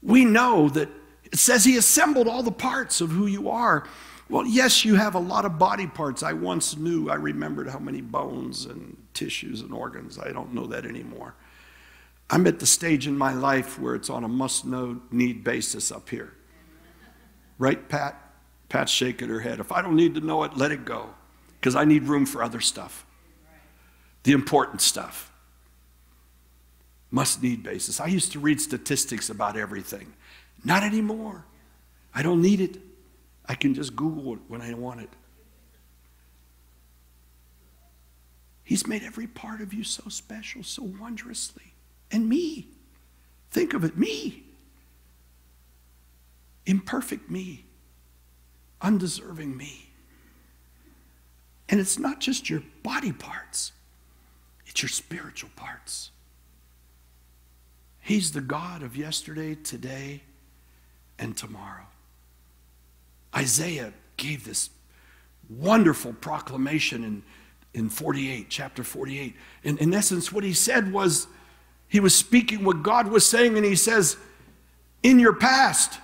We 0.00 0.24
know 0.24 0.68
that 0.68 0.88
it 1.24 1.40
says 1.40 1.64
he 1.64 1.76
assembled 1.76 2.28
all 2.28 2.44
the 2.44 2.52
parts 2.52 3.00
of 3.00 3.10
who 3.10 3.26
you 3.26 3.50
are. 3.50 3.84
Well, 4.28 4.46
yes, 4.46 4.84
you 4.84 4.94
have 4.94 5.16
a 5.16 5.18
lot 5.18 5.44
of 5.44 5.58
body 5.58 5.88
parts. 5.88 6.22
I 6.22 6.34
once 6.34 6.76
knew, 6.76 7.10
I 7.10 7.16
remembered 7.16 7.68
how 7.68 7.80
many 7.80 8.00
bones 8.00 8.64
and 8.64 8.96
tissues 9.12 9.60
and 9.60 9.72
organs. 9.72 10.20
I 10.20 10.30
don't 10.30 10.54
know 10.54 10.68
that 10.68 10.86
anymore. 10.86 11.34
I'm 12.30 12.46
at 12.46 12.60
the 12.60 12.66
stage 12.66 13.08
in 13.08 13.18
my 13.18 13.34
life 13.34 13.76
where 13.76 13.96
it's 13.96 14.08
on 14.08 14.22
a 14.22 14.28
must 14.28 14.64
know 14.64 15.00
need 15.10 15.42
basis 15.42 15.90
up 15.90 16.08
here. 16.10 16.34
Right, 17.58 17.88
Pat? 17.88 18.20
Pat's 18.68 18.92
shaking 18.92 19.28
her 19.28 19.40
head. 19.40 19.60
If 19.60 19.72
I 19.72 19.82
don't 19.82 19.96
need 19.96 20.14
to 20.14 20.20
know 20.20 20.44
it, 20.44 20.56
let 20.56 20.72
it 20.72 20.84
go 20.84 21.10
because 21.60 21.74
I 21.74 21.84
need 21.84 22.04
room 22.04 22.26
for 22.26 22.42
other 22.42 22.60
stuff, 22.60 23.04
the 24.22 24.32
important 24.32 24.80
stuff. 24.80 25.32
Must 27.10 27.42
need 27.42 27.62
basis. 27.62 28.00
I 28.00 28.06
used 28.06 28.32
to 28.32 28.38
read 28.38 28.60
statistics 28.60 29.30
about 29.30 29.56
everything. 29.56 30.12
Not 30.62 30.82
anymore. 30.82 31.46
I 32.14 32.22
don't 32.22 32.42
need 32.42 32.60
it. 32.60 32.76
I 33.46 33.54
can 33.54 33.72
just 33.72 33.96
Google 33.96 34.34
it 34.34 34.40
when 34.48 34.60
I 34.60 34.74
want 34.74 35.00
it. 35.00 35.08
He's 38.62 38.86
made 38.86 39.02
every 39.02 39.26
part 39.26 39.62
of 39.62 39.72
you 39.72 39.84
so 39.84 40.10
special, 40.10 40.62
so 40.62 40.82
wondrously. 40.82 41.72
And 42.10 42.28
me. 42.28 42.68
Think 43.50 43.72
of 43.72 43.84
it 43.84 43.96
me. 43.96 44.44
Imperfect 46.68 47.30
me. 47.30 47.64
Undeserving 48.82 49.56
me. 49.56 49.88
And 51.70 51.80
it's 51.80 51.98
not 51.98 52.20
just 52.20 52.48
your 52.48 52.62
body 52.82 53.10
parts, 53.10 53.72
it's 54.66 54.82
your 54.82 54.88
spiritual 54.88 55.50
parts. 55.56 56.10
He's 58.00 58.32
the 58.32 58.40
God 58.40 58.82
of 58.82 58.96
yesterday, 58.96 59.54
today, 59.54 60.22
and 61.18 61.36
tomorrow. 61.36 61.86
Isaiah 63.36 63.92
gave 64.16 64.44
this 64.44 64.70
wonderful 65.50 66.14
proclamation 66.14 67.04
in, 67.04 67.22
in 67.74 67.88
48, 67.90 68.46
chapter 68.48 68.82
48. 68.82 69.34
In, 69.62 69.78
in 69.78 69.92
essence, 69.92 70.32
what 70.32 70.44
he 70.44 70.54
said 70.54 70.92
was 70.92 71.26
he 71.88 72.00
was 72.00 72.14
speaking 72.14 72.64
what 72.64 72.82
God 72.82 73.08
was 73.08 73.26
saying, 73.26 73.56
and 73.56 73.64
he 73.64 73.76
says, 73.76 74.16
In 75.02 75.18
your 75.18 75.34
past, 75.34 76.00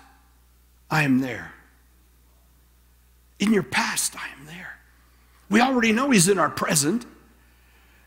I 0.91 1.03
am 1.03 1.21
there. 1.21 1.53
In 3.39 3.53
your 3.53 3.63
past, 3.63 4.17
I 4.17 4.29
am 4.39 4.47
there. 4.47 4.79
We 5.51 5.61
already 5.61 5.93
know 5.93 6.11
He's 6.11 6.29
in 6.29 6.39
our 6.39 6.51
present, 6.51 7.05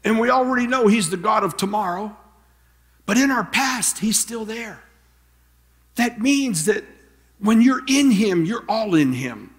and 0.04 0.20
we 0.20 0.30
already 0.30 0.68
know 0.68 0.88
He's 0.88 1.10
the 1.10 1.18
God 1.18 1.44
of 1.44 1.58
tomorrow, 1.58 2.16
but 3.06 3.18
in 3.18 3.32
our 3.32 3.44
past, 3.44 4.00
He's 4.00 4.18
still 4.18 4.46
there. 4.46 4.84
That 5.96 6.22
means 6.22 6.66
that 6.66 6.84
when 7.40 7.62
you're 7.62 7.84
in 7.88 8.12
Him, 8.12 8.46
you're 8.46 8.66
all 8.68 8.96
in 8.96 9.14
Him. 9.14 9.54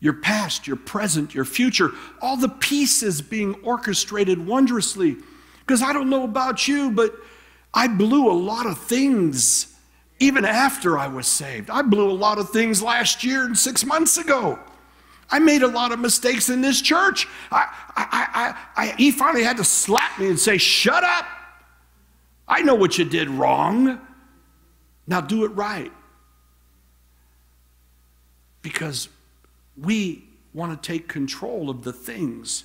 Your 0.00 0.14
past, 0.14 0.66
your 0.66 0.76
present, 0.76 1.34
your 1.34 1.44
future, 1.44 1.90
all 2.22 2.36
the 2.36 2.48
pieces 2.48 3.20
being 3.20 3.54
orchestrated 3.62 4.46
wondrously. 4.46 5.16
Because 5.60 5.82
I 5.82 5.92
don't 5.92 6.08
know 6.08 6.24
about 6.24 6.66
you, 6.66 6.90
but 6.90 7.14
I 7.74 7.86
blew 7.86 8.30
a 8.30 8.32
lot 8.32 8.66
of 8.66 8.78
things 8.78 9.69
even 10.20 10.44
after 10.44 10.98
I 10.98 11.08
was 11.08 11.26
saved. 11.26 11.70
I 11.70 11.82
blew 11.82 12.08
a 12.08 12.12
lot 12.12 12.38
of 12.38 12.50
things 12.50 12.82
last 12.82 13.24
year 13.24 13.44
and 13.44 13.58
six 13.58 13.84
months 13.84 14.18
ago. 14.18 14.58
I 15.30 15.38
made 15.38 15.62
a 15.62 15.68
lot 15.68 15.92
of 15.92 15.98
mistakes 15.98 16.50
in 16.50 16.60
this 16.60 16.80
church. 16.82 17.26
I, 17.50 17.66
I, 17.96 18.54
I, 18.76 18.86
he 18.98 19.10
finally 19.10 19.42
had 19.42 19.56
to 19.56 19.64
slap 19.64 20.18
me 20.18 20.28
and 20.28 20.38
say, 20.38 20.58
Shut 20.58 21.02
up. 21.02 21.26
I 22.46 22.62
know 22.62 22.74
what 22.74 22.98
you 22.98 23.04
did 23.04 23.30
wrong. 23.30 24.00
Now 25.06 25.20
do 25.20 25.44
it 25.44 25.48
right. 25.48 25.92
Because 28.60 29.08
we 29.80 30.24
want 30.52 30.80
to 30.82 30.86
take 30.86 31.08
control 31.08 31.70
of 31.70 31.84
the 31.84 31.92
things. 31.92 32.64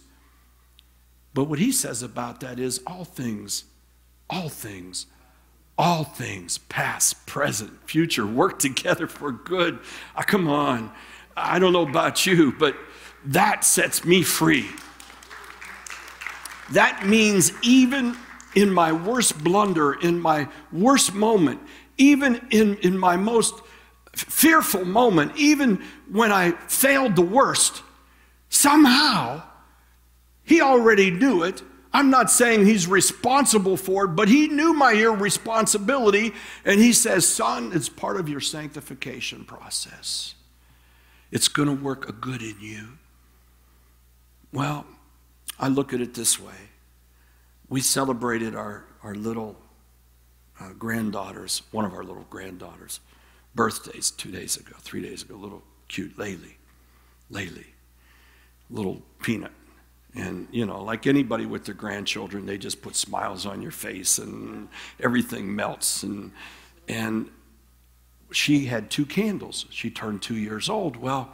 But 1.33 1.45
what 1.45 1.59
he 1.59 1.71
says 1.71 2.01
about 2.01 2.39
that 2.41 2.59
is 2.59 2.81
all 2.87 3.05
things, 3.05 3.65
all 4.29 4.49
things, 4.49 5.05
all 5.77 6.03
things, 6.03 6.57
past, 6.57 7.25
present, 7.25 7.71
future, 7.87 8.25
work 8.25 8.59
together 8.59 9.07
for 9.07 9.31
good. 9.31 9.79
Oh, 10.15 10.21
come 10.21 10.47
on. 10.47 10.91
I 11.35 11.59
don't 11.59 11.73
know 11.73 11.87
about 11.87 12.25
you, 12.25 12.53
but 12.53 12.75
that 13.25 13.65
sets 13.65 14.05
me 14.05 14.23
free. 14.23 14.69
That 16.71 17.05
means 17.05 17.51
even 17.61 18.15
in 18.55 18.71
my 18.71 18.91
worst 18.91 19.43
blunder, 19.43 19.93
in 19.93 20.19
my 20.19 20.47
worst 20.71 21.13
moment, 21.13 21.59
even 21.97 22.47
in, 22.51 22.77
in 22.77 22.97
my 22.97 23.17
most 23.17 23.53
fearful 24.13 24.85
moment, 24.85 25.33
even 25.35 25.83
when 26.09 26.31
I 26.31 26.51
failed 26.51 27.15
the 27.15 27.21
worst, 27.21 27.83
somehow 28.49 29.43
he 30.43 30.61
already 30.61 31.11
knew 31.11 31.43
it. 31.43 31.61
I'm 31.95 32.09
not 32.09 32.29
saying 32.29 32.65
he's 32.65 32.87
responsible 32.87 33.77
for 33.77 34.03
it, 34.03 34.09
but 34.09 34.27
he 34.27 34.49
knew 34.49 34.73
my 34.73 34.91
irresponsibility. 34.91 36.33
And 36.65 36.81
he 36.81 36.91
says, 36.91 37.25
Son, 37.25 37.71
it's 37.73 37.87
part 37.87 38.19
of 38.19 38.27
your 38.27 38.41
sanctification 38.41 39.45
process 39.45 40.35
it's 41.31 41.47
going 41.47 41.67
to 41.67 41.83
work 41.83 42.07
a 42.07 42.11
good 42.11 42.41
in 42.41 42.55
you. 42.59 42.97
Well, 44.53 44.85
I 45.59 45.67
look 45.67 45.93
at 45.93 46.01
it 46.01 46.13
this 46.13 46.39
way. 46.39 46.69
We 47.67 47.81
celebrated 47.81 48.55
our, 48.55 48.85
our 49.01 49.15
little 49.15 49.57
uh, 50.59 50.73
granddaughters, 50.79 51.61
one 51.71 51.83
of 51.83 51.93
our 51.93 52.03
little 52.03 52.25
granddaughters, 52.29 52.99
birthdays 53.53 54.11
two 54.11 54.31
days 54.31 54.55
ago, 54.57 54.75
three 54.79 55.01
days 55.01 55.23
ago, 55.23 55.35
little 55.35 55.63
cute 55.87 56.17
Laylee, 56.17 56.55
Laylee, 57.31 57.73
little 58.69 59.01
peanut. 59.21 59.51
And, 60.15 60.47
you 60.51 60.65
know, 60.65 60.81
like 60.81 61.07
anybody 61.07 61.45
with 61.45 61.65
their 61.65 61.75
grandchildren, 61.75 62.45
they 62.45 62.57
just 62.57 62.81
put 62.81 62.95
smiles 62.95 63.45
on 63.45 63.61
your 63.61 63.71
face 63.71 64.17
and 64.17 64.69
everything 64.99 65.53
melts. 65.53 66.03
And, 66.03 66.31
and 66.87 67.29
she 68.31 68.65
had 68.65 68.89
two 68.89 69.05
candles. 69.05 69.65
She 69.69 69.89
turned 69.89 70.21
two 70.21 70.37
years 70.37 70.69
old. 70.69 70.95
Well, 70.95 71.31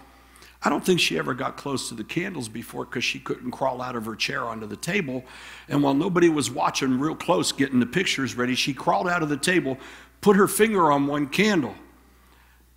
I 0.64 0.70
don't 0.70 0.86
think 0.86 1.00
she 1.00 1.18
ever 1.18 1.34
got 1.34 1.58
close 1.58 1.90
to 1.90 1.96
the 1.96 2.04
candles 2.04 2.50
before 2.50 2.86
because 2.86 3.04
she 3.04 3.20
couldn't 3.20 3.52
crawl 3.52 3.82
out 3.82 3.96
of 3.96 4.06
her 4.06 4.16
chair 4.16 4.46
onto 4.46 4.68
the 4.68 4.78
table. 4.78 5.24
And 5.68 5.82
while 5.82 5.96
nobody 5.96 6.30
was 6.30 6.50
watching 6.50 7.00
real 7.00 7.16
close, 7.16 7.52
getting 7.52 7.80
the 7.80 7.86
pictures 7.86 8.36
ready, 8.36 8.56
she 8.56 8.74
crawled 8.74 9.08
out 9.08 9.24
of 9.24 9.30
the 9.30 9.38
table, 9.38 9.78
put 10.22 10.36
her 10.36 10.48
finger 10.48 10.92
on 10.92 11.08
one 11.08 11.28
candle. 11.28 11.76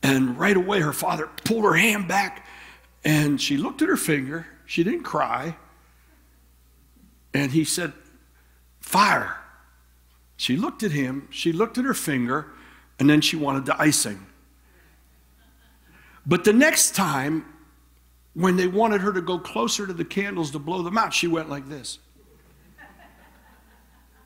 And 0.02 0.38
right 0.38 0.57
away, 0.57 0.80
her 0.80 0.92
father 0.92 1.28
pulled 1.44 1.64
her 1.64 1.74
hand 1.74 2.09
back 2.09 2.46
and 3.05 3.40
she 3.40 3.57
looked 3.57 3.82
at 3.82 3.88
her 3.88 3.96
finger. 3.96 4.46
She 4.66 4.82
didn't 4.84 5.02
cry. 5.02 5.57
And 7.35 7.51
he 7.51 7.64
said, 7.64 7.93
Fire. 8.80 9.37
She 10.37 10.57
looked 10.57 10.82
at 10.82 10.91
him, 10.91 11.28
she 11.30 11.53
looked 11.53 11.78
at 11.78 11.85
her 11.85 11.95
finger, 11.95 12.47
and 12.99 13.09
then 13.09 13.20
she 13.20 13.37
wanted 13.37 13.66
the 13.66 13.80
icing. 13.80 14.26
But 16.26 16.45
the 16.45 16.53
next 16.53 16.95
time, 16.95 17.45
when 18.35 18.57
they 18.57 18.66
wanted 18.66 19.01
her 19.01 19.12
to 19.12 19.20
go 19.20 19.39
closer 19.39 19.87
to 19.87 19.93
the 19.93 20.05
candles 20.05 20.51
to 20.53 20.59
blow 20.59 20.82
them 20.82 20.99
out, 20.99 21.14
she 21.14 21.28
went 21.28 21.49
like 21.49 21.68
this. 21.68 21.99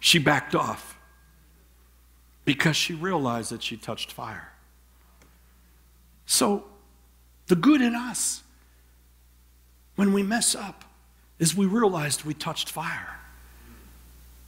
She 0.00 0.18
backed 0.18 0.54
off 0.54 0.98
because 2.44 2.76
she 2.76 2.94
realized 2.94 3.50
that 3.50 3.62
she 3.62 3.76
touched 3.76 4.12
fire. 4.12 4.52
So, 6.24 6.64
the 7.48 7.56
good 7.56 7.80
in 7.80 7.94
us, 7.94 8.42
when 9.96 10.12
we 10.12 10.22
mess 10.22 10.54
up, 10.54 10.84
is 11.38 11.54
we 11.54 11.66
realized 11.66 12.24
we 12.24 12.34
touched 12.34 12.70
fire. 12.70 13.18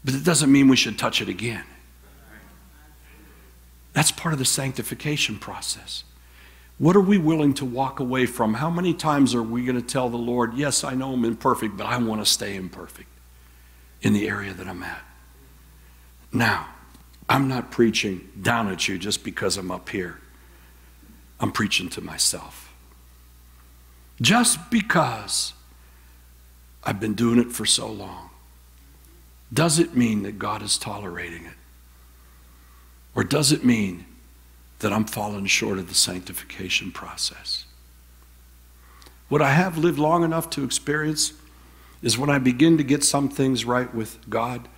But 0.05 0.15
it 0.15 0.25
doesn't 0.25 0.51
mean 0.51 0.69
we 0.69 0.77
should 0.77 0.99
touch 0.99 1.21
it 1.21 1.29
again. 1.29 1.65
That's 3.93 4.11
part 4.11 4.33
of 4.33 4.39
the 4.39 4.45
sanctification 4.45 5.37
process. 5.39 6.05
What 6.79 6.97
are 6.97 7.01
we 7.01 7.19
willing 7.19 7.53
to 7.55 7.65
walk 7.65 8.01
away 8.01 8.25
from? 8.25 8.55
How 8.55 8.71
many 8.71 8.95
times 8.95 9.35
are 9.35 9.43
we 9.43 9.65
going 9.65 9.81
to 9.81 9.87
tell 9.87 10.09
the 10.09 10.17
Lord, 10.17 10.55
Yes, 10.55 10.83
I 10.83 10.95
know 10.95 11.13
I'm 11.13 11.25
imperfect, 11.25 11.77
but 11.77 11.87
I 11.87 11.99
want 11.99 12.23
to 12.23 12.27
stay 12.27 12.57
imperfect 12.57 13.09
in 14.01 14.15
the 14.15 14.29
area 14.29 14.55
that 14.55 14.67
I'm 14.67 14.83
at? 14.83 15.03
Now, 16.33 16.69
I'm 17.29 17.49
not 17.49 17.71
preaching 17.71 18.29
down 18.41 18.69
at 18.69 18.89
you 18.89 18.99
just 18.99 19.23
because 19.25 19.57
I'm 19.57 19.71
up 19.71 19.89
here. 19.91 20.21
I'm 21.39 21.53
preaching 21.53 21.89
to 21.91 22.01
myself. 22.01 22.73
Just 24.21 24.71
because 24.71 25.53
I've 26.83 27.01
been 27.01 27.15
doing 27.15 27.39
it 27.39 27.53
for 27.53 27.67
so 27.67 27.89
long, 27.89 28.31
does 29.53 29.79
it 29.79 29.97
mean 29.97 30.23
that 30.23 30.39
God 30.39 30.63
is 30.63 30.79
tolerating 30.79 31.45
it? 31.45 31.57
Or 33.15 33.25
does 33.25 33.53
it 33.53 33.65
mean 33.65 34.07
that 34.81 34.93
I'm 34.93 35.05
falling 35.05 35.47
short 35.47 35.79
of 35.79 35.89
the 35.89 35.95
sanctification 35.95 36.91
process. 36.91 37.65
What 39.29 39.41
I 39.41 39.53
have 39.53 39.79
lived 39.79 39.99
long 39.99 40.25
enough 40.25 40.51
to 40.51 40.65
experience 40.65 41.35
is 42.03 42.19
when 42.19 42.31
I 42.31 42.39
begin 42.39 42.77
to 42.79 42.83
get 42.83 43.05
some 43.05 43.29
things 43.29 43.65
right 43.65 43.95
with 43.95 44.19
God 44.29 44.69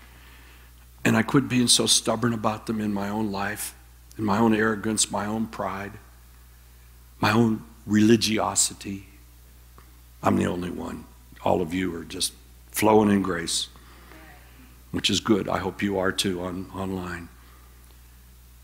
and 1.05 1.17
I 1.17 1.23
quit 1.23 1.49
being 1.49 1.69
so 1.69 1.87
stubborn 1.87 2.35
about 2.35 2.67
them 2.67 2.81
in 2.81 2.93
my 2.93 3.09
own 3.09 3.33
life, 3.33 3.75
in 4.19 4.25
my 4.25 4.39
own 4.39 4.55
arrogance, 4.55 5.11
my 5.11 5.25
own 5.25 5.47
pride, 5.47 5.93
my 7.21 7.33
own 7.33 7.65
religiosity. 7.87 9.07
I'm 10.23 10.37
the 10.37 10.47
only 10.47 10.71
one. 10.71 11.05
All 11.45 11.61
of 11.61 11.75
you 11.75 11.95
are 11.97 12.05
just 12.05 12.33
flowing 12.71 13.11
in 13.11 13.23
grace, 13.23 13.69
which 14.91 15.11
is 15.11 15.21
good. 15.21 15.49
I 15.49 15.59
hope 15.59 15.83
you 15.83 15.99
are 15.99 16.13
too 16.13 16.41
on, 16.43 16.71
online. 16.75 17.29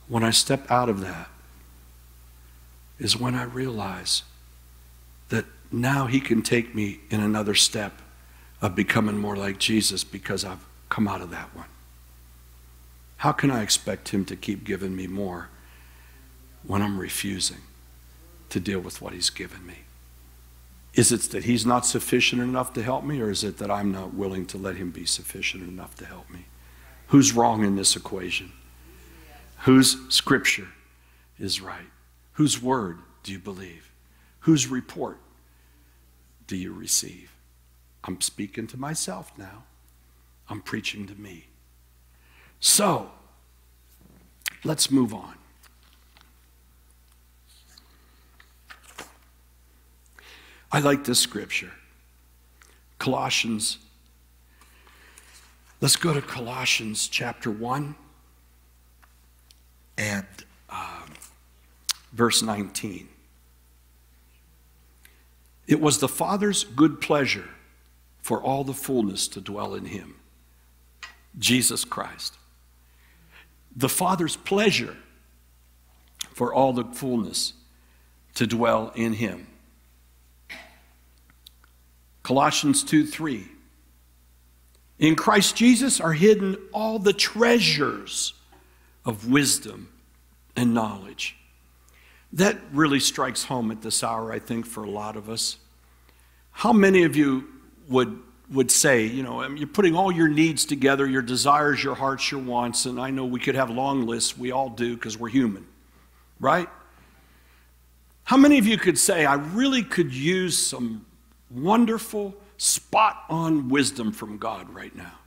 When 0.07 0.23
I 0.23 0.31
step 0.31 0.71
out 0.71 0.89
of 0.89 1.01
that, 1.01 1.29
is 2.99 3.17
when 3.17 3.35
I 3.35 3.45
realize 3.45 4.23
that 5.29 5.45
now 5.71 6.07
He 6.07 6.21
can 6.21 6.43
take 6.43 6.75
me 6.75 7.01
in 7.11 7.21
another 7.21 7.55
step 7.55 8.01
of 8.61 8.75
becoming 8.75 9.19
more 9.19 9.37
like 9.37 9.59
Jesus 9.59 10.03
because 10.05 10.45
I've 10.45 10.65
come 10.89 11.07
out 11.07 11.21
of 11.21 11.31
that 11.31 11.55
one. 11.55 11.69
How 13.19 13.33
can 13.33 13.51
I 13.51 13.63
expect 13.63 14.09
Him 14.09 14.25
to 14.27 14.37
keep 14.37 14.65
giving 14.65 14.97
me 14.97 15.07
more 15.07 15.49
when 16.65 16.83
I'm 16.83 16.99
refusing 16.99 17.63
to 18.49 18.61
deal 18.61 18.81
with 18.81 19.01
what 19.01 19.13
He's 19.13 19.31
given 19.31 19.67
me? 19.67 19.79
Is 20.99 21.13
it 21.13 21.31
that 21.31 21.45
He's 21.45 21.65
not 21.65 21.87
sufficient 21.87 22.43
enough 22.43 22.73
to 22.73 22.83
help 22.83 23.05
me, 23.05 23.21
or 23.21 23.31
is 23.31 23.45
it 23.45 23.59
that 23.59 23.71
I'm 23.71 23.93
not 23.93 24.15
willing 24.15 24.47
to 24.47 24.59
let 24.59 24.75
Him 24.75 24.91
be 24.91 25.07
sufficient 25.07 25.63
enough 25.63 25.95
to 25.99 26.05
help 26.05 26.29
me? 26.29 26.47
Who's 27.07 27.33
wrong 27.33 27.65
in 27.65 27.77
this 27.77 27.95
equation? 27.95 28.51
Whose 29.59 29.97
scripture 30.09 30.67
is 31.39 31.61
right? 31.61 31.87
Whose 32.33 32.61
word 32.61 32.99
do 33.23 33.31
you 33.31 33.39
believe? 33.39 33.93
Whose 34.41 34.67
report 34.67 35.19
do 36.49 36.57
you 36.57 36.73
receive? 36.73 37.31
I'm 38.03 38.21
speaking 38.21 38.67
to 38.67 38.77
myself 38.77 39.31
now. 39.39 39.63
I'm 40.49 40.61
preaching 40.61 41.07
to 41.07 41.15
me. 41.15 41.47
So, 42.59 43.13
let's 44.65 44.91
move 44.91 45.15
on. 45.15 45.37
I 50.71 50.81
like 50.81 51.05
this 51.05 51.21
scripture. 51.21 51.73
Colossians. 52.99 53.79
Let's 55.81 55.97
go 55.97 56.13
to 56.13 56.21
Colossians 56.21 57.09
chapter 57.09 57.51
1 57.51 57.95
and 59.97 60.27
um, 60.71 61.13
verse 62.13 62.43
19. 62.43 63.09
It 65.67 65.81
was 65.81 65.99
the 65.99 66.09
Father's 66.09 66.65
good 66.65 67.01
pleasure 67.01 67.49
for 68.23 68.43
all 68.43 68.65
the 68.65 68.75
fullness 68.75 69.29
to 69.29 69.41
dwell 69.41 69.75
in 69.75 69.87
him, 69.87 70.17
Jesus 71.39 71.85
Christ. 71.85 72.37
The 73.77 73.89
Father's 73.89 74.37
pleasure 74.37 74.97
for 76.33 76.55
all 76.55 76.73
the 76.73 76.85
fullness 76.85 77.53
to 78.35 78.47
dwell 78.47 78.93
in 78.95 79.15
him. 79.15 79.48
Colossians 82.29 82.85
2 82.85 83.07
3. 83.07 83.49
In 84.99 85.17
Christ 85.17 85.57
Jesus 85.57 85.99
are 85.99 86.13
hidden 86.13 86.59
all 86.75 86.99
the 86.99 87.15
treasures 87.15 88.35
of 89.07 89.31
wisdom 89.31 89.89
and 90.55 90.75
knowledge. 90.75 91.39
That 92.35 92.59
really 92.71 93.01
strikes 93.01 93.45
home 93.45 93.71
at 93.71 93.81
this 93.81 94.05
hour, 94.05 94.31
I 94.31 94.41
think, 94.41 94.67
for 94.67 94.85
a 94.85 94.91
lot 94.91 95.17
of 95.17 95.31
us. 95.31 95.57
How 96.51 96.75
many 96.75 97.05
of 97.05 97.17
you 97.17 97.49
would, 97.89 98.19
would 98.51 98.71
say, 98.71 99.07
you 99.07 99.23
know, 99.23 99.41
mean, 99.49 99.57
you're 99.57 99.67
putting 99.67 99.97
all 99.97 100.13
your 100.13 100.29
needs 100.29 100.67
together, 100.67 101.07
your 101.07 101.23
desires, 101.23 101.83
your 101.83 101.95
hearts, 101.95 102.31
your 102.31 102.43
wants, 102.43 102.85
and 102.85 103.01
I 103.01 103.09
know 103.09 103.25
we 103.25 103.41
could 103.41 103.55
have 103.55 103.71
long 103.71 104.07
lists. 104.07 104.37
We 104.37 104.53
all 104.53 104.69
do 104.69 104.97
because 104.97 105.17
we're 105.17 105.31
human, 105.31 105.67
right? 106.41 106.69
How 108.25 108.37
many 108.37 108.59
of 108.59 108.67
you 108.67 108.77
could 108.77 108.99
say, 108.99 109.25
I 109.25 109.37
really 109.37 109.83
could 109.83 110.13
use 110.13 110.59
some 110.59 111.07
wonderful, 111.51 112.35
spot 112.57 113.25
on 113.29 113.69
wisdom 113.69 114.13
from 114.13 114.39
God 114.39 114.69
right 114.71 114.95
now? 114.95 115.19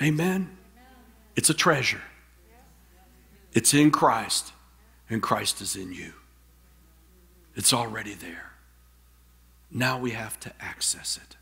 Amen. 0.00 0.56
It's 1.36 1.50
a 1.50 1.54
treasure, 1.54 2.02
it's 3.52 3.74
in 3.74 3.90
Christ 3.90 4.52
and 5.08 5.22
Christ 5.22 5.60
is 5.60 5.76
in 5.76 5.92
you. 5.92 6.14
It's 7.54 7.74
already 7.74 8.14
there. 8.14 8.52
Now 9.70 9.98
we 9.98 10.12
have 10.12 10.40
to 10.40 10.52
access 10.58 11.18
it. 11.22 11.36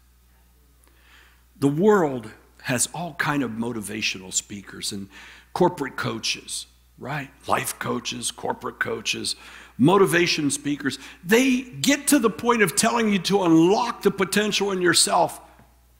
The 1.58 1.68
world 1.68 2.30
has 2.62 2.88
all 2.92 3.14
kind 3.14 3.42
of 3.42 3.52
motivational 3.52 4.32
speakers 4.32 4.92
and 4.92 5.08
corporate 5.52 5.96
coaches, 5.96 6.66
right? 7.00 7.30
Life 7.48 7.78
coaches, 7.78 8.30
corporate 8.30 8.78
coaches, 8.78 9.34
motivation 9.78 10.50
speakers. 10.50 10.98
They 11.24 11.62
get 11.62 12.06
to 12.08 12.18
the 12.18 12.30
point 12.30 12.62
of 12.62 12.76
telling 12.76 13.10
you 13.10 13.18
to 13.20 13.42
unlock 13.42 14.02
the 14.02 14.10
potential 14.10 14.70
in 14.70 14.82
yourself, 14.82 15.40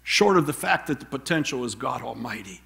short 0.02 0.36
of 0.36 0.46
the 0.46 0.52
fact 0.52 0.86
that 0.88 1.00
the 1.00 1.06
potential 1.06 1.64
is 1.64 1.74
God 1.74 2.02
Almighty. 2.02 2.60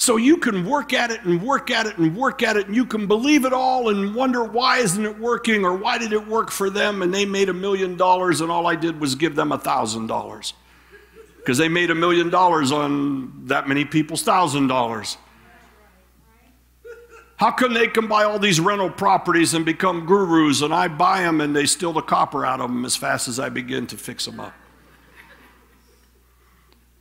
So 0.00 0.16
you 0.16 0.36
can 0.36 0.64
work 0.64 0.92
at 0.92 1.10
it 1.10 1.24
and 1.24 1.42
work 1.42 1.70
at 1.70 1.86
it 1.86 1.98
and 1.98 2.16
work 2.16 2.42
at 2.42 2.56
it, 2.56 2.68
and 2.68 2.74
you 2.74 2.86
can 2.86 3.06
believe 3.06 3.44
it 3.44 3.52
all 3.52 3.88
and 3.88 4.14
wonder 4.14 4.44
why 4.44 4.78
isn't 4.78 5.04
it 5.04 5.18
working 5.18 5.64
or 5.64 5.74
why 5.74 5.98
did 5.98 6.12
it 6.12 6.26
work 6.26 6.50
for 6.50 6.70
them 6.70 7.02
and 7.02 7.12
they 7.12 7.26
made 7.26 7.48
a 7.48 7.52
million 7.52 7.96
dollars 7.96 8.40
and 8.40 8.50
all 8.50 8.66
I 8.68 8.76
did 8.76 9.00
was 9.00 9.16
give 9.16 9.34
them 9.34 9.50
a 9.52 9.58
thousand 9.58 10.06
dollars. 10.06 10.54
Because 11.38 11.58
they 11.58 11.68
made 11.68 11.90
a 11.90 11.94
million 11.94 12.30
dollars 12.30 12.70
on 12.70 13.46
that 13.46 13.66
many 13.66 13.84
people's 13.84 14.22
thousand 14.22 14.68
dollars. 14.68 15.18
How 17.38 17.52
come 17.52 17.72
they 17.72 17.86
can 17.86 18.08
buy 18.08 18.24
all 18.24 18.40
these 18.40 18.58
rental 18.58 18.90
properties 18.90 19.54
and 19.54 19.64
become 19.64 20.06
gurus 20.06 20.60
and 20.60 20.74
I 20.74 20.88
buy 20.88 21.22
them 21.22 21.40
and 21.40 21.54
they 21.54 21.66
steal 21.66 21.92
the 21.92 22.02
copper 22.02 22.44
out 22.44 22.60
of 22.60 22.68
them 22.68 22.84
as 22.84 22.96
fast 22.96 23.28
as 23.28 23.38
I 23.38 23.48
begin 23.48 23.86
to 23.86 23.96
fix 23.96 24.24
them 24.24 24.40
up? 24.40 24.52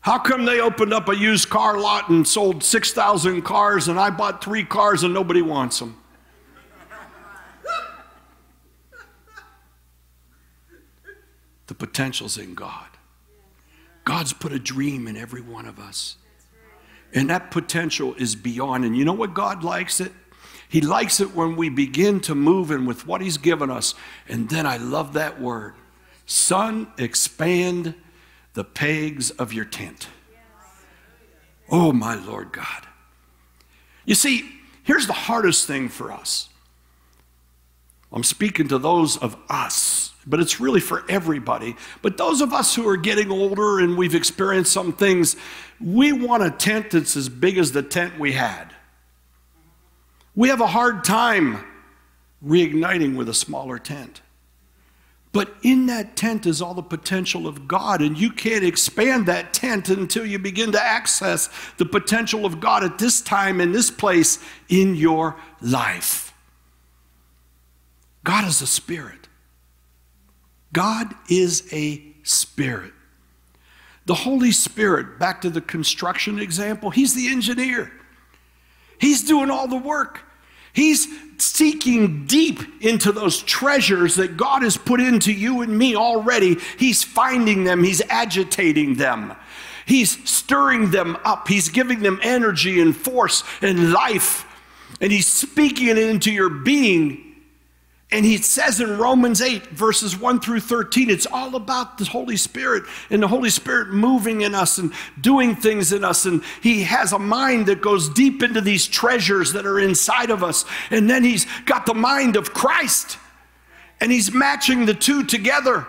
How 0.01 0.19
come 0.19 0.45
they 0.45 0.61
opened 0.61 0.93
up 0.93 1.09
a 1.09 1.17
used 1.17 1.49
car 1.49 1.79
lot 1.79 2.09
and 2.09 2.25
sold 2.25 2.63
6,000 2.63 3.41
cars 3.41 3.87
and 3.87 3.99
I 3.99 4.11
bought 4.11 4.43
three 4.43 4.63
cars 4.63 5.01
and 5.01 5.11
nobody 5.11 5.41
wants 5.41 5.79
them? 5.79 5.97
The 11.65 11.73
potential's 11.73 12.37
in 12.37 12.53
God. 12.53 12.85
God's 14.05 14.33
put 14.33 14.53
a 14.53 14.59
dream 14.59 15.07
in 15.07 15.17
every 15.17 15.41
one 15.41 15.65
of 15.65 15.79
us. 15.79 16.15
And 17.11 17.31
that 17.31 17.49
potential 17.49 18.13
is 18.15 18.35
beyond. 18.35 18.85
And 18.85 18.95
you 18.95 19.03
know 19.03 19.13
what 19.13 19.33
God 19.33 19.63
likes 19.63 19.99
it? 19.99 20.11
He 20.69 20.81
likes 20.81 21.19
it 21.19 21.33
when 21.33 21.55
we 21.55 21.69
begin 21.69 22.19
to 22.21 22.35
move 22.35 22.71
in 22.71 22.85
with 22.85 23.07
what 23.07 23.21
He's 23.21 23.37
given 23.37 23.69
us. 23.69 23.95
And 24.27 24.49
then 24.49 24.65
I 24.65 24.77
love 24.77 25.13
that 25.13 25.39
word 25.39 25.73
Son, 26.25 26.87
expand 26.97 27.95
the 28.53 28.65
pegs 28.65 29.31
of 29.31 29.53
your 29.53 29.63
tent. 29.63 30.09
Oh, 31.69 31.93
my 31.93 32.15
Lord 32.15 32.51
God. 32.51 32.85
You 34.05 34.13
see, 34.13 34.49
here's 34.83 35.07
the 35.07 35.13
hardest 35.13 35.67
thing 35.67 35.87
for 35.87 36.11
us. 36.11 36.49
I'm 38.11 38.23
speaking 38.23 38.67
to 38.69 38.77
those 38.77 39.17
of 39.17 39.37
us, 39.49 40.13
but 40.25 40.39
it's 40.39 40.59
really 40.59 40.79
for 40.79 41.03
everybody. 41.09 41.75
But 42.01 42.17
those 42.17 42.41
of 42.41 42.53
us 42.53 42.75
who 42.75 42.87
are 42.87 42.97
getting 42.97 43.31
older 43.31 43.79
and 43.79 43.97
we've 43.97 44.15
experienced 44.15 44.71
some 44.71 44.93
things, 44.93 45.35
we 45.79 46.11
want 46.13 46.43
a 46.43 46.51
tent 46.51 46.91
that's 46.91 47.15
as 47.15 47.29
big 47.29 47.57
as 47.57 47.71
the 47.73 47.83
tent 47.83 48.17
we 48.19 48.33
had. 48.33 48.73
We 50.37 50.49
have 50.49 50.61
a 50.61 50.67
hard 50.67 51.03
time 51.03 51.65
reigniting 52.45 53.15
with 53.15 53.27
a 53.27 53.33
smaller 53.33 53.79
tent. 53.79 54.21
But 55.31 55.55
in 55.63 55.87
that 55.87 56.15
tent 56.15 56.45
is 56.45 56.61
all 56.61 56.75
the 56.75 56.83
potential 56.83 57.47
of 57.47 57.67
God, 57.67 58.03
and 58.03 58.15
you 58.15 58.29
can't 58.29 58.63
expand 58.63 59.25
that 59.25 59.51
tent 59.51 59.89
until 59.89 60.27
you 60.27 60.37
begin 60.37 60.71
to 60.73 60.81
access 60.81 61.49
the 61.77 61.87
potential 61.87 62.45
of 62.45 62.59
God 62.59 62.83
at 62.83 62.99
this 62.99 63.19
time, 63.19 63.59
in 63.59 63.71
this 63.71 63.89
place, 63.89 64.37
in 64.69 64.95
your 64.95 65.35
life. 65.59 66.31
God 68.23 68.47
is 68.47 68.61
a 68.61 68.67
spirit. 68.67 69.27
God 70.71 71.15
is 71.31 71.67
a 71.73 71.99
spirit. 72.21 72.93
The 74.05 74.13
Holy 74.13 74.51
Spirit, 74.51 75.17
back 75.17 75.41
to 75.41 75.49
the 75.49 75.61
construction 75.61 76.37
example, 76.37 76.91
He's 76.91 77.15
the 77.15 77.27
engineer. 77.27 77.91
He's 78.99 79.23
doing 79.23 79.49
all 79.49 79.67
the 79.67 79.77
work. 79.77 80.21
He's 80.77 81.07
seeking 81.39 82.27
deep 82.27 82.59
into 82.83 83.11
those 83.11 83.41
treasures 83.41 84.13
that 84.17 84.37
God 84.37 84.61
has 84.61 84.77
put 84.77 85.01
into 85.01 85.33
you 85.33 85.63
and 85.63 85.75
me 85.75 85.95
already. 85.95 86.57
He's 86.77 87.03
finding 87.03 87.63
them, 87.63 87.83
He's 87.83 87.99
agitating 88.09 88.93
them. 88.93 89.33
He's 89.87 90.23
stirring 90.29 90.91
them 90.91 91.17
up. 91.25 91.47
He's 91.47 91.69
giving 91.69 92.03
them 92.03 92.19
energy 92.21 92.79
and 92.79 92.95
force 92.95 93.43
and 93.59 93.91
life. 93.91 94.45
And 95.01 95.11
He's 95.11 95.25
speaking 95.25 95.87
it 95.87 95.97
into 95.97 96.31
your 96.31 96.49
being 96.49 97.26
and 98.09 98.23
he 98.23 98.37
says 98.37 98.79
in 98.79 98.97
Romans 98.97 99.41
8, 99.41 99.67
verses 99.67 100.17
1 100.17 100.39
through 100.39 100.61
13, 100.61 101.09
it's 101.09 101.25
all 101.25 101.55
about 101.55 101.97
the 101.97 102.05
Holy 102.05 102.37
Spirit 102.37 102.83
and 103.09 103.21
the 103.21 103.27
Holy 103.27 103.49
Spirit 103.49 103.89
moving 103.89 104.41
in 104.41 104.55
us 104.55 104.77
and 104.77 104.93
doing 105.19 105.57
things 105.57 105.91
in 105.91 106.05
us. 106.05 106.25
And 106.25 106.41
he 106.63 106.83
has 106.83 107.11
a 107.11 107.19
mind 107.19 107.65
that 107.65 107.81
goes 107.81 108.07
deep 108.07 108.41
into 108.43 108.61
these 108.61 108.87
treasures 108.87 109.51
that 109.53 109.65
are 109.65 109.77
inside 109.77 110.29
of 110.29 110.41
us. 110.41 110.63
And 110.89 111.09
then 111.09 111.25
he's 111.25 111.45
got 111.65 111.85
the 111.85 111.93
mind 111.93 112.37
of 112.37 112.53
Christ 112.53 113.17
and 113.99 114.09
he's 114.09 114.31
matching 114.31 114.85
the 114.85 114.93
two 114.93 115.25
together. 115.25 115.85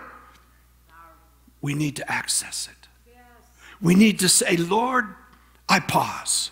We 1.61 1.73
need 1.73 1.95
to 1.97 2.11
access 2.11 2.67
it. 2.67 2.87
We 3.81 3.95
need 3.95 4.19
to 4.19 4.27
say, 4.27 4.57
Lord, 4.57 5.05
I 5.69 5.79
pause. 5.79 6.51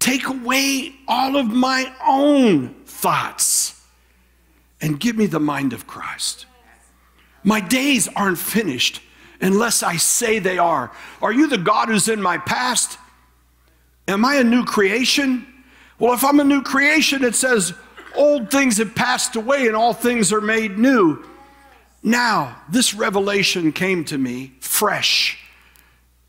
Take 0.00 0.26
away 0.26 0.96
all 1.06 1.36
of 1.36 1.46
my 1.46 1.94
own 2.04 2.74
thoughts 2.86 3.82
and 4.84 5.00
give 5.00 5.16
me 5.16 5.24
the 5.24 5.40
mind 5.40 5.72
of 5.72 5.86
Christ. 5.86 6.44
My 7.42 7.58
days 7.58 8.06
aren't 8.14 8.36
finished 8.36 9.00
unless 9.40 9.82
I 9.82 9.96
say 9.96 10.38
they 10.38 10.58
are. 10.58 10.92
Are 11.22 11.32
you 11.32 11.48
the 11.48 11.56
God 11.56 11.88
who's 11.88 12.06
in 12.06 12.20
my 12.20 12.36
past? 12.36 12.98
Am 14.06 14.26
I 14.26 14.34
a 14.34 14.44
new 14.44 14.62
creation? 14.62 15.46
Well, 15.98 16.12
if 16.12 16.22
I'm 16.22 16.38
a 16.38 16.44
new 16.44 16.60
creation, 16.60 17.24
it 17.24 17.34
says, 17.34 17.72
Old 18.14 18.50
things 18.50 18.76
have 18.76 18.94
passed 18.94 19.36
away 19.36 19.68
and 19.68 19.74
all 19.74 19.94
things 19.94 20.34
are 20.34 20.42
made 20.42 20.78
new. 20.78 21.24
Now, 22.02 22.60
this 22.68 22.92
revelation 22.92 23.72
came 23.72 24.04
to 24.04 24.18
me 24.18 24.52
fresh 24.60 25.38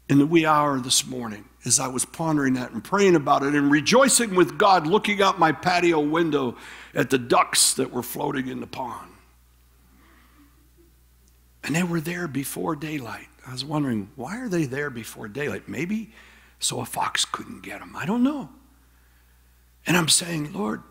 in 0.07 0.17
the 0.17 0.25
wee 0.25 0.45
hour 0.45 0.79
this 0.79 1.05
morning 1.05 1.43
as 1.65 1.79
I 1.79 1.87
was 1.87 2.05
pondering 2.05 2.53
that 2.53 2.71
and 2.71 2.83
praying 2.83 3.15
about 3.15 3.43
it 3.43 3.55
and 3.55 3.71
rejoicing 3.71 4.35
with 4.35 4.57
God, 4.57 4.85
looking 4.85 5.21
out 5.21 5.39
my 5.39 5.51
patio 5.51 5.99
window 5.99 6.55
at 6.93 7.09
the 7.09 7.17
ducks 7.17 7.73
that 7.73 7.91
were 7.91 8.03
floating 8.03 8.47
in 8.47 8.59
the 8.59 8.67
pond. 8.67 9.11
And 11.63 11.75
they 11.75 11.83
were 11.83 12.01
there 12.01 12.27
before 12.27 12.75
daylight. 12.75 13.27
I 13.47 13.51
was 13.51 13.65
wondering, 13.65 14.09
why 14.15 14.37
are 14.37 14.49
they 14.49 14.65
there 14.65 14.89
before 14.89 15.27
daylight? 15.27 15.67
Maybe 15.67 16.11
so 16.59 16.79
a 16.79 16.85
fox 16.85 17.25
couldn't 17.25 17.61
get 17.61 17.79
them. 17.79 17.95
I 17.95 18.05
don't 18.05 18.23
know. 18.23 18.49
And 19.87 19.97
I'm 19.97 20.07
saying, 20.07 20.53
Lord, 20.53 20.83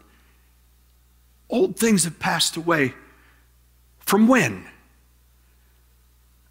old 1.49 1.79
things 1.79 2.05
have 2.05 2.19
passed 2.19 2.57
away. 2.57 2.95
From 3.99 4.29
when? 4.29 4.67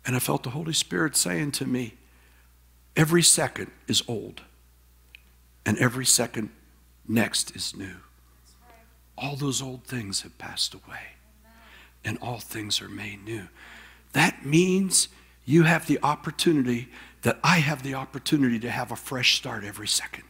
And 0.06 0.16
I 0.16 0.20
felt 0.20 0.44
the 0.44 0.50
Holy 0.50 0.74
Spirit 0.74 1.16
saying 1.16 1.52
to 1.54 1.66
me, 1.66 1.96
every 2.96 3.24
second 3.24 3.72
is 3.88 4.04
old, 4.08 4.41
and 5.66 5.78
every 5.78 6.06
second 6.06 6.50
next 7.08 7.56
is 7.56 7.76
new. 7.76 7.96
All 9.18 9.36
those 9.36 9.62
old 9.62 9.84
things 9.84 10.22
have 10.22 10.38
passed 10.38 10.74
away, 10.74 11.18
and 12.04 12.18
all 12.22 12.39
things 12.39 12.82
are 12.82 12.89
made 12.89 13.24
new. 13.24 13.48
That 14.14 14.46
means 14.46 15.08
you 15.46 15.64
have 15.64 15.88
the 15.88 16.00
opportunity 16.04 16.89
that 17.24 17.39
I 17.44 17.60
have 17.60 17.84
the 17.84 17.96
opportunity 17.96 18.60
to 18.60 18.70
have 18.70 18.91
a 18.91 18.96
fresh 18.96 19.36
start 19.38 19.64
every 19.64 19.88
second. 19.88 20.26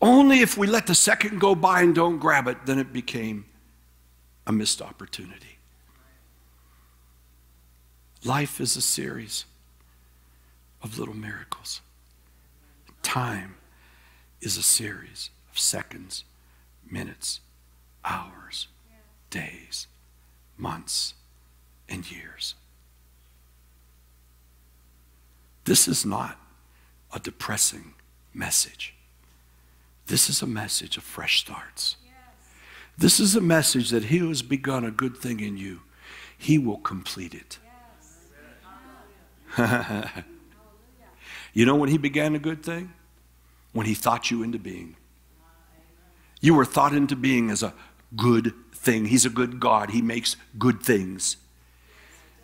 Only 0.00 0.40
if 0.40 0.56
we 0.58 0.66
let 0.66 0.86
the 0.86 0.94
second 0.94 1.40
go 1.40 1.54
by 1.54 1.82
and 1.82 1.94
don't 1.94 2.18
grab 2.18 2.46
it, 2.48 2.66
then 2.66 2.78
it 2.78 2.92
became 2.92 3.46
a 4.46 4.52
missed 4.52 4.82
opportunity. 4.82 5.58
Life 8.24 8.60
is 8.60 8.76
a 8.76 8.82
series 8.82 9.44
of 10.86 11.00
little 11.00 11.16
miracles. 11.16 11.80
Time 13.02 13.56
is 14.40 14.56
a 14.56 14.62
series 14.62 15.30
of 15.50 15.58
seconds, 15.58 16.24
minutes, 16.88 17.40
hours, 18.04 18.68
days, 19.28 19.88
months, 20.56 21.14
and 21.88 22.08
years. 22.08 22.54
This 25.64 25.88
is 25.88 26.06
not 26.06 26.38
a 27.12 27.18
depressing 27.18 27.94
message. 28.32 28.94
This 30.06 30.30
is 30.30 30.40
a 30.40 30.46
message 30.46 30.96
of 30.96 31.02
fresh 31.02 31.40
starts. 31.40 31.96
This 32.96 33.18
is 33.18 33.34
a 33.34 33.40
message 33.40 33.90
that 33.90 34.04
He 34.04 34.18
who 34.18 34.28
has 34.28 34.42
begun 34.42 34.84
a 34.84 34.92
good 34.92 35.16
thing 35.16 35.40
in 35.40 35.56
you, 35.56 35.80
He 36.38 36.58
will 36.58 36.78
complete 36.78 37.34
it. 37.34 37.58
you 41.56 41.64
know 41.64 41.74
when 41.74 41.88
He 41.88 41.96
began 41.96 42.34
a 42.34 42.38
good 42.38 42.62
thing? 42.62 42.92
When 43.72 43.86
He 43.86 43.94
thought 43.94 44.30
you 44.30 44.42
into 44.42 44.58
being. 44.58 44.94
You 46.42 46.52
were 46.52 46.66
thought 46.66 46.92
into 46.92 47.16
being 47.16 47.48
as 47.48 47.62
a 47.62 47.72
good 48.14 48.52
thing. 48.74 49.06
He's 49.06 49.24
a 49.24 49.30
good 49.30 49.58
God, 49.58 49.88
He 49.88 50.02
makes 50.02 50.36
good 50.58 50.82
things. 50.82 51.38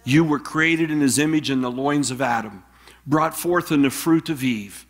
You 0.03 0.25
were 0.25 0.39
created 0.39 0.91
in 0.91 1.03
His 1.03 1.19
image 1.19 1.51
in 1.51 1.61
the 1.61 1.71
loins 1.71 2.11
of 2.11 2.23
Adam, 2.23 2.65
brought 3.07 3.37
forth 3.37 3.71
in 3.71 3.83
the 3.83 3.91
fruit 3.91 4.31
of 4.31 4.43
Eve. 4.43 4.87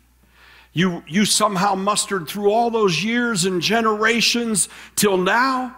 You, 0.71 1.03
you 1.05 1.25
somehow 1.25 1.75
mustered 1.75 2.29
through 2.29 2.49
all 2.49 2.69
those 2.69 3.03
years 3.03 3.43
and 3.43 3.61
generations 3.61 4.69
till 4.95 5.17
now, 5.17 5.75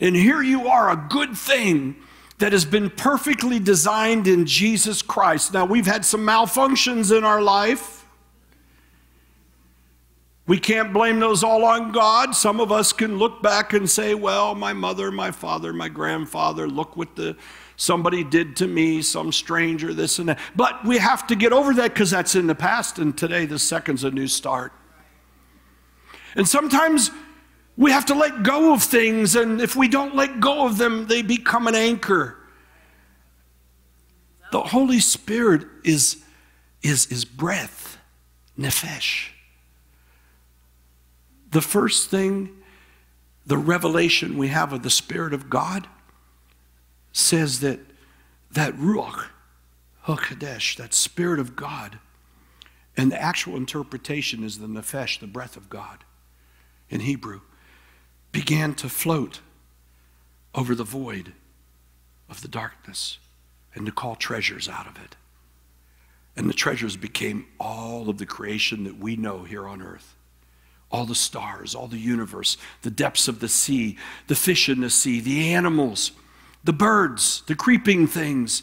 and 0.00 0.16
here 0.16 0.40
you 0.40 0.66
are, 0.66 0.90
a 0.90 1.06
good 1.10 1.36
thing 1.36 1.96
that 2.42 2.52
has 2.52 2.64
been 2.64 2.90
perfectly 2.90 3.60
designed 3.60 4.26
in 4.26 4.44
Jesus 4.46 5.00
Christ. 5.00 5.52
Now, 5.52 5.64
we've 5.64 5.86
had 5.86 6.04
some 6.04 6.26
malfunctions 6.26 7.16
in 7.16 7.22
our 7.22 7.40
life. 7.40 8.04
We 10.48 10.58
can't 10.58 10.92
blame 10.92 11.20
those 11.20 11.44
all 11.44 11.64
on 11.64 11.92
God. 11.92 12.34
Some 12.34 12.58
of 12.58 12.72
us 12.72 12.92
can 12.92 13.16
look 13.16 13.44
back 13.44 13.74
and 13.74 13.88
say, 13.88 14.14
well, 14.14 14.56
my 14.56 14.72
mother, 14.72 15.12
my 15.12 15.30
father, 15.30 15.72
my 15.72 15.88
grandfather, 15.88 16.66
look 16.66 16.96
what 16.96 17.14
the 17.14 17.36
somebody 17.76 18.24
did 18.24 18.56
to 18.56 18.66
me, 18.66 19.02
some 19.02 19.30
stranger, 19.30 19.94
this 19.94 20.18
and 20.18 20.30
that. 20.30 20.40
But 20.56 20.84
we 20.84 20.98
have 20.98 21.28
to 21.28 21.36
get 21.36 21.52
over 21.52 21.72
that 21.74 21.94
because 21.94 22.10
that's 22.10 22.34
in 22.34 22.48
the 22.48 22.56
past, 22.56 22.98
and 22.98 23.16
today 23.16 23.46
the 23.46 23.60
second's 23.60 24.02
a 24.02 24.10
new 24.10 24.26
start. 24.26 24.72
And 26.34 26.48
sometimes 26.48 27.12
we 27.76 27.90
have 27.90 28.06
to 28.06 28.14
let 28.14 28.42
go 28.42 28.74
of 28.74 28.82
things, 28.82 29.34
and 29.34 29.60
if 29.60 29.74
we 29.74 29.88
don't 29.88 30.14
let 30.14 30.40
go 30.40 30.66
of 30.66 30.78
them, 30.78 31.06
they 31.06 31.22
become 31.22 31.66
an 31.66 31.74
anchor. 31.74 32.36
The 34.50 34.60
Holy 34.60 35.00
Spirit 35.00 35.66
is, 35.82 36.22
is, 36.82 37.06
is 37.06 37.24
breath, 37.24 37.96
nephesh. 38.58 39.30
The 41.50 41.62
first 41.62 42.10
thing, 42.10 42.50
the 43.46 43.58
revelation 43.58 44.36
we 44.36 44.48
have 44.48 44.72
of 44.72 44.82
the 44.82 44.90
Spirit 44.90 45.32
of 45.32 45.48
God 45.48 45.88
says 47.12 47.60
that 47.60 47.80
that 48.52 48.74
Ruach 48.74 49.28
HaKodesh, 50.06 50.76
that 50.76 50.94
Spirit 50.94 51.40
of 51.40 51.56
God, 51.56 51.98
and 52.96 53.10
the 53.10 53.20
actual 53.20 53.56
interpretation 53.56 54.44
is 54.44 54.58
the 54.58 54.66
Nefesh, 54.66 55.18
the 55.18 55.26
breath 55.26 55.56
of 55.56 55.70
God 55.70 56.04
in 56.90 57.00
Hebrew, 57.00 57.40
began 58.32 58.74
to 58.74 58.88
float 58.88 59.40
over 60.54 60.74
the 60.74 60.84
void 60.84 61.32
of 62.28 62.42
the 62.42 62.48
darkness 62.48 63.18
and 63.74 63.86
to 63.86 63.92
call 63.92 64.16
treasures 64.16 64.68
out 64.68 64.86
of 64.86 64.96
it. 64.96 65.16
And 66.34 66.48
the 66.48 66.54
treasures 66.54 66.96
became 66.96 67.46
all 67.60 68.08
of 68.08 68.18
the 68.18 68.26
creation 68.26 68.84
that 68.84 68.98
we 68.98 69.16
know 69.16 69.44
here 69.44 69.68
on 69.68 69.82
earth 69.82 70.16
all 70.92 71.06
the 71.06 71.14
stars, 71.14 71.74
all 71.74 71.88
the 71.88 71.98
universe, 71.98 72.58
the 72.82 72.90
depths 72.90 73.26
of 73.26 73.40
the 73.40 73.48
sea, 73.48 73.96
the 74.26 74.34
fish 74.34 74.68
in 74.68 74.82
the 74.82 74.90
sea, 74.90 75.20
the 75.20 75.54
animals, 75.54 76.12
the 76.62 76.72
birds, 76.72 77.42
the 77.46 77.54
creeping 77.54 78.06
things, 78.06 78.62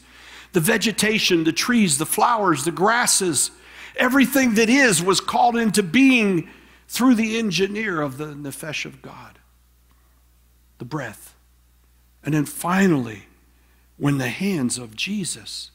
the 0.54 0.60
vegetation, 0.60 1.44
the 1.44 1.52
trees, 1.52 1.98
the 1.98 2.06
flowers, 2.06 2.64
the 2.66 2.72
grasses. 2.72 3.50
Everything 3.96 4.54
that 4.54 4.70
is 4.70 5.02
was 5.02 5.20
called 5.20 5.58
into 5.58 5.82
being 5.82 6.48
through 6.88 7.16
the 7.16 7.40
engineer 7.40 8.00
of 8.00 8.18
the 8.18 8.28
Nefesh 8.28 8.86
of 8.86 9.02
God, 9.02 9.39
the 10.80 10.86
breath. 10.86 11.36
And 12.24 12.34
then 12.34 12.46
finally, 12.46 13.28
when 13.98 14.18
the 14.18 14.30
hands 14.30 14.78
of 14.78 14.96
Jesus 14.96 15.72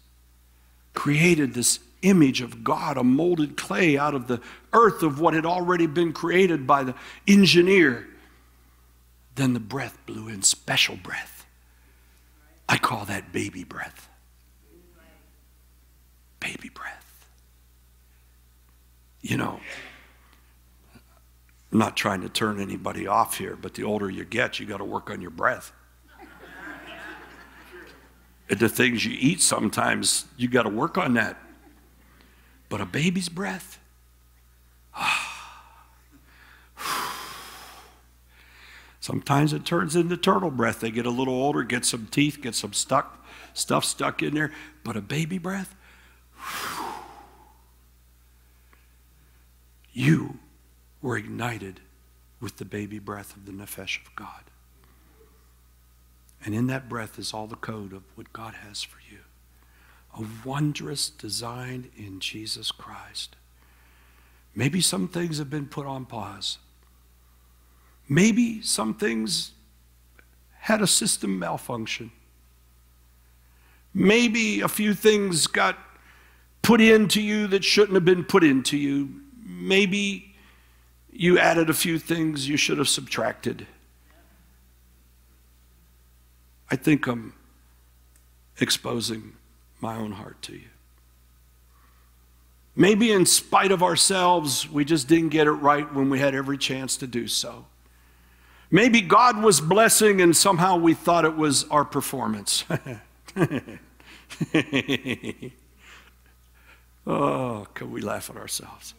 created 0.92 1.54
this 1.54 1.78
image 2.02 2.40
of 2.40 2.62
God, 2.62 2.96
a 2.96 3.04
molded 3.04 3.56
clay 3.56 3.96
out 3.96 4.14
of 4.14 4.28
the 4.28 4.40
earth 4.72 5.02
of 5.02 5.20
what 5.20 5.34
had 5.34 5.46
already 5.46 5.86
been 5.86 6.12
created 6.12 6.66
by 6.66 6.84
the 6.84 6.94
engineer. 7.26 8.06
Then 9.34 9.54
the 9.54 9.60
breath 9.60 9.98
blew 10.06 10.28
in, 10.28 10.42
special 10.42 10.96
breath. 10.96 11.46
I 12.68 12.78
call 12.78 13.04
that 13.06 13.32
baby 13.32 13.64
breath. 13.64 14.08
Baby 16.40 16.68
breath. 16.68 17.26
You 19.22 19.38
know, 19.38 19.60
I'm 21.74 21.80
not 21.80 21.96
trying 21.96 22.20
to 22.20 22.28
turn 22.28 22.60
anybody 22.60 23.08
off 23.08 23.36
here, 23.36 23.58
but 23.60 23.74
the 23.74 23.82
older 23.82 24.08
you 24.08 24.24
get, 24.24 24.60
you 24.60 24.66
got 24.66 24.76
to 24.76 24.84
work 24.84 25.10
on 25.10 25.20
your 25.20 25.32
breath. 25.32 25.72
and 28.48 28.60
the 28.60 28.68
things 28.68 29.04
you 29.04 29.16
eat 29.18 29.40
sometimes, 29.40 30.26
you 30.36 30.46
got 30.46 30.62
to 30.62 30.68
work 30.68 30.96
on 30.96 31.14
that. 31.14 31.36
But 32.68 32.80
a 32.80 32.86
baby's 32.86 33.28
breath, 33.28 33.80
Sometimes 39.00 39.52
it 39.52 39.64
turns 39.66 39.96
into 39.96 40.16
turtle 40.16 40.52
breath. 40.52 40.78
They 40.78 40.92
get 40.92 41.06
a 41.06 41.10
little 41.10 41.34
older, 41.34 41.64
get 41.64 41.84
some 41.84 42.06
teeth, 42.06 42.38
get 42.40 42.54
some 42.54 42.72
stuck 42.72 43.26
stuff 43.52 43.84
stuck 43.84 44.22
in 44.22 44.34
there. 44.34 44.52
But 44.84 44.96
a 44.96 45.00
baby 45.00 45.38
breath, 45.38 45.74
you 49.92 50.38
were 51.04 51.18
ignited 51.18 51.80
with 52.40 52.56
the 52.56 52.64
baby 52.64 52.98
breath 52.98 53.36
of 53.36 53.44
the 53.44 53.52
nefesh 53.52 54.00
of 54.00 54.16
God. 54.16 54.44
And 56.42 56.54
in 56.54 56.66
that 56.68 56.88
breath 56.88 57.18
is 57.18 57.34
all 57.34 57.46
the 57.46 57.56
code 57.56 57.92
of 57.92 58.04
what 58.14 58.32
God 58.32 58.54
has 58.54 58.82
for 58.82 58.98
you 59.10 59.18
a 60.16 60.24
wondrous 60.46 61.10
design 61.10 61.90
in 61.96 62.20
Jesus 62.20 62.70
Christ. 62.70 63.34
Maybe 64.54 64.80
some 64.80 65.08
things 65.08 65.38
have 65.38 65.50
been 65.50 65.66
put 65.66 65.86
on 65.86 66.06
pause. 66.06 66.58
Maybe 68.08 68.62
some 68.62 68.94
things 68.94 69.50
had 70.60 70.80
a 70.80 70.86
system 70.86 71.38
malfunction. 71.38 72.12
Maybe 73.92 74.60
a 74.60 74.68
few 74.68 74.94
things 74.94 75.48
got 75.48 75.76
put 76.62 76.80
into 76.80 77.20
you 77.20 77.48
that 77.48 77.64
shouldn't 77.64 77.94
have 77.94 78.04
been 78.04 78.24
put 78.24 78.44
into 78.44 78.78
you. 78.78 79.20
Maybe 79.44 80.33
you 81.14 81.38
added 81.38 81.70
a 81.70 81.74
few 81.74 81.98
things 81.98 82.48
you 82.48 82.56
should 82.56 82.78
have 82.78 82.88
subtracted. 82.88 83.66
I 86.70 86.76
think 86.76 87.06
I'm 87.06 87.34
exposing 88.60 89.34
my 89.80 89.96
own 89.96 90.12
heart 90.12 90.42
to 90.42 90.54
you. 90.54 90.68
Maybe 92.74 93.12
in 93.12 93.26
spite 93.26 93.70
of 93.70 93.84
ourselves, 93.84 94.68
we 94.68 94.84
just 94.84 95.06
didn't 95.06 95.28
get 95.28 95.46
it 95.46 95.52
right 95.52 95.94
when 95.94 96.10
we 96.10 96.18
had 96.18 96.34
every 96.34 96.58
chance 96.58 96.96
to 96.96 97.06
do 97.06 97.28
so. 97.28 97.66
Maybe 98.70 99.00
God 99.00 99.40
was 99.40 99.60
blessing 99.60 100.20
and 100.20 100.36
somehow 100.36 100.76
we 100.78 100.94
thought 100.94 101.24
it 101.24 101.36
was 101.36 101.62
our 101.70 101.84
performance. 101.84 102.64
oh, 107.06 107.68
can 107.74 107.92
we 107.92 108.00
laugh 108.00 108.30
at 108.30 108.36
ourselves? 108.36 108.94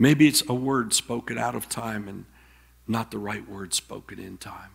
Maybe 0.00 0.26
it's 0.26 0.42
a 0.48 0.54
word 0.54 0.94
spoken 0.94 1.36
out 1.36 1.54
of 1.54 1.68
time 1.68 2.08
and 2.08 2.24
not 2.88 3.10
the 3.10 3.18
right 3.18 3.46
word 3.46 3.74
spoken 3.74 4.18
in 4.18 4.38
time. 4.38 4.70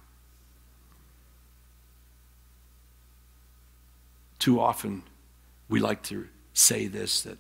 Too 4.38 4.60
often 4.60 5.02
we 5.68 5.80
like 5.80 6.04
to 6.04 6.28
say 6.54 6.86
this 6.86 7.24
that 7.24 7.40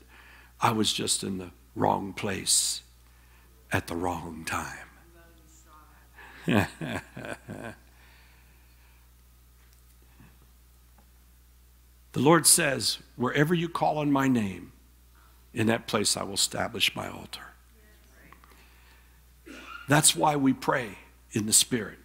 I 0.59 0.71
was 0.71 0.91
just 0.91 1.23
in 1.23 1.37
the 1.37 1.51
wrong 1.75 2.11
place 2.11 2.81
at 3.71 3.85
the 3.85 3.95
wrong 3.95 4.45
time. 4.45 4.89
the 12.13 12.19
Lord 12.19 12.47
says, 12.47 12.97
Wherever 13.15 13.53
you 13.53 13.69
call 13.69 13.99
on 13.99 14.11
my 14.11 14.27
name, 14.27 14.71
in 15.53 15.67
that 15.67 15.85
place 15.85 16.17
I 16.17 16.23
will 16.23 16.33
establish 16.33 16.95
my 16.95 17.07
altar. 17.07 17.54
That's 19.87 20.15
why 20.15 20.35
we 20.35 20.53
pray 20.53 20.97
in 21.31 21.45
the 21.45 21.53
Spirit. 21.53 21.99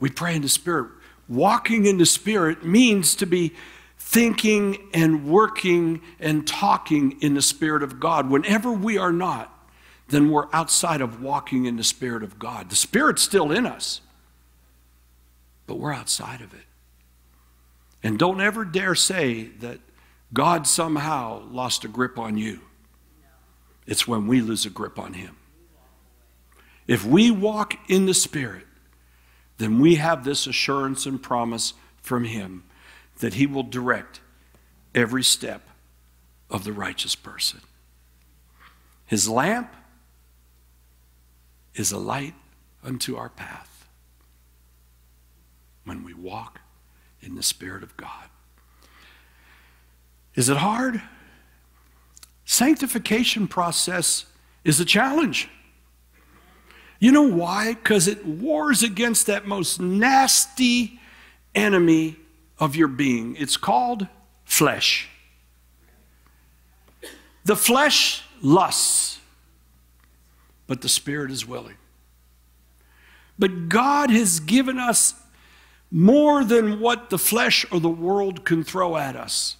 We 0.00 0.10
pray 0.10 0.36
in 0.36 0.42
the 0.42 0.48
Spirit 0.48 0.90
Walking 1.28 1.84
in 1.84 1.98
the 1.98 2.06
Spirit 2.06 2.64
means 2.64 3.14
to 3.16 3.26
be 3.26 3.52
thinking 3.98 4.88
and 4.94 5.28
working 5.28 6.00
and 6.18 6.46
talking 6.46 7.20
in 7.20 7.34
the 7.34 7.42
Spirit 7.42 7.82
of 7.82 8.00
God. 8.00 8.30
Whenever 8.30 8.72
we 8.72 8.96
are 8.96 9.12
not, 9.12 9.54
then 10.08 10.30
we're 10.30 10.48
outside 10.54 11.02
of 11.02 11.20
walking 11.20 11.66
in 11.66 11.76
the 11.76 11.84
Spirit 11.84 12.22
of 12.22 12.38
God. 12.38 12.70
The 12.70 12.76
Spirit's 12.76 13.20
still 13.20 13.52
in 13.52 13.66
us, 13.66 14.00
but 15.66 15.78
we're 15.78 15.92
outside 15.92 16.40
of 16.40 16.54
it. 16.54 16.64
And 18.02 18.18
don't 18.18 18.40
ever 18.40 18.64
dare 18.64 18.94
say 18.94 19.48
that 19.60 19.80
God 20.32 20.66
somehow 20.66 21.42
lost 21.50 21.84
a 21.84 21.88
grip 21.88 22.18
on 22.18 22.38
you. 22.38 22.60
It's 23.86 24.08
when 24.08 24.26
we 24.26 24.40
lose 24.40 24.64
a 24.64 24.70
grip 24.70 24.98
on 24.98 25.12
Him. 25.12 25.36
If 26.88 27.04
we 27.04 27.30
walk 27.30 27.74
in 27.88 28.06
the 28.06 28.14
Spirit, 28.14 28.66
then 29.58 29.78
we 29.78 29.96
have 29.96 30.24
this 30.24 30.46
assurance 30.46 31.04
and 31.04 31.22
promise 31.22 31.74
from 32.00 32.24
Him 32.24 32.64
that 33.18 33.34
He 33.34 33.46
will 33.46 33.62
direct 33.62 34.20
every 34.94 35.22
step 35.22 35.68
of 36.50 36.64
the 36.64 36.72
righteous 36.72 37.14
person. 37.14 37.60
His 39.04 39.28
lamp 39.28 39.74
is 41.74 41.92
a 41.92 41.98
light 41.98 42.34
unto 42.82 43.16
our 43.16 43.28
path 43.28 43.86
when 45.84 46.02
we 46.02 46.14
walk 46.14 46.60
in 47.20 47.34
the 47.34 47.42
Spirit 47.42 47.82
of 47.82 47.96
God. 47.98 48.28
Is 50.34 50.48
it 50.48 50.56
hard? 50.56 51.02
Sanctification 52.44 53.46
process 53.46 54.24
is 54.64 54.80
a 54.80 54.84
challenge. 54.84 55.50
You 56.98 57.12
know 57.12 57.22
why? 57.22 57.74
Because 57.74 58.08
it 58.08 58.26
wars 58.26 58.82
against 58.82 59.26
that 59.26 59.46
most 59.46 59.80
nasty 59.80 60.98
enemy 61.54 62.16
of 62.58 62.74
your 62.74 62.88
being. 62.88 63.36
It's 63.36 63.56
called 63.56 64.06
flesh. 64.44 65.08
The 67.44 67.56
flesh 67.56 68.24
lusts, 68.42 69.20
but 70.66 70.80
the 70.80 70.88
spirit 70.88 71.30
is 71.30 71.46
willing. 71.46 71.76
But 73.38 73.68
God 73.68 74.10
has 74.10 74.40
given 74.40 74.78
us 74.78 75.14
more 75.90 76.44
than 76.44 76.80
what 76.80 77.10
the 77.10 77.18
flesh 77.18 77.64
or 77.70 77.78
the 77.78 77.88
world 77.88 78.44
can 78.44 78.64
throw 78.64 78.96
at 78.96 79.14
us. 79.14 79.56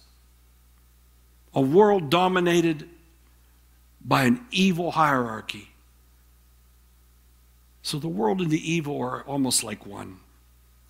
A 1.53 1.61
world 1.61 2.09
dominated 2.11 2.87
by 4.03 4.23
an 4.23 4.45
evil 4.51 4.91
hierarchy 4.91 5.68
so 7.89 7.99
the 7.99 8.07
world 8.07 8.41
and 8.41 8.51
the 8.51 8.71
evil 8.71 9.01
are 9.01 9.23
almost 9.23 9.63
like 9.63 9.85
one 9.85 10.19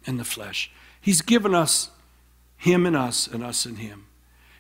in 0.06 0.18
the 0.18 0.24
flesh. 0.24 0.72
He's 1.00 1.22
given 1.22 1.56
us 1.56 1.90
Him 2.58 2.86
and 2.86 2.96
us, 2.96 3.28
and 3.28 3.44
us 3.44 3.66
and 3.66 3.78
Him. 3.78 4.06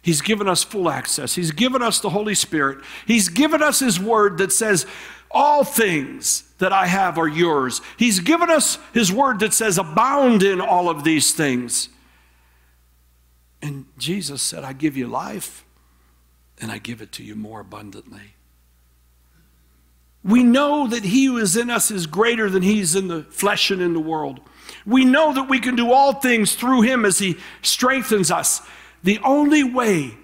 He's 0.02 0.22
given 0.22 0.48
us 0.48 0.64
full 0.64 0.90
access. 0.90 1.36
He's 1.36 1.52
given 1.52 1.82
us 1.82 2.00
the 2.00 2.10
Holy 2.10 2.36
Spirit. 2.36 2.80
He's 3.06 3.28
given 3.28 3.62
us 3.62 3.80
His 3.82 4.00
Word 4.00 4.38
that 4.38 4.54
says, 4.54 4.86
All 5.30 5.64
things 5.64 6.50
that 6.60 6.72
I 6.72 6.88
have 6.88 7.18
are 7.18 7.28
yours. 7.28 7.82
He's 7.98 8.20
given 8.20 8.50
us 8.50 8.78
His 8.94 9.12
word 9.12 9.40
that 9.40 9.54
says, 9.54 9.78
abound 9.78 10.44
in 10.44 10.62
all 10.62 10.90
of 10.90 11.04
these 11.04 11.34
things. 11.34 11.90
And 13.62 13.86
Jesus 13.98 14.42
said, 14.42 14.64
I 14.64 14.74
give 14.74 14.96
you 14.96 15.08
life 15.08 15.66
and 16.62 16.72
I 16.72 16.78
give 16.78 17.02
it 17.02 17.12
to 17.14 17.24
you 17.24 17.36
more 17.36 17.62
abundantly. 17.62 18.36
We 20.24 20.44
know 20.44 20.88
that 20.88 21.06
He 21.06 21.26
who 21.26 21.38
is 21.38 21.56
in 21.56 21.70
us 21.70 21.92
is 21.92 22.08
greater 22.08 22.50
than 22.50 22.62
He's 22.62 22.96
in 22.96 23.08
the 23.08 23.24
flesh 23.24 23.72
and 23.72 23.82
in 23.82 23.94
the 23.94 24.00
world. 24.00 24.42
We 24.86 25.06
know 25.06 25.34
that 25.34 25.50
we 25.50 25.60
can 25.60 25.76
do 25.76 25.92
all 25.92 26.14
things 26.14 26.56
through 26.56 26.82
Him 26.82 27.06
as 27.06 27.20
He 27.20 27.38
strengthens 27.62 28.32
us. 28.32 28.62
The 29.04 29.20
only 29.24 29.64
way 29.64 30.18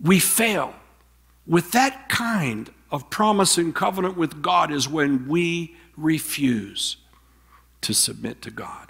we 0.00 0.18
fail 0.18 0.74
with 1.46 1.72
that 1.72 2.08
kind 2.08 2.70
of 2.90 3.08
promise 3.10 3.56
and 3.56 3.74
covenant 3.74 4.16
with 4.16 4.42
God 4.42 4.72
is 4.72 4.88
when 4.88 5.28
we 5.28 5.76
refuse 5.96 6.96
to 7.82 7.94
submit 7.94 8.42
to 8.42 8.50
God. 8.50 8.88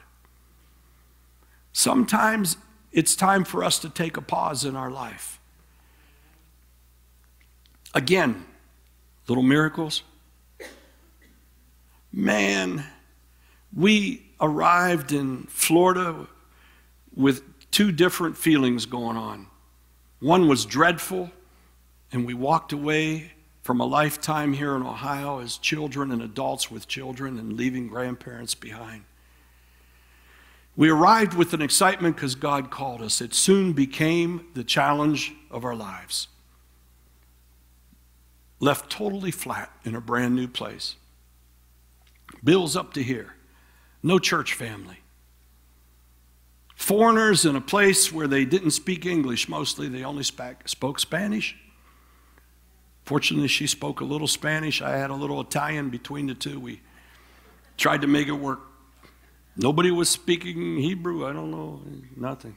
Sometimes 1.73 2.57
it's 2.93 3.15
time 3.15 3.45
for 3.45 3.63
us 3.63 3.79
to 3.81 3.89
take 3.89 4.17
a 4.17 4.23
pause 4.23 4.65
in 4.65 4.75
our 4.75 4.91
life. 4.91 5.39
Again, 7.95 8.45
little 9.29 9.43
miracles. 9.43 10.03
Man, 12.13 12.85
we 13.75 14.27
arrived 14.41 15.13
in 15.13 15.45
Florida 15.45 16.27
with 17.15 17.43
two 17.71 17.93
different 17.93 18.37
feelings 18.37 18.87
going 18.87 19.17
on. 19.17 19.47
One 20.19 20.49
was 20.49 20.65
dreadful, 20.65 21.31
and 22.13 22.27
we 22.27 22.35
walked 22.35 22.73
away 22.73 23.33
from 23.63 23.81
a 23.81 23.87
lifetime 23.87 24.53
here 24.53 24.75
in 24.75 24.83
Ohio 24.83 25.41
as 25.41 25.57
children 25.57 26.11
and 26.11 26.23
adults 26.23 26.71
with 26.71 26.89
children 26.89 27.39
and 27.39 27.53
leaving 27.53 27.89
grandparents 27.89 28.55
behind. 28.55 29.05
We 30.77 30.89
arrived 30.89 31.35
with 31.35 31.53
an 31.53 31.63
excitement 31.63 32.17
because 32.17 32.35
God 32.35 32.71
called 32.71 33.03
us. 33.03 33.21
It 33.21 33.35
soon 33.35 33.73
became 33.73 34.47
the 34.55 34.65
challenge 34.65 35.35
of 35.51 35.65
our 35.65 35.75
lives. 35.75 36.29
Left 38.61 38.91
totally 38.91 39.31
flat 39.31 39.71
in 39.85 39.95
a 39.95 40.01
brand 40.01 40.35
new 40.35 40.49
place. 40.49 40.97
Bills 42.43 42.77
up 42.77 42.95
to 42.95 43.03
here. 43.03 43.35
No 44.03 44.19
church 44.19 44.55
family. 44.55 44.99
Foreigners 46.75 47.45
in 47.45 47.57
a 47.57 47.61
place 47.61 48.11
where 48.11 48.27
they 48.27 48.45
didn't 48.45 48.71
speak 48.71 49.05
English 49.05 49.49
mostly, 49.49 49.89
they 49.89 50.03
only 50.03 50.23
spoke 50.23 50.99
Spanish. 50.99 51.57
Fortunately, 53.05 53.49
she 53.49 53.67
spoke 53.67 54.01
a 54.01 54.05
little 54.05 54.27
Spanish. 54.27 54.81
I 54.81 54.97
had 54.97 55.11
a 55.11 55.15
little 55.15 55.41
Italian 55.41 55.91
between 55.91 56.27
the 56.27 56.35
two. 56.35 56.59
We 56.59 56.81
tried 57.77 58.01
to 58.01 58.07
make 58.07 58.29
it 58.29 58.33
work. 58.33 58.61
Nobody 59.57 59.91
was 59.91 60.09
speaking 60.09 60.79
Hebrew. 60.79 61.27
I 61.27 61.33
don't 61.33 61.51
know, 61.51 61.83
nothing. 62.17 62.57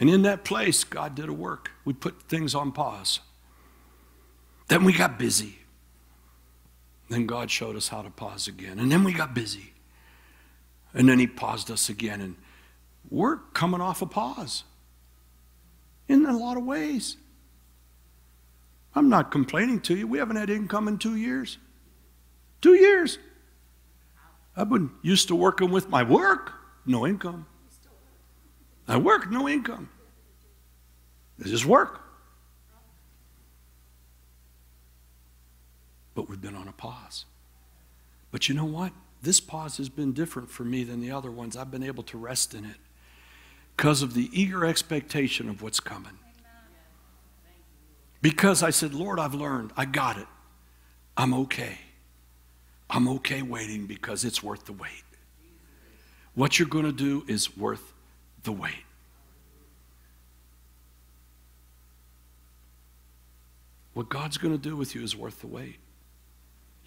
And 0.00 0.08
in 0.08 0.22
that 0.22 0.44
place, 0.44 0.82
God 0.82 1.14
did 1.14 1.28
a 1.28 1.32
work. 1.32 1.70
We 1.84 1.92
put 1.92 2.22
things 2.22 2.54
on 2.54 2.72
pause. 2.72 3.20
Then 4.68 4.84
we 4.84 4.92
got 4.92 5.18
busy. 5.18 5.57
Then 7.08 7.26
God 7.26 7.50
showed 7.50 7.76
us 7.76 7.88
how 7.88 8.02
to 8.02 8.10
pause 8.10 8.48
again. 8.48 8.78
And 8.78 8.92
then 8.92 9.04
we 9.04 9.12
got 9.12 9.34
busy. 9.34 9.72
And 10.92 11.08
then 11.08 11.18
He 11.18 11.26
paused 11.26 11.70
us 11.70 11.88
again. 11.88 12.20
And 12.20 12.36
we're 13.10 13.36
coming 13.54 13.80
off 13.80 14.02
a 14.02 14.06
pause 14.06 14.64
in 16.08 16.26
a 16.26 16.36
lot 16.36 16.56
of 16.56 16.64
ways. 16.64 17.16
I'm 18.94 19.08
not 19.08 19.30
complaining 19.30 19.80
to 19.82 19.96
you. 19.96 20.06
We 20.06 20.18
haven't 20.18 20.36
had 20.36 20.50
income 20.50 20.88
in 20.88 20.98
two 20.98 21.16
years. 21.16 21.58
Two 22.60 22.74
years. 22.74 23.18
I've 24.56 24.68
been 24.68 24.90
used 25.02 25.28
to 25.28 25.36
working 25.36 25.70
with 25.70 25.88
my 25.88 26.02
work, 26.02 26.52
no 26.84 27.06
income. 27.06 27.46
I 28.88 28.96
work, 28.96 29.30
no 29.30 29.48
income. 29.48 29.88
It's 31.38 31.50
just 31.50 31.66
work. 31.66 32.00
But 36.18 36.28
we've 36.28 36.40
been 36.40 36.56
on 36.56 36.66
a 36.66 36.72
pause. 36.72 37.26
But 38.32 38.48
you 38.48 38.54
know 38.56 38.64
what? 38.64 38.92
This 39.22 39.38
pause 39.38 39.76
has 39.76 39.88
been 39.88 40.12
different 40.12 40.50
for 40.50 40.64
me 40.64 40.82
than 40.82 41.00
the 41.00 41.12
other 41.12 41.30
ones. 41.30 41.56
I've 41.56 41.70
been 41.70 41.84
able 41.84 42.02
to 42.02 42.18
rest 42.18 42.54
in 42.54 42.64
it 42.64 42.74
because 43.76 44.02
of 44.02 44.14
the 44.14 44.28
eager 44.32 44.66
expectation 44.66 45.48
of 45.48 45.62
what's 45.62 45.78
coming. 45.78 46.18
Because 48.20 48.64
I 48.64 48.70
said, 48.70 48.94
Lord, 48.94 49.20
I've 49.20 49.34
learned. 49.34 49.70
I 49.76 49.84
got 49.84 50.18
it. 50.18 50.26
I'm 51.16 51.32
okay. 51.34 51.78
I'm 52.90 53.06
okay 53.10 53.42
waiting 53.42 53.86
because 53.86 54.24
it's 54.24 54.42
worth 54.42 54.64
the 54.64 54.72
wait. 54.72 55.04
What 56.34 56.58
you're 56.58 56.66
going 56.66 56.84
to 56.84 56.90
do 56.90 57.22
is 57.28 57.56
worth 57.56 57.92
the 58.42 58.50
wait. 58.50 58.72
What 63.94 64.08
God's 64.08 64.36
going 64.36 64.52
to 64.52 64.60
do 64.60 64.74
with 64.74 64.96
you 64.96 65.04
is 65.04 65.14
worth 65.14 65.42
the 65.42 65.46
wait. 65.46 65.76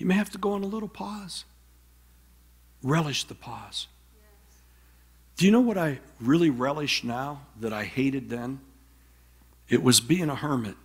You 0.01 0.07
may 0.07 0.15
have 0.15 0.31
to 0.31 0.39
go 0.39 0.53
on 0.53 0.63
a 0.63 0.67
little 0.67 0.89
pause. 0.89 1.45
Relish 2.81 3.25
the 3.25 3.35
pause. 3.35 3.85
Do 5.37 5.45
you 5.45 5.51
know 5.51 5.59
what 5.59 5.77
I 5.77 5.99
really 6.19 6.49
relish 6.49 7.03
now 7.03 7.43
that 7.59 7.71
I 7.71 7.83
hated 7.83 8.27
then? 8.27 8.61
It 9.69 9.83
was 9.83 9.99
being 9.99 10.27
a 10.27 10.33
hermit 10.33 10.75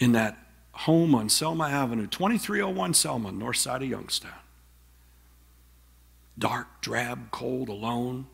in 0.00 0.10
that 0.10 0.36
home 0.72 1.14
on 1.14 1.28
Selma 1.28 1.68
Avenue, 1.68 2.08
2301 2.08 2.94
Selma, 2.94 3.30
north 3.30 3.58
side 3.58 3.80
of 3.80 3.88
Youngstown. 3.88 4.32
Dark, 6.36 6.80
drab, 6.80 7.30
cold, 7.30 7.68
alone. 7.68 8.26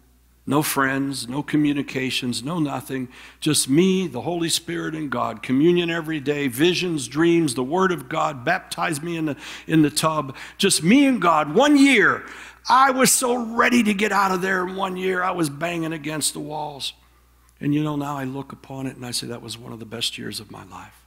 No 0.48 0.62
friends, 0.62 1.28
no 1.28 1.42
communications, 1.42 2.44
no 2.44 2.60
nothing. 2.60 3.08
Just 3.40 3.68
me, 3.68 4.06
the 4.06 4.20
Holy 4.20 4.48
Spirit, 4.48 4.94
and 4.94 5.10
God. 5.10 5.42
Communion 5.42 5.90
every 5.90 6.20
day, 6.20 6.46
visions, 6.46 7.08
dreams, 7.08 7.54
the 7.54 7.64
Word 7.64 7.90
of 7.90 8.08
God. 8.08 8.44
Baptize 8.44 9.02
me 9.02 9.16
in 9.16 9.26
the, 9.26 9.36
in 9.66 9.82
the 9.82 9.90
tub. 9.90 10.36
Just 10.56 10.84
me 10.84 11.04
and 11.06 11.20
God. 11.20 11.54
One 11.54 11.76
year. 11.76 12.24
I 12.68 12.90
was 12.90 13.12
so 13.12 13.36
ready 13.36 13.82
to 13.84 13.94
get 13.94 14.12
out 14.12 14.32
of 14.32 14.42
there 14.42 14.66
in 14.66 14.76
one 14.76 14.96
year. 14.96 15.22
I 15.22 15.30
was 15.32 15.48
banging 15.48 15.92
against 15.92 16.32
the 16.32 16.40
walls. 16.40 16.92
And 17.60 17.74
you 17.74 17.82
know, 17.82 17.96
now 17.96 18.16
I 18.16 18.24
look 18.24 18.52
upon 18.52 18.86
it 18.86 18.96
and 18.96 19.06
I 19.06 19.12
say 19.12 19.28
that 19.28 19.42
was 19.42 19.56
one 19.56 19.72
of 19.72 19.78
the 19.78 19.86
best 19.86 20.18
years 20.18 20.40
of 20.40 20.50
my 20.50 20.64
life 20.64 21.04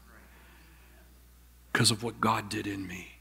because 1.72 1.92
of 1.92 2.04
what 2.04 2.20
God 2.20 2.50
did 2.50 2.66
in 2.66 2.88
me. 2.88 3.19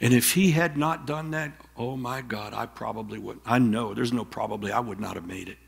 And 0.00 0.14
if 0.14 0.32
He 0.32 0.52
had 0.52 0.76
not 0.76 1.06
done 1.06 1.32
that, 1.32 1.52
oh 1.76 1.96
my 1.96 2.22
God, 2.22 2.54
I 2.54 2.66
probably 2.66 3.18
wouldn't. 3.18 3.44
I 3.46 3.58
know 3.58 3.92
there's 3.92 4.12
no 4.12 4.24
probably, 4.24 4.72
I 4.72 4.80
would 4.80 5.00
not 5.00 5.14
have 5.14 5.26
made 5.26 5.48
it. 5.48 5.58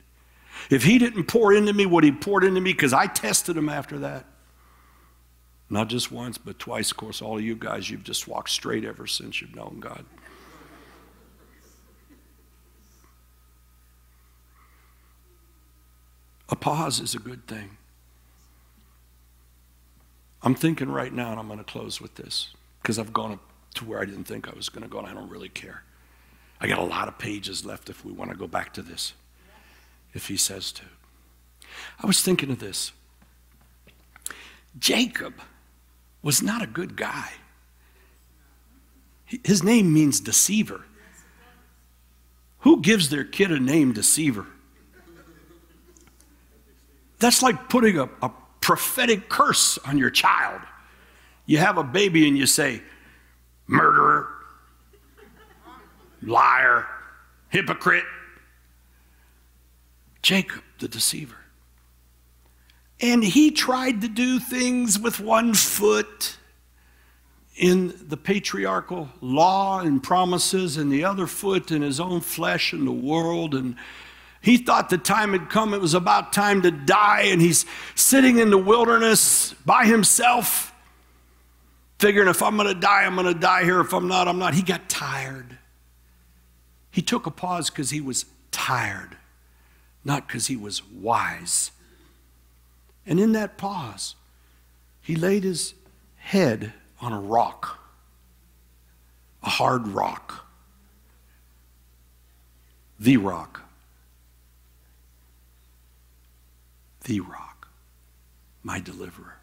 If 0.71 0.85
He 0.85 0.99
didn't 0.99 1.25
pour 1.25 1.53
into 1.53 1.73
me 1.73 1.87
what 1.87 2.05
He 2.05 2.13
poured 2.13 2.45
into 2.45 2.61
me, 2.61 2.73
because 2.73 2.93
I 2.93 3.07
tested 3.07 3.57
Him 3.57 3.69
after 3.69 3.99
that, 3.99 4.25
not 5.69 5.89
just 5.89 6.11
once, 6.11 6.39
but 6.39 6.59
twice. 6.59 6.91
Of 6.91 6.97
course, 6.97 7.23
all 7.23 7.37
of 7.37 7.45
you 7.45 7.55
guys, 7.55 7.91
you've 7.91 8.05
just 8.05 8.27
walked 8.27 8.51
straight 8.51 8.85
ever 8.85 9.07
since 9.07 9.41
you've 9.41 9.55
known 9.55 9.79
God. 9.81 10.05
A 16.49 16.57
pause 16.57 17.01
is 17.01 17.15
a 17.15 17.19
good 17.19 17.47
thing. 17.47 17.79
I'm 20.43 20.55
thinking 20.55 20.91
right 20.91 21.13
now, 21.13 21.31
and 21.31 21.41
I'm 21.41 21.47
going 21.47 21.59
to 21.59 21.65
close 21.65 22.01
with 22.01 22.17
this 22.17 22.55
because 22.83 22.99
I've 22.99 23.13
gone 23.13 23.39
to 23.75 23.85
where 23.85 24.01
I 24.01 24.05
didn't 24.05 24.25
think 24.25 24.49
I 24.49 24.55
was 24.55 24.69
going 24.69 24.83
to 24.83 24.89
go, 24.89 24.99
and 24.99 25.07
I 25.07 25.15
don't 25.15 25.31
really 25.31 25.49
care. 25.49 25.83
I 26.61 26.67
got 26.67 26.79
a 26.79 26.85
lot 26.85 27.09
of 27.09 27.19
pages 27.19 27.65
left 27.65 27.91
if 27.91 28.05
we 28.05 28.13
want 28.13 28.31
to 28.31 28.37
go 28.37 28.47
back 28.47 28.73
to 28.75 28.83
this, 28.83 29.15
if 30.15 30.29
he 30.29 30.37
says 30.37 30.73
to. 30.73 30.85
I 32.01 32.07
was 32.07 32.23
thinking 32.23 32.51
of 32.51 32.59
this. 32.59 32.93
Jacob 34.79 35.35
was 36.23 36.43
not 36.43 36.63
a 36.63 36.67
good 36.67 36.97
guy. 36.97 37.31
His 39.45 39.63
name 39.63 39.93
means 39.93 40.21
deceiver. 40.21 40.83
Who 42.61 42.81
gives 42.81 43.09
their 43.09 43.25
kid 43.25 43.51
a 43.51 43.59
name 43.59 43.93
deceiver? 43.93 44.47
That's 47.19 47.43
like 47.43 47.69
putting 47.69 47.99
a, 47.99 48.09
a 48.21 48.31
prophetic 48.61 49.29
curse 49.29 49.79
on 49.79 49.99
your 49.99 50.11
child. 50.11 50.61
You 51.47 51.59
have 51.59 51.79
a 51.79 51.85
baby 51.85 52.29
and 52.29 52.37
you 52.37 52.47
say, 52.47 52.83
murderer, 53.67 54.29
liar, 56.23 56.87
hypocrite. 57.49 58.05
Jacob, 60.23 60.63
the 60.79 60.89
deceiver. 60.89 61.37
And 63.01 63.25
he 63.25 63.51
tried 63.51 64.01
to 64.03 64.09
do 64.09 64.39
things 64.39 64.99
with 64.99 65.19
one 65.19 65.55
foot 65.55 66.37
in 67.57 67.93
the 68.09 68.17
patriarchal 68.17 69.11
law 69.21 69.81
and 69.81 70.03
promises, 70.03 70.77
and 70.77 70.91
the 70.91 71.05
other 71.05 71.27
foot 71.27 71.71
in 71.71 71.83
his 71.83 72.01
own 72.01 72.21
flesh 72.21 72.73
and 72.73 72.87
the 72.87 72.93
world. 72.93 73.55
And 73.55 73.77
he 74.41 74.57
thought 74.57 74.89
the 74.89 74.99
time 74.99 75.33
had 75.33 75.51
come, 75.51 75.75
it 75.75 75.81
was 75.81 75.95
about 75.95 76.33
time 76.33 76.63
to 76.63 76.71
die, 76.71 77.23
and 77.23 77.43
he's 77.43 77.67
sitting 77.95 78.39
in 78.39 78.51
the 78.51 78.59
wilderness 78.59 79.53
by 79.67 79.85
himself. 79.85 80.72
Figuring 82.03 82.29
if 82.29 82.43
I'm 82.43 82.57
going 82.57 82.67
to 82.67 82.75
die, 82.75 83.05
I'm 83.05 83.15
going 83.15 83.33
to 83.33 83.41
die 83.41 83.63
here. 83.63 83.79
If 83.81 83.93
I'm 83.93 84.09
not, 84.09 84.27
I'm 84.27 84.41
not. 84.41 84.55
He 84.55 84.63
got 84.63 84.89
tired. 84.89 85.57
He 86.91 87.01
took 87.01 87.27
a 87.27 87.31
pause 87.31 87.71
because 87.71 87.91
he 87.91 88.01
was 88.01 88.27
tired, 88.51 89.17
not 90.05 90.27
because 90.27 90.49
he 90.49 90.57
was 90.57 90.83
wise. 90.85 91.71
And 93.07 93.21
in 93.21 93.31
that 93.33 93.57
pause, 93.57 94.17
he 95.01 95.15
laid 95.15 95.45
his 95.45 95.75
head 96.17 96.73
on 97.01 97.13
a 97.13 97.21
rock, 97.21 97.79
a 99.45 99.51
hard 99.51 99.87
rock, 99.87 100.45
the 102.99 103.17
rock, 103.17 103.63
the 107.05 107.21
rock, 107.21 107.69
my 108.65 108.81
deliverer, 108.81 109.37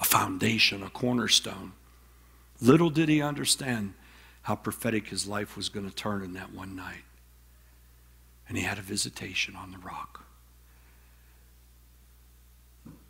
a 0.00 0.04
foundation, 0.04 0.82
a 0.82 0.90
cornerstone. 0.90 1.72
Little 2.60 2.90
did 2.90 3.08
he 3.08 3.20
understand 3.20 3.94
how 4.42 4.56
prophetic 4.56 5.08
his 5.08 5.26
life 5.26 5.56
was 5.56 5.68
going 5.68 5.88
to 5.88 5.94
turn 5.94 6.22
in 6.22 6.32
that 6.32 6.52
one 6.52 6.74
night. 6.74 7.04
And 8.48 8.56
he 8.56 8.64
had 8.64 8.78
a 8.78 8.82
visitation 8.82 9.54
on 9.54 9.70
the 9.70 9.78
rock. 9.78 10.24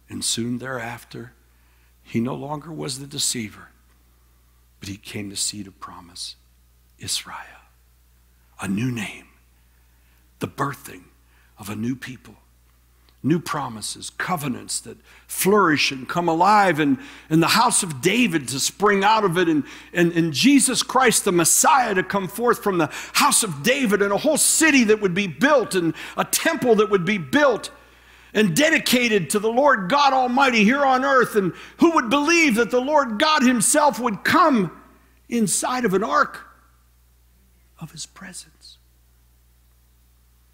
And 0.08 0.24
soon 0.24 0.58
thereafter, 0.58 1.32
he 2.02 2.20
no 2.20 2.34
longer 2.34 2.72
was 2.72 2.98
the 2.98 3.06
deceiver, 3.06 3.68
but 4.80 4.88
he 4.88 4.96
came 4.96 5.30
the 5.30 5.36
seed 5.36 5.68
of 5.68 5.78
promise, 5.78 6.34
Israel, 6.98 7.36
a 8.60 8.66
new 8.66 8.90
name, 8.90 9.28
the 10.40 10.48
birthing 10.48 11.04
of 11.58 11.70
a 11.70 11.76
new 11.76 11.94
people 11.94 12.34
new 13.22 13.38
promises, 13.38 14.10
covenants 14.10 14.80
that 14.80 14.96
flourish 15.26 15.90
and 15.90 16.08
come 16.08 16.28
alive, 16.28 16.80
and, 16.80 16.98
and 17.28 17.42
the 17.42 17.48
house 17.48 17.82
of 17.82 18.00
David 18.00 18.48
to 18.48 18.58
spring 18.58 19.04
out 19.04 19.24
of 19.24 19.36
it, 19.36 19.48
and, 19.48 19.64
and, 19.92 20.12
and 20.12 20.32
Jesus 20.32 20.82
Christ, 20.82 21.24
the 21.24 21.32
Messiah, 21.32 21.94
to 21.94 22.02
come 22.02 22.28
forth 22.28 22.62
from 22.62 22.78
the 22.78 22.88
house 23.12 23.42
of 23.42 23.62
David, 23.62 24.00
and 24.00 24.12
a 24.12 24.16
whole 24.16 24.38
city 24.38 24.84
that 24.84 25.02
would 25.02 25.14
be 25.14 25.26
built, 25.26 25.74
and 25.74 25.94
a 26.16 26.24
temple 26.24 26.76
that 26.76 26.90
would 26.90 27.04
be 27.04 27.18
built 27.18 27.70
and 28.32 28.54
dedicated 28.54 29.30
to 29.30 29.38
the 29.38 29.50
Lord 29.50 29.88
God 29.90 30.12
Almighty 30.12 30.64
here 30.64 30.84
on 30.84 31.04
earth. 31.04 31.36
And 31.36 31.52
who 31.78 31.92
would 31.92 32.10
believe 32.10 32.54
that 32.56 32.70
the 32.70 32.80
Lord 32.80 33.18
God 33.18 33.42
Himself 33.42 33.98
would 33.98 34.24
come 34.24 34.80
inside 35.28 35.84
of 35.84 35.94
an 35.94 36.04
ark 36.04 36.46
of 37.80 37.92
His 37.92 38.06
presence? 38.06 38.59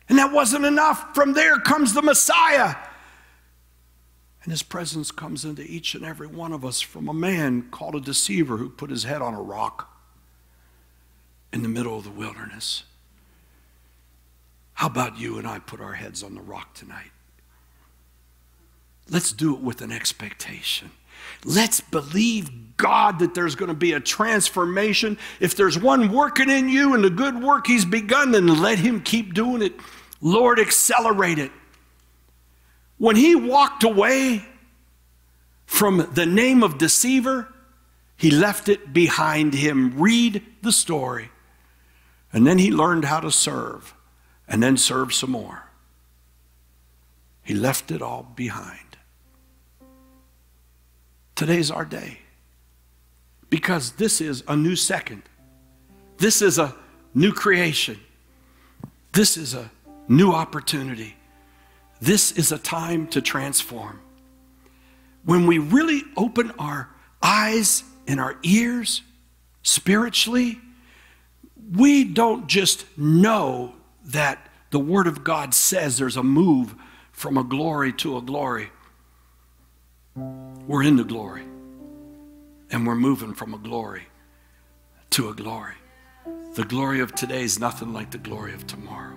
And 0.08 0.18
that 0.18 0.32
wasn't 0.32 0.64
enough. 0.64 1.14
From 1.14 1.32
there 1.34 1.58
comes 1.58 1.92
the 1.92 2.02
Messiah. 2.02 2.76
And 4.42 4.52
His 4.52 4.62
presence 4.62 5.10
comes 5.10 5.44
into 5.44 5.62
each 5.62 5.94
and 5.94 6.04
every 6.04 6.28
one 6.28 6.52
of 6.52 6.64
us 6.64 6.80
from 6.80 7.08
a 7.08 7.14
man 7.14 7.68
called 7.70 7.96
a 7.96 8.00
deceiver 8.00 8.58
who 8.58 8.68
put 8.68 8.90
his 8.90 9.04
head 9.04 9.20
on 9.20 9.34
a 9.34 9.42
rock 9.42 9.92
in 11.52 11.62
the 11.62 11.68
middle 11.68 11.98
of 11.98 12.04
the 12.04 12.10
wilderness. 12.10 12.84
How 14.74 14.86
about 14.86 15.18
you 15.18 15.38
and 15.38 15.48
I 15.48 15.58
put 15.58 15.80
our 15.80 15.94
heads 15.94 16.22
on 16.22 16.34
the 16.34 16.40
rock 16.40 16.74
tonight? 16.74 17.10
Let's 19.08 19.32
do 19.32 19.54
it 19.54 19.60
with 19.60 19.80
an 19.80 19.90
expectation. 19.90 20.90
Let's 21.44 21.80
believe 21.80 22.76
God 22.76 23.20
that 23.20 23.34
there's 23.34 23.54
going 23.54 23.68
to 23.68 23.74
be 23.74 23.94
a 23.94 24.00
transformation. 24.00 25.18
If 25.40 25.56
there's 25.56 25.78
one 25.78 26.12
working 26.12 26.50
in 26.50 26.68
you 26.68 26.94
and 26.94 27.02
the 27.02 27.10
good 27.10 27.42
work 27.42 27.66
He's 27.66 27.84
begun, 27.84 28.32
then 28.32 28.46
let 28.60 28.78
Him 28.78 29.00
keep 29.00 29.32
doing 29.32 29.62
it. 29.62 29.74
Lord, 30.20 30.58
accelerate 30.58 31.38
it. 31.38 31.52
When 32.98 33.16
He 33.16 33.34
walked 33.34 33.84
away 33.84 34.44
from 35.66 36.08
the 36.14 36.26
name 36.26 36.62
of 36.62 36.78
deceiver, 36.78 37.52
He 38.16 38.30
left 38.30 38.68
it 38.68 38.92
behind 38.92 39.54
Him. 39.54 39.98
Read 39.98 40.42
the 40.62 40.72
story. 40.72 41.30
And 42.32 42.46
then 42.46 42.58
He 42.58 42.70
learned 42.70 43.04
how 43.04 43.20
to 43.20 43.30
serve, 43.30 43.94
and 44.48 44.62
then 44.62 44.76
serve 44.76 45.12
some 45.12 45.30
more. 45.30 45.64
He 47.42 47.54
left 47.54 47.90
it 47.90 48.02
all 48.02 48.32
behind. 48.34 48.80
Today's 51.34 51.70
our 51.70 51.84
day. 51.84 52.20
Because 53.48 53.92
this 53.92 54.20
is 54.20 54.42
a 54.48 54.56
new 54.56 54.74
second. 54.74 55.22
This 56.18 56.42
is 56.42 56.58
a 56.58 56.74
new 57.14 57.32
creation. 57.32 58.00
This 59.12 59.36
is 59.36 59.54
a 59.54 59.70
new 60.08 60.32
opportunity. 60.32 61.16
This 62.00 62.32
is 62.32 62.52
a 62.52 62.58
time 62.58 63.06
to 63.08 63.20
transform. 63.20 64.00
When 65.24 65.46
we 65.46 65.58
really 65.58 66.02
open 66.16 66.52
our 66.58 66.90
eyes 67.22 67.82
and 68.06 68.20
our 68.20 68.36
ears 68.42 69.02
spiritually, 69.62 70.60
we 71.72 72.04
don't 72.04 72.46
just 72.46 72.84
know 72.96 73.74
that 74.04 74.46
the 74.70 74.78
Word 74.78 75.06
of 75.06 75.24
God 75.24 75.54
says 75.54 75.98
there's 75.98 76.16
a 76.16 76.22
move 76.22 76.74
from 77.12 77.36
a 77.36 77.44
glory 77.44 77.92
to 77.94 78.16
a 78.16 78.22
glory. 78.22 78.70
We're 80.14 80.82
in 80.82 80.96
the 80.96 81.04
glory. 81.04 81.44
And 82.70 82.86
we're 82.86 82.96
moving 82.96 83.34
from 83.34 83.54
a 83.54 83.58
glory 83.58 84.02
to 85.10 85.28
a 85.28 85.34
glory. 85.34 85.74
The 86.54 86.64
glory 86.64 87.00
of 87.00 87.14
today 87.14 87.42
is 87.42 87.58
nothing 87.58 87.92
like 87.92 88.10
the 88.10 88.18
glory 88.18 88.54
of 88.54 88.66
tomorrow. 88.66 89.15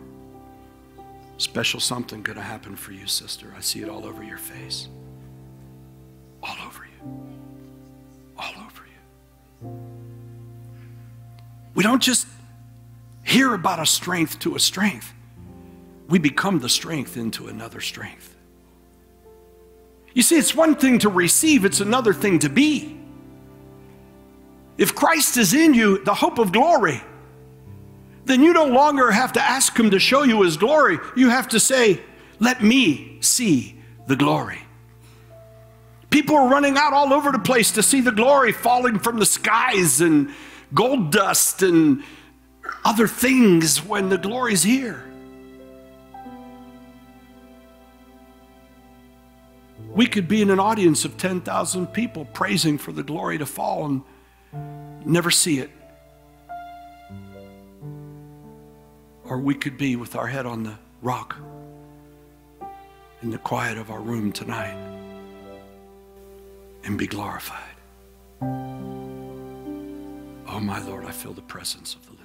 Special 1.39 1.79
something 1.79 2.21
going 2.21 2.37
to 2.37 2.43
happen 2.43 2.75
for 2.75 2.91
you, 2.91 3.07
sister. 3.07 3.53
I 3.57 3.61
see 3.61 3.81
it 3.81 3.87
all 3.87 4.05
over 4.05 4.21
your 4.21 4.37
face. 4.37 4.89
All 6.43 6.57
over 6.67 6.85
you. 6.85 7.09
All 8.37 8.51
over 8.57 8.83
you. 9.63 9.69
We 11.73 11.81
don't 11.81 12.01
just 12.01 12.27
hear 13.23 13.53
about 13.53 13.79
a 13.79 13.85
strength 13.85 14.39
to 14.39 14.55
a 14.55 14.59
strength, 14.59 15.13
we 16.09 16.19
become 16.19 16.59
the 16.59 16.67
strength 16.67 17.15
into 17.15 17.47
another 17.47 17.79
strength. 17.79 18.35
You 20.13 20.23
see, 20.23 20.37
it's 20.37 20.53
one 20.53 20.75
thing 20.75 20.99
to 20.99 21.09
receive, 21.09 21.63
it's 21.63 21.79
another 21.79 22.13
thing 22.13 22.39
to 22.39 22.49
be. 22.49 22.99
If 24.77 24.93
Christ 24.93 25.37
is 25.37 25.53
in 25.53 25.73
you, 25.73 26.03
the 26.03 26.13
hope 26.13 26.37
of 26.37 26.51
glory, 26.51 27.01
then 28.29 28.43
you 28.43 28.53
no 28.53 28.65
longer 28.65 29.11
have 29.11 29.33
to 29.33 29.41
ask 29.41 29.77
Him 29.77 29.89
to 29.91 29.99
show 29.99 30.23
you 30.23 30.43
His 30.43 30.55
glory. 30.55 30.99
You 31.15 31.29
have 31.29 31.47
to 31.49 31.59
say, 31.59 32.01
Let 32.39 32.63
me 32.63 33.17
see 33.21 33.75
the 34.07 34.15
glory. 34.15 34.59
People 36.09 36.35
are 36.35 36.47
running 36.47 36.77
out 36.77 36.93
all 36.93 37.13
over 37.13 37.31
the 37.31 37.39
place 37.39 37.71
to 37.71 37.83
see 37.83 38.01
the 38.01 38.11
glory 38.11 38.51
falling 38.51 38.99
from 38.99 39.19
the 39.19 39.25
skies 39.25 40.01
and 40.01 40.33
gold 40.73 41.11
dust 41.11 41.61
and 41.61 42.03
other 42.85 43.07
things 43.07 43.83
when 43.83 44.09
the 44.09 44.17
glory's 44.17 44.63
here. 44.63 45.03
We 49.87 50.05
could 50.05 50.27
be 50.27 50.41
in 50.41 50.49
an 50.49 50.59
audience 50.59 51.03
of 51.03 51.17
10,000 51.17 51.87
people 51.87 52.25
praising 52.25 52.77
for 52.77 52.91
the 52.91 53.03
glory 53.03 53.39
to 53.39 53.45
fall 53.45 53.85
and 53.85 54.03
never 55.05 55.31
see 55.31 55.59
it. 55.59 55.71
Or 59.29 59.37
we 59.37 59.53
could 59.53 59.77
be 59.77 59.95
with 59.95 60.15
our 60.15 60.25
head 60.27 60.45
on 60.47 60.63
the 60.63 60.75
rock 61.01 61.37
in 63.21 63.29
the 63.29 63.37
quiet 63.37 63.77
of 63.77 63.91
our 63.91 64.01
room 64.01 64.31
tonight 64.31 64.75
and 66.83 66.97
be 66.97 67.05
glorified. 67.05 67.75
Oh, 70.47 70.59
my 70.59 70.79
Lord, 70.79 71.05
I 71.05 71.11
feel 71.11 71.33
the 71.33 71.41
presence 71.43 71.93
of 71.93 72.05
the 72.07 72.13
Lord. 72.13 72.18